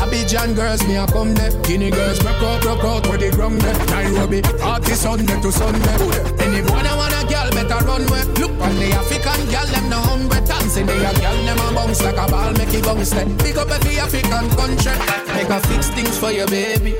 Abidjan 0.00 0.56
girls, 0.56 0.82
me 0.88 0.96
a 0.96 1.06
come 1.08 1.34
there. 1.34 1.52
Guinea 1.60 1.90
girls, 1.90 2.24
rock 2.24 2.42
out, 2.42 2.64
rock 2.64 2.84
out 2.84 3.06
where 3.08 3.18
the 3.18 3.30
ground 3.36 3.60
there. 3.60 3.76
Nairobi, 3.92 4.40
party 4.40 4.92
Sunday 4.92 5.38
to 5.42 5.52
Sunday. 5.52 5.92
Anyone 6.40 6.86
I 6.86 6.96
want 6.96 7.12
a 7.12 7.20
girl, 7.28 7.50
better 7.50 7.84
run 7.84 8.08
with. 8.08 8.32
Look 8.38 8.52
on 8.62 8.74
the 8.76 8.92
African 8.96 9.44
girl, 9.52 9.66
them 9.66 9.90
no 9.90 9.98
hungry. 9.98 10.40
Dancing 10.70 10.86
the 10.86 10.94
a 10.94 11.12
girl, 11.20 11.44
them 11.44 11.58
a 11.58 11.74
bounce 11.74 12.00
like 12.04 12.16
a 12.16 12.30
ball, 12.30 12.52
make 12.52 12.72
it 12.72 12.84
bounce 12.84 13.10
then. 13.10 13.36
Pick 13.38 13.56
up 13.56 13.68
every 13.70 13.98
African 13.98 14.48
country. 14.50 14.92
Make 15.34 15.48
a 15.48 15.58
fix 15.66 15.90
things 15.90 16.16
for 16.16 16.30
your 16.30 16.46
baby. 16.46 16.94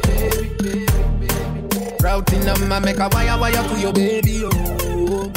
Routing 2.03 2.45
number, 2.45 2.81
make 2.81 2.99
a 2.99 3.09
wire 3.13 3.39
wire 3.39 3.69
to 3.69 3.79
your 3.79 3.93
baby. 3.93 4.43
Oh. 4.43 5.31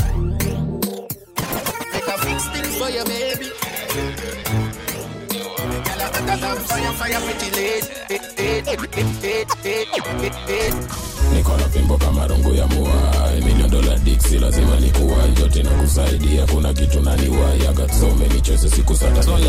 Make 1.93 2.07
a 2.07 2.17
fix 2.25 2.47
things 2.49 2.75
for 2.75 2.89
your 2.89 3.05
baby. 3.05 4.62
Girl, 6.25 6.37
Cause 6.37 6.43
I'm 6.43 6.57
fire, 6.63 6.93
fire, 6.93 7.19
pretty 7.21 7.49
late. 7.51 7.89
Niko 11.33 11.57
na 11.57 11.69
fimbo 11.69 11.97
kama 11.97 12.27
rungu 12.27 12.53
ya 12.55 12.67
mua. 12.67 12.93
Milion 13.45 13.69
dola 13.69 13.95
diksi 13.97 14.39
lazima 14.39 14.79
nikuwa 14.79 15.17
yote 15.41 15.63
na 15.63 15.69
kusaidia. 15.69 16.45
Kuna 16.45 16.73
kitu 16.73 16.99
naniwai 17.01 17.67
agatsome 17.67 18.27
nichose 18.35 18.69
siku 18.69 18.95
sata 18.95 19.23
chambua 19.23 19.39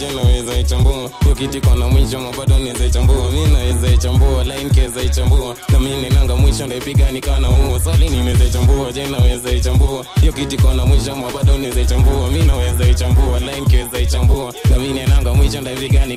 je 0.00 0.10
naweza 0.14 0.58
ichambua? 0.58 1.10
Kiti 1.38 1.60
mwisho 1.88 2.20
mabado 2.20 2.58
naweza 2.58 2.84
ichambua. 2.86 3.30
Mi 3.30 3.46
naweza 3.46 3.88
ichambua 3.88 4.44
line 4.44 4.70
ichambua. 5.02 5.56
Na 5.68 5.78
mi 5.80 5.90
ninanga 5.96 6.36
mwisho 6.36 6.66
ndaipiga 6.66 7.10
nikana 7.12 7.48
huo 7.48 7.78
sali 7.78 8.08
ninaweza 8.08 8.44
ichambua 8.44 8.92
je 8.92 9.06
naweza 9.06 9.50
ichambua? 9.50 10.06
Hiyo 10.20 10.32
kiti 10.32 10.56
kona 10.56 10.86
mwisho 10.86 11.16
mabado 11.16 11.58
naweza 11.58 11.80
ichambua. 11.80 12.28
Mi 12.30 12.42
naweza 12.42 12.88
ichambua 12.88 13.38
line 13.40 13.66
ichambua. 14.00 14.54
Na 14.70 14.76
mi 14.78 14.88
ninanga 14.88 15.34
mwisho 15.34 15.60
Baby 15.68 15.88
gani 15.88 16.16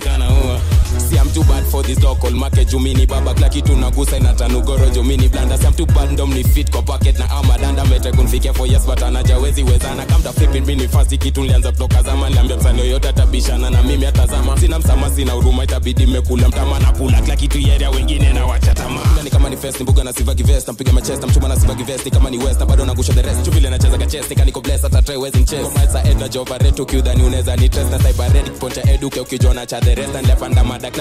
See 1.11 1.17
I'm 1.19 1.27
too 1.31 1.43
bad 1.43 1.65
for 1.67 1.83
this 1.83 2.01
local 2.01 2.31
market 2.31 2.67
jumini. 2.69 3.05
Baba 3.05 3.33
kila 3.33 3.49
kitu 3.49 3.75
nagusa 3.75 4.17
inatanugoro 4.17 4.89
jumini. 4.89 5.27
Blanda 5.29 5.57
See 5.57 5.67
I'm 5.67 5.73
too 5.73 5.85
bad 5.85 6.11
ndo 6.11 6.27
mnifit 6.27 6.71
kwa 6.71 6.81
pocket 6.81 7.19
na 7.19 7.29
ama 7.29 7.57
danda 7.57 7.85
mete 7.85 8.11
kunfikia 8.11 8.53
for 8.53 8.67
yes 8.67 8.85
but 8.85 9.03
anajawezi 9.03 9.63
wezana 9.63 10.05
kamta 10.05 10.33
flipping 10.33 10.61
mini 10.65 10.87
fast 10.87 11.17
kitu 11.17 11.41
nilianza 11.41 11.71
kutoka 11.71 12.03
zama 12.03 12.29
niliambia 12.29 12.57
msanii 12.57 12.79
yoyote 12.79 13.09
atabishana 13.09 13.69
na 13.69 13.83
mimi 13.83 14.05
atazama 14.05 14.57
sina 14.59 14.79
msama 14.79 15.09
sina 15.09 15.31
huruma 15.33 15.63
itabidi 15.63 16.05
mmekula 16.05 16.47
mtama 16.49 16.79
na 16.79 16.91
kula 16.91 17.21
kila 17.21 17.35
kitu 17.35 17.59
yeria 17.59 17.89
wengine 17.89 18.33
na 18.33 18.45
wacha 18.45 18.73
tamaa 18.73 19.01
Mbuga 19.05 19.23
ni 19.23 19.29
kama 19.29 19.49
ni 19.49 19.57
fest 19.57 19.81
mbuga 19.81 20.03
na 20.03 20.13
siva 20.13 20.33
givest 20.33 20.67
mpiga 20.69 20.93
machesta 20.93 21.27
mchuma 21.27 21.47
na 21.47 21.59
siva 21.59 21.73
givest 21.73 22.09
kama 22.09 22.29
ni 22.29 22.37
west 22.37 22.59
na 22.59 22.65
bado 22.65 22.85
nagusha 22.85 23.13
the 23.13 23.21
rest. 23.21 23.45
Chuvile 23.45 23.69
nacheza 23.69 23.97
ka 23.97 24.05
chest 24.05 24.33
kaniko 24.35 24.61
bless 24.61 24.81
hata 24.81 25.01
try 25.01 25.15
wezi 25.17 25.43
chest? 25.43 25.73
Kama 25.73 25.87
sa 25.87 26.03
edna 26.03 26.27
jova 26.29 26.57
retu 26.57 26.85
kiudhani 26.85 27.23
unaweza 27.23 27.55
ni 27.55 27.69
trust 27.69 27.91
na 27.91 27.97
cyber 27.99 28.33
red 28.33 28.51
poncha 28.51 28.91
eduke 28.91 29.19
ukijona 29.19 29.65
cha 29.65 29.79
the 29.81 29.95
rest 29.95 30.15
and 30.15 30.27
lepanda 30.27 30.63
mada 30.63 30.91
club 30.91 31.00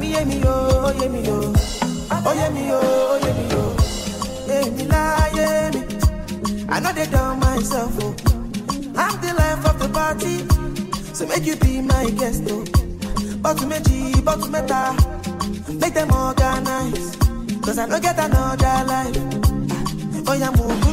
Cause 0.00 0.08
they 0.08 0.14
me, 0.14 0.14
yeah, 0.14 0.24
me, 0.24 0.42
oh, 0.46 0.92
yeah, 0.98 1.08
me, 1.08 1.22
oh. 1.28 3.20
Me, 3.22 3.32
me. 3.36 3.48
Yeah, 4.48 4.70
me, 4.70 4.84
lie, 4.86 5.30
yeah, 5.34 5.70
me. 5.74 6.66
I 6.70 6.80
know 6.80 6.92
they 6.94 7.06
done 7.06 7.38
myself, 7.38 7.92
oh. 8.00 8.14
I'm 8.96 9.20
the 9.20 9.34
life 9.36 9.66
of 9.66 9.78
the 9.78 9.88
party. 9.92 10.46
So 11.12 11.26
make 11.26 11.44
you 11.44 11.56
be 11.56 11.82
my 11.82 12.08
guest, 12.12 12.44
oh. 12.48 12.64
But 13.42 13.58
to 13.58 13.66
me, 13.66 13.78
G, 13.80 14.22
but 14.22 14.40
to 14.40 14.48
meta. 14.48 14.96
Make 15.68 15.92
them 15.92 16.10
organize. 16.12 17.16
Cause 17.60 17.78
I 17.78 17.86
don't 17.86 18.00
get 18.00 18.18
another 18.18 18.84
life. 18.86 19.16
Oh, 20.26 20.32
yeah, 20.32 20.50
move, 20.56 20.89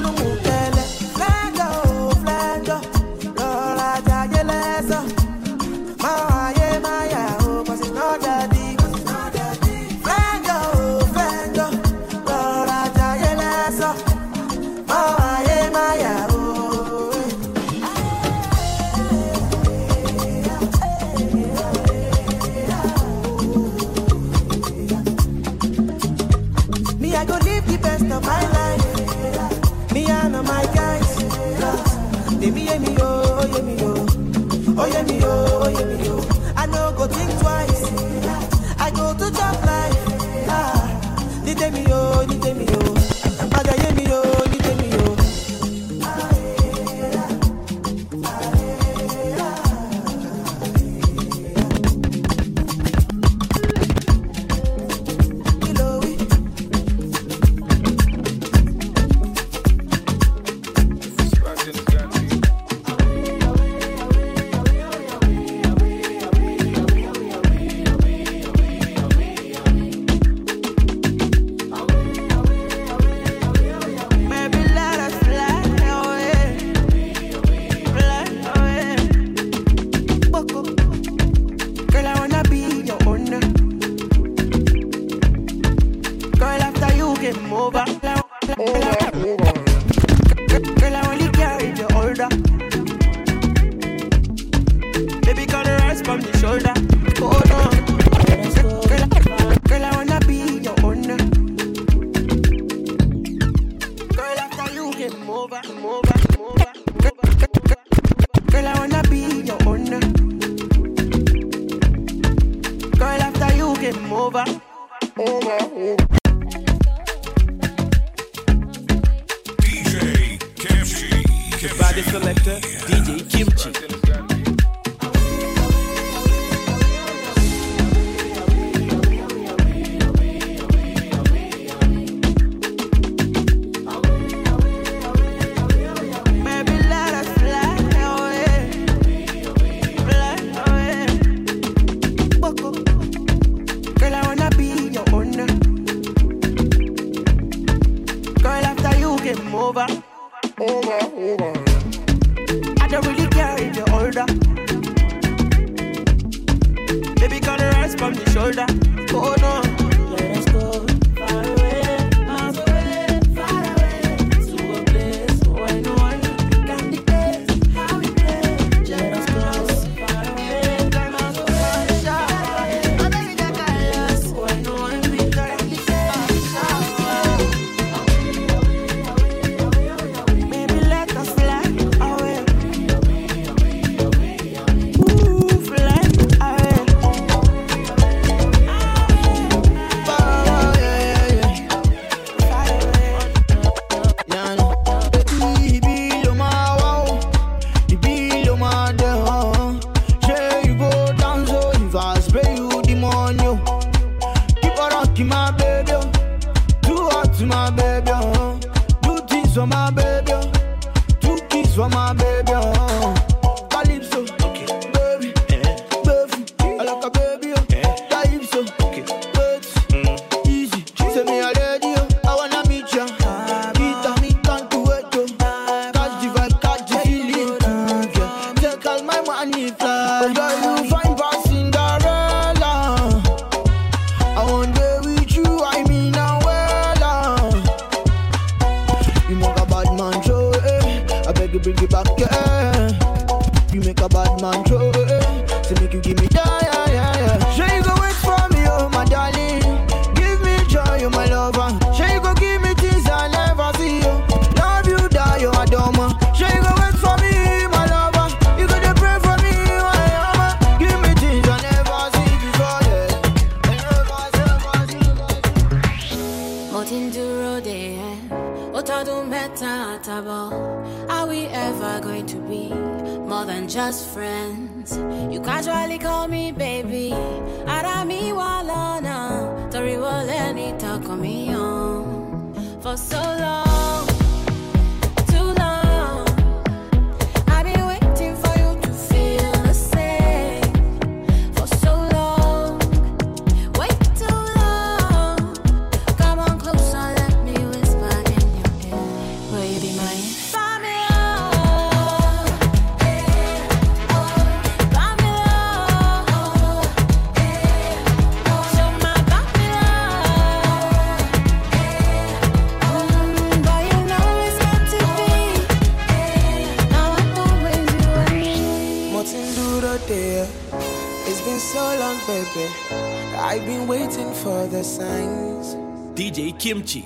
kimchi. 326.67 327.01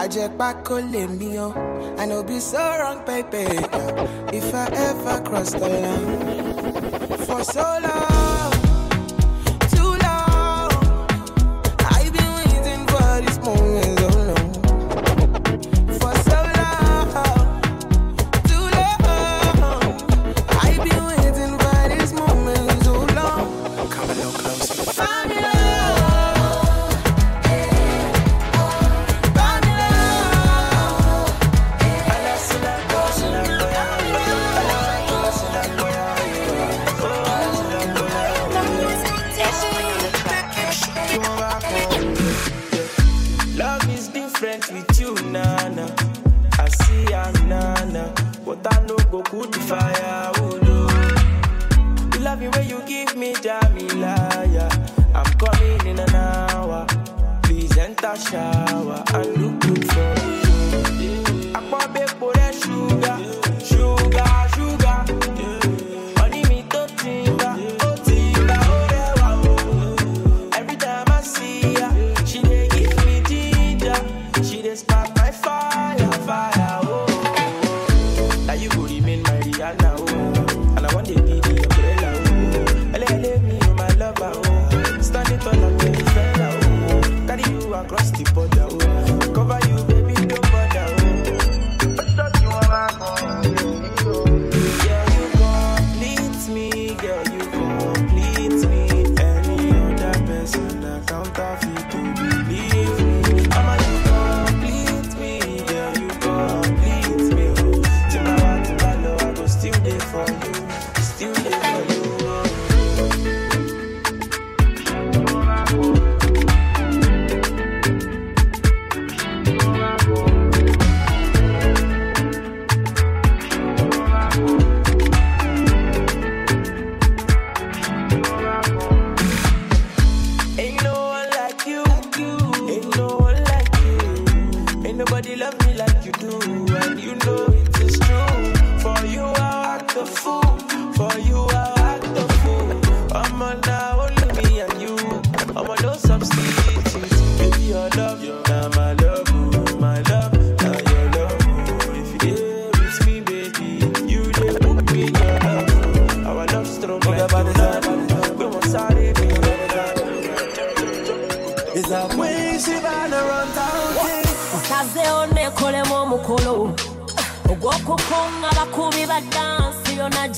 Ajẹ́pá 0.00 0.48
me 0.66 0.76
lè 0.92 1.02
and 2.00 2.12
I'll 2.12 2.22
be 2.22 2.38
so 2.38 2.62
wrong, 2.78 3.00
baby. 3.06 3.44
If 4.38 4.54
I 4.54 4.66
ever 4.88 5.20
cross 5.26 5.50
the 5.60 5.68
line 5.82 7.18
for 7.26 7.42
so 7.42 7.66
long. 7.82 8.07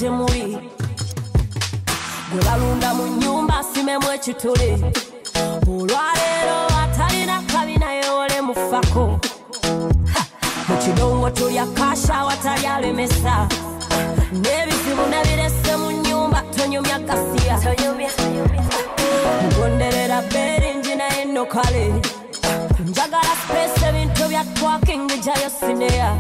gye 0.00 0.10
muli 0.10 0.58
gwe 2.32 2.40
balunda 2.46 2.94
mu 2.94 3.04
nnyumba 3.06 3.56
simemu 3.72 4.08
ekituli 4.16 4.70
olwaleero 5.68 6.58
atalina 6.82 7.36
kabi 7.52 7.76
naye 7.76 8.04
olemufako 8.20 9.20
mu 10.68 10.76
kidongo 10.82 11.30
tulya 11.30 11.66
kasha 11.76 12.14
awatali 12.14 12.66
alemesa. 12.66 13.48
N'ebizibu 14.42 15.04
nabirese 15.10 15.72
mu 15.76 15.90
nnyumba 15.92 16.42
tonyumya 16.56 16.98
kasiya. 17.08 17.56
Mugonderera 19.42 20.22
beringi 20.32 20.94
naye 20.94 21.24
nno 21.24 21.44
kale 21.44 21.84
njagala 22.88 23.34
space 23.42 23.82
ebintu 23.88 24.24
bya 24.28 24.44
twakingijayo 24.54 25.50
sineya. 25.60 26.10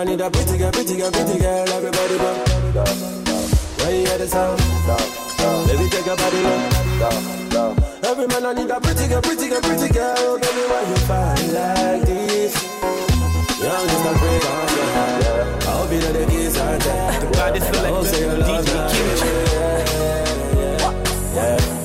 I 0.00 0.04
need 0.04 0.18
a 0.18 0.30
pretty 0.30 0.56
girl, 0.56 0.72
pretty 0.72 0.96
girl, 0.96 1.10
pretty 1.10 1.38
girl. 1.38 1.68
Everybody 1.68 2.16
bump. 2.16 2.48
Where 3.76 3.92
you 3.92 4.06
hear 4.06 4.16
the 4.16 4.26
sound, 4.28 4.56
baby 5.68 5.90
take 5.90 6.06
a 6.06 6.16
body 6.16 6.40
look. 6.40 7.76
Every 8.08 8.26
man 8.28 8.46
I 8.46 8.54
need 8.54 8.70
a 8.70 8.80
pretty 8.80 9.08
girl, 9.08 9.20
pretty 9.20 9.50
girl, 9.50 9.60
pretty 9.60 9.92
girl. 9.92 10.38
Give 10.38 10.56
me 10.56 10.62
why 10.72 10.88
you 10.88 10.96
find 11.04 11.52
like 11.52 12.00
this. 12.08 12.56
Young 13.60 13.84
is 13.84 14.06
a 14.08 14.12
break 14.16 14.44
on 14.48 14.72
yeah. 15.20 15.68
I'll 15.68 15.84
be 15.90 15.98
the 15.98 16.24
kiss 16.32 16.58
on 16.58 16.78
that. 16.78 17.20
The 17.20 17.26
body 17.36 17.60
DJ 17.60 18.72
Kimchi. 18.88 19.28
Yeah, 19.52 20.96
yeah. 21.34 21.79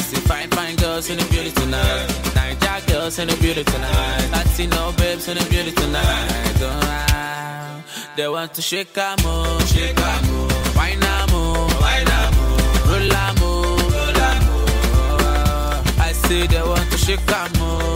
see 0.00 0.20
fine, 0.20 0.48
fine 0.50 0.76
girls 0.76 1.08
in 1.10 1.18
the 1.18 1.24
beauty 1.26 1.50
tonight. 1.52 2.06
Nigeria 2.34 2.80
girls 2.88 3.18
in 3.18 3.28
the 3.28 3.36
beauty 3.36 3.64
tonight. 3.64 4.30
I 4.32 4.44
see 4.54 4.66
no 4.66 4.92
babes 4.96 5.28
in 5.28 5.36
the 5.38 5.44
beauty 5.50 5.72
tonight. 5.72 6.56
Oh, 6.62 7.82
they 8.16 8.28
want 8.28 8.54
to 8.54 8.62
shake 8.62 8.96
a 8.96 9.16
move, 9.24 9.62
shake 9.68 9.98
a 9.98 10.12
move, 10.26 10.76
Wine 10.76 11.02
a 11.02 11.26
move, 11.32 11.80
wine 11.80 12.08
a 12.18 12.20
move, 12.36 12.88
Roll 12.90 13.12
a 13.22 13.24
move, 13.40 13.92
roll 13.94 14.20
a 14.26 14.30
move. 14.46 16.00
I 16.00 16.12
see 16.12 16.46
they 16.46 16.62
want 16.62 16.90
to 16.90 16.98
shake 16.98 17.30
a 17.30 17.58
move. 17.58 17.89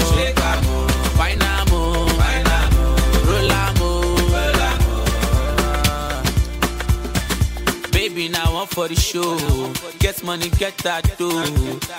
For 8.75 8.89
the 8.89 8.97
show. 8.97 9.39
Get 10.01 10.23
money, 10.25 10.51
get 10.51 10.77
that 10.79 11.05
too. 11.17 11.31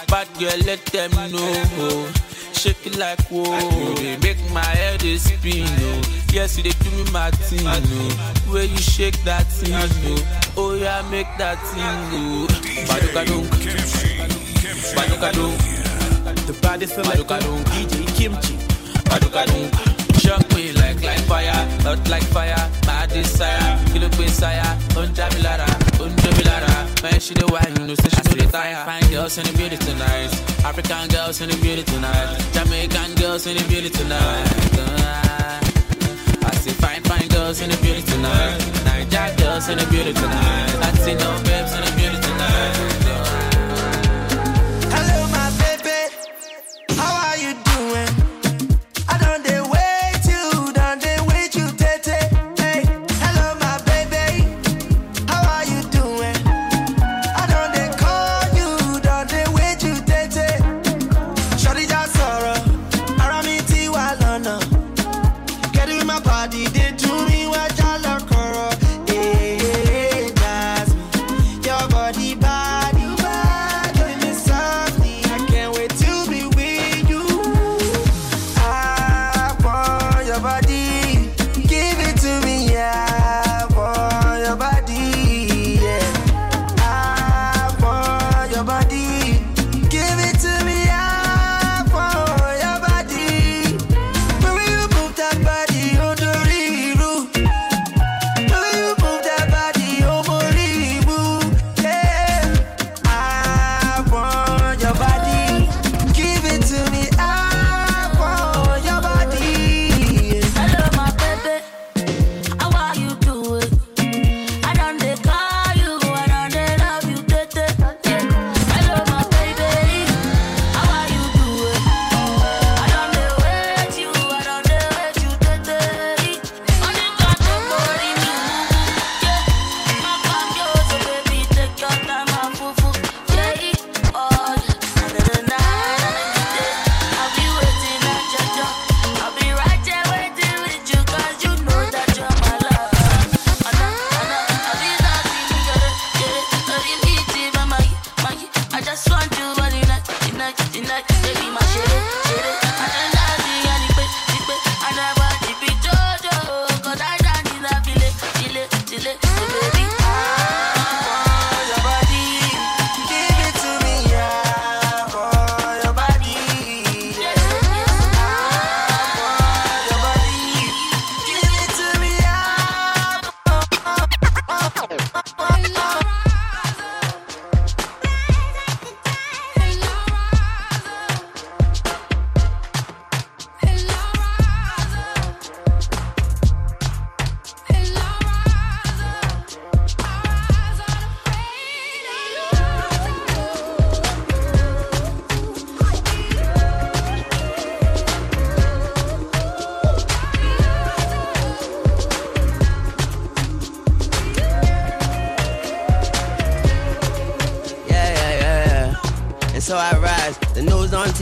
Bad 0.08 0.28
girl, 0.38 0.60
let 0.66 0.84
them 0.88 1.12
know. 1.32 2.12
Shake 2.52 2.86
it 2.86 2.98
like 2.98 3.22
whoa. 3.32 3.96
They 3.96 4.18
make 4.18 4.40
my 4.52 4.60
head 4.60 5.02
spin. 5.20 5.66
Oh. 5.66 6.02
Yes, 6.34 6.58
you 6.58 6.64
they 6.64 6.76
do 6.84 6.92
me 6.92 7.10
my 7.12 7.32
thing. 7.32 7.66
Oh. 7.66 8.52
Where 8.52 8.66
you 8.66 8.78
shake 8.78 9.24
that 9.24 9.48
thing. 9.48 9.74
Oh, 9.74 10.58
oh 10.58 10.76
yeah, 10.76 11.02
make 11.10 11.28
that 11.38 11.58
thing. 11.72 11.84
Oh. 12.12 12.48
Baduka 12.90 13.26
dunk. 13.26 13.48
Baduka 14.96 15.32
dunk. 15.32 16.46
The 16.46 16.54
baddest 16.62 16.96
selector, 16.96 17.40
DJ 17.72 18.06
Kimchi. 18.18 18.56
Baduka 19.08 19.46
dunk. 19.48 19.96
Shock 20.20 20.52
me 20.56 20.72
like 20.74 21.02
like 21.04 21.20
fire, 21.22 21.52
hot 21.84 22.10
like 22.10 22.24
fire, 22.24 22.70
desire, 23.10 23.80
kill 23.92 24.06
up 24.06 24.12
desire, 24.18 24.62
unja 24.96 25.28
me 25.34 25.42
lara, 25.42 25.66
unja 26.00 26.30
me 26.38 26.44
lara. 26.44 26.74
Man, 27.04 27.20
she 27.20 27.34
the 27.34 27.46
wine, 27.48 27.76
you 27.80 27.88
know, 27.88 27.96
she 27.96 28.10
know 28.10 28.36
the 28.36 28.48
tire. 28.52 28.86
Fine 28.86 29.10
girls 29.12 29.38
in 29.38 29.46
the 29.46 29.54
beauty 29.58 29.78
tonight, 29.78 30.32
African 30.64 31.08
girls 31.10 31.42
in 31.42 31.50
the 31.50 31.58
beauty 31.58 31.84
tonight, 31.84 32.38
Jamaican 32.54 33.16
girls 33.16 33.48
in 33.48 33.58
the 33.58 33.64
beauty 33.68 33.90
tonight. 33.90 34.48
I 36.46 36.56
see 36.56 36.72
fine, 36.72 37.02
fine 37.04 37.28
girls 37.30 37.62
in 37.62 37.70
the 37.70 37.78
beauty 37.78 38.02
tonight, 38.02 38.58
Niger 38.86 39.36
girls 39.38 39.70
in 39.70 39.78
the 39.78 39.86
beauty 39.88 40.14
tonight, 40.14 40.74
Latino 40.82 41.30
babes 41.44 41.74
in 41.74 41.82
the 41.86 41.92
beauty 41.96 42.20
tonight. 42.22 43.05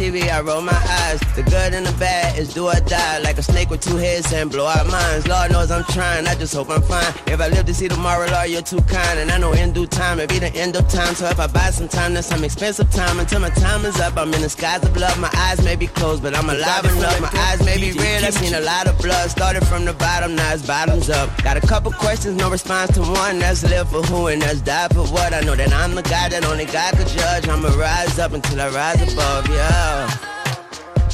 TV, 0.03 0.30
I 0.30 0.41
roll 0.41 0.61
my 0.61 0.73
eyes. 0.73 1.21
The 1.34 1.43
good 1.43 1.73
and 1.73 1.85
the 1.85 1.97
bad 1.97 2.22
do 2.51 2.67
or 2.67 2.79
die. 2.87 3.19
Like 3.19 3.37
a 3.37 3.43
snake 3.43 3.69
with 3.69 3.81
two 3.81 3.97
heads 3.97 4.33
and 4.33 4.49
blow 4.49 4.65
out 4.65 4.87
minds. 4.87 5.27
Lord 5.27 5.51
knows 5.51 5.69
I'm 5.69 5.83
trying, 5.85 6.25
I 6.25 6.33
just 6.35 6.53
hope 6.55 6.69
I'm 6.69 6.81
fine. 6.81 7.13
If 7.27 7.39
I 7.39 7.49
live 7.49 7.65
to 7.67 7.73
see 7.73 7.87
tomorrow, 7.87 8.27
Lord, 8.31 8.49
you're 8.49 8.61
too 8.61 8.81
kind. 8.81 9.19
And 9.19 9.31
I 9.31 9.37
know 9.37 9.53
in 9.53 9.71
due 9.71 9.85
time, 9.85 10.19
it 10.19 10.29
be 10.29 10.39
the 10.39 10.53
end 10.55 10.75
of 10.75 10.87
time. 10.89 11.13
So 11.13 11.27
if 11.27 11.39
I 11.39 11.47
buy 11.47 11.69
some 11.69 11.87
time, 11.87 12.13
that's 12.15 12.27
some 12.27 12.43
expensive 12.43 12.89
time. 12.91 13.19
Until 13.19 13.39
my 13.39 13.49
time 13.51 13.85
is 13.85 13.99
up, 13.99 14.17
I'm 14.17 14.33
in 14.33 14.41
the 14.41 14.49
skies 14.49 14.83
of 14.83 14.97
love. 14.97 15.19
My 15.19 15.31
eyes 15.35 15.63
may 15.63 15.75
be 15.75 15.87
closed, 15.87 16.23
but 16.23 16.35
I'm 16.35 16.49
alive 16.49 16.85
enough. 16.85 17.21
My 17.21 17.31
eyes 17.47 17.63
may 17.63 17.77
be 17.77 17.91
red, 17.97 18.23
I've 18.23 18.33
seen 18.33 18.53
a 18.53 18.61
lot 18.61 18.87
of 18.87 18.97
blood. 18.97 19.29
Started 19.29 19.65
from 19.67 19.85
the 19.85 19.93
bottom, 19.93 20.35
now 20.35 20.53
it's 20.53 20.65
bottoms 20.65 21.09
up. 21.09 21.29
Got 21.43 21.57
a 21.57 21.61
couple 21.61 21.91
questions, 21.91 22.35
no 22.35 22.49
response 22.49 22.93
to 22.95 23.01
one. 23.01 23.39
That's 23.39 23.63
live 23.63 23.89
for 23.89 24.01
who 24.01 24.27
and 24.27 24.41
that's 24.41 24.61
die 24.61 24.87
for 24.89 25.03
what. 25.03 25.33
I 25.33 25.41
know 25.41 25.55
that 25.55 25.71
I'm 25.73 25.95
the 25.95 26.01
guy 26.03 26.29
that 26.29 26.45
only 26.45 26.65
God 26.65 26.95
could 26.95 27.07
judge. 27.07 27.47
I'ma 27.47 27.69
rise 27.69 28.19
up 28.19 28.33
until 28.33 28.61
I 28.61 28.69
rise 28.69 29.13
above, 29.13 29.47
yeah. 29.49 30.33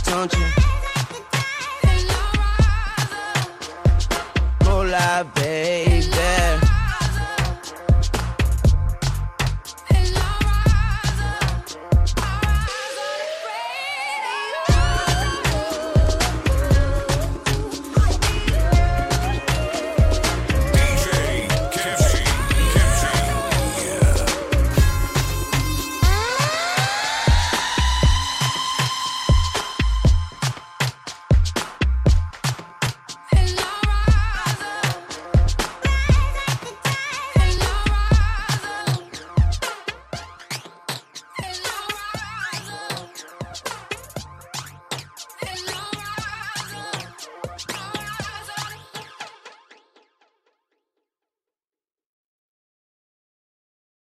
Don't 0.06 0.34
you? 0.34 0.69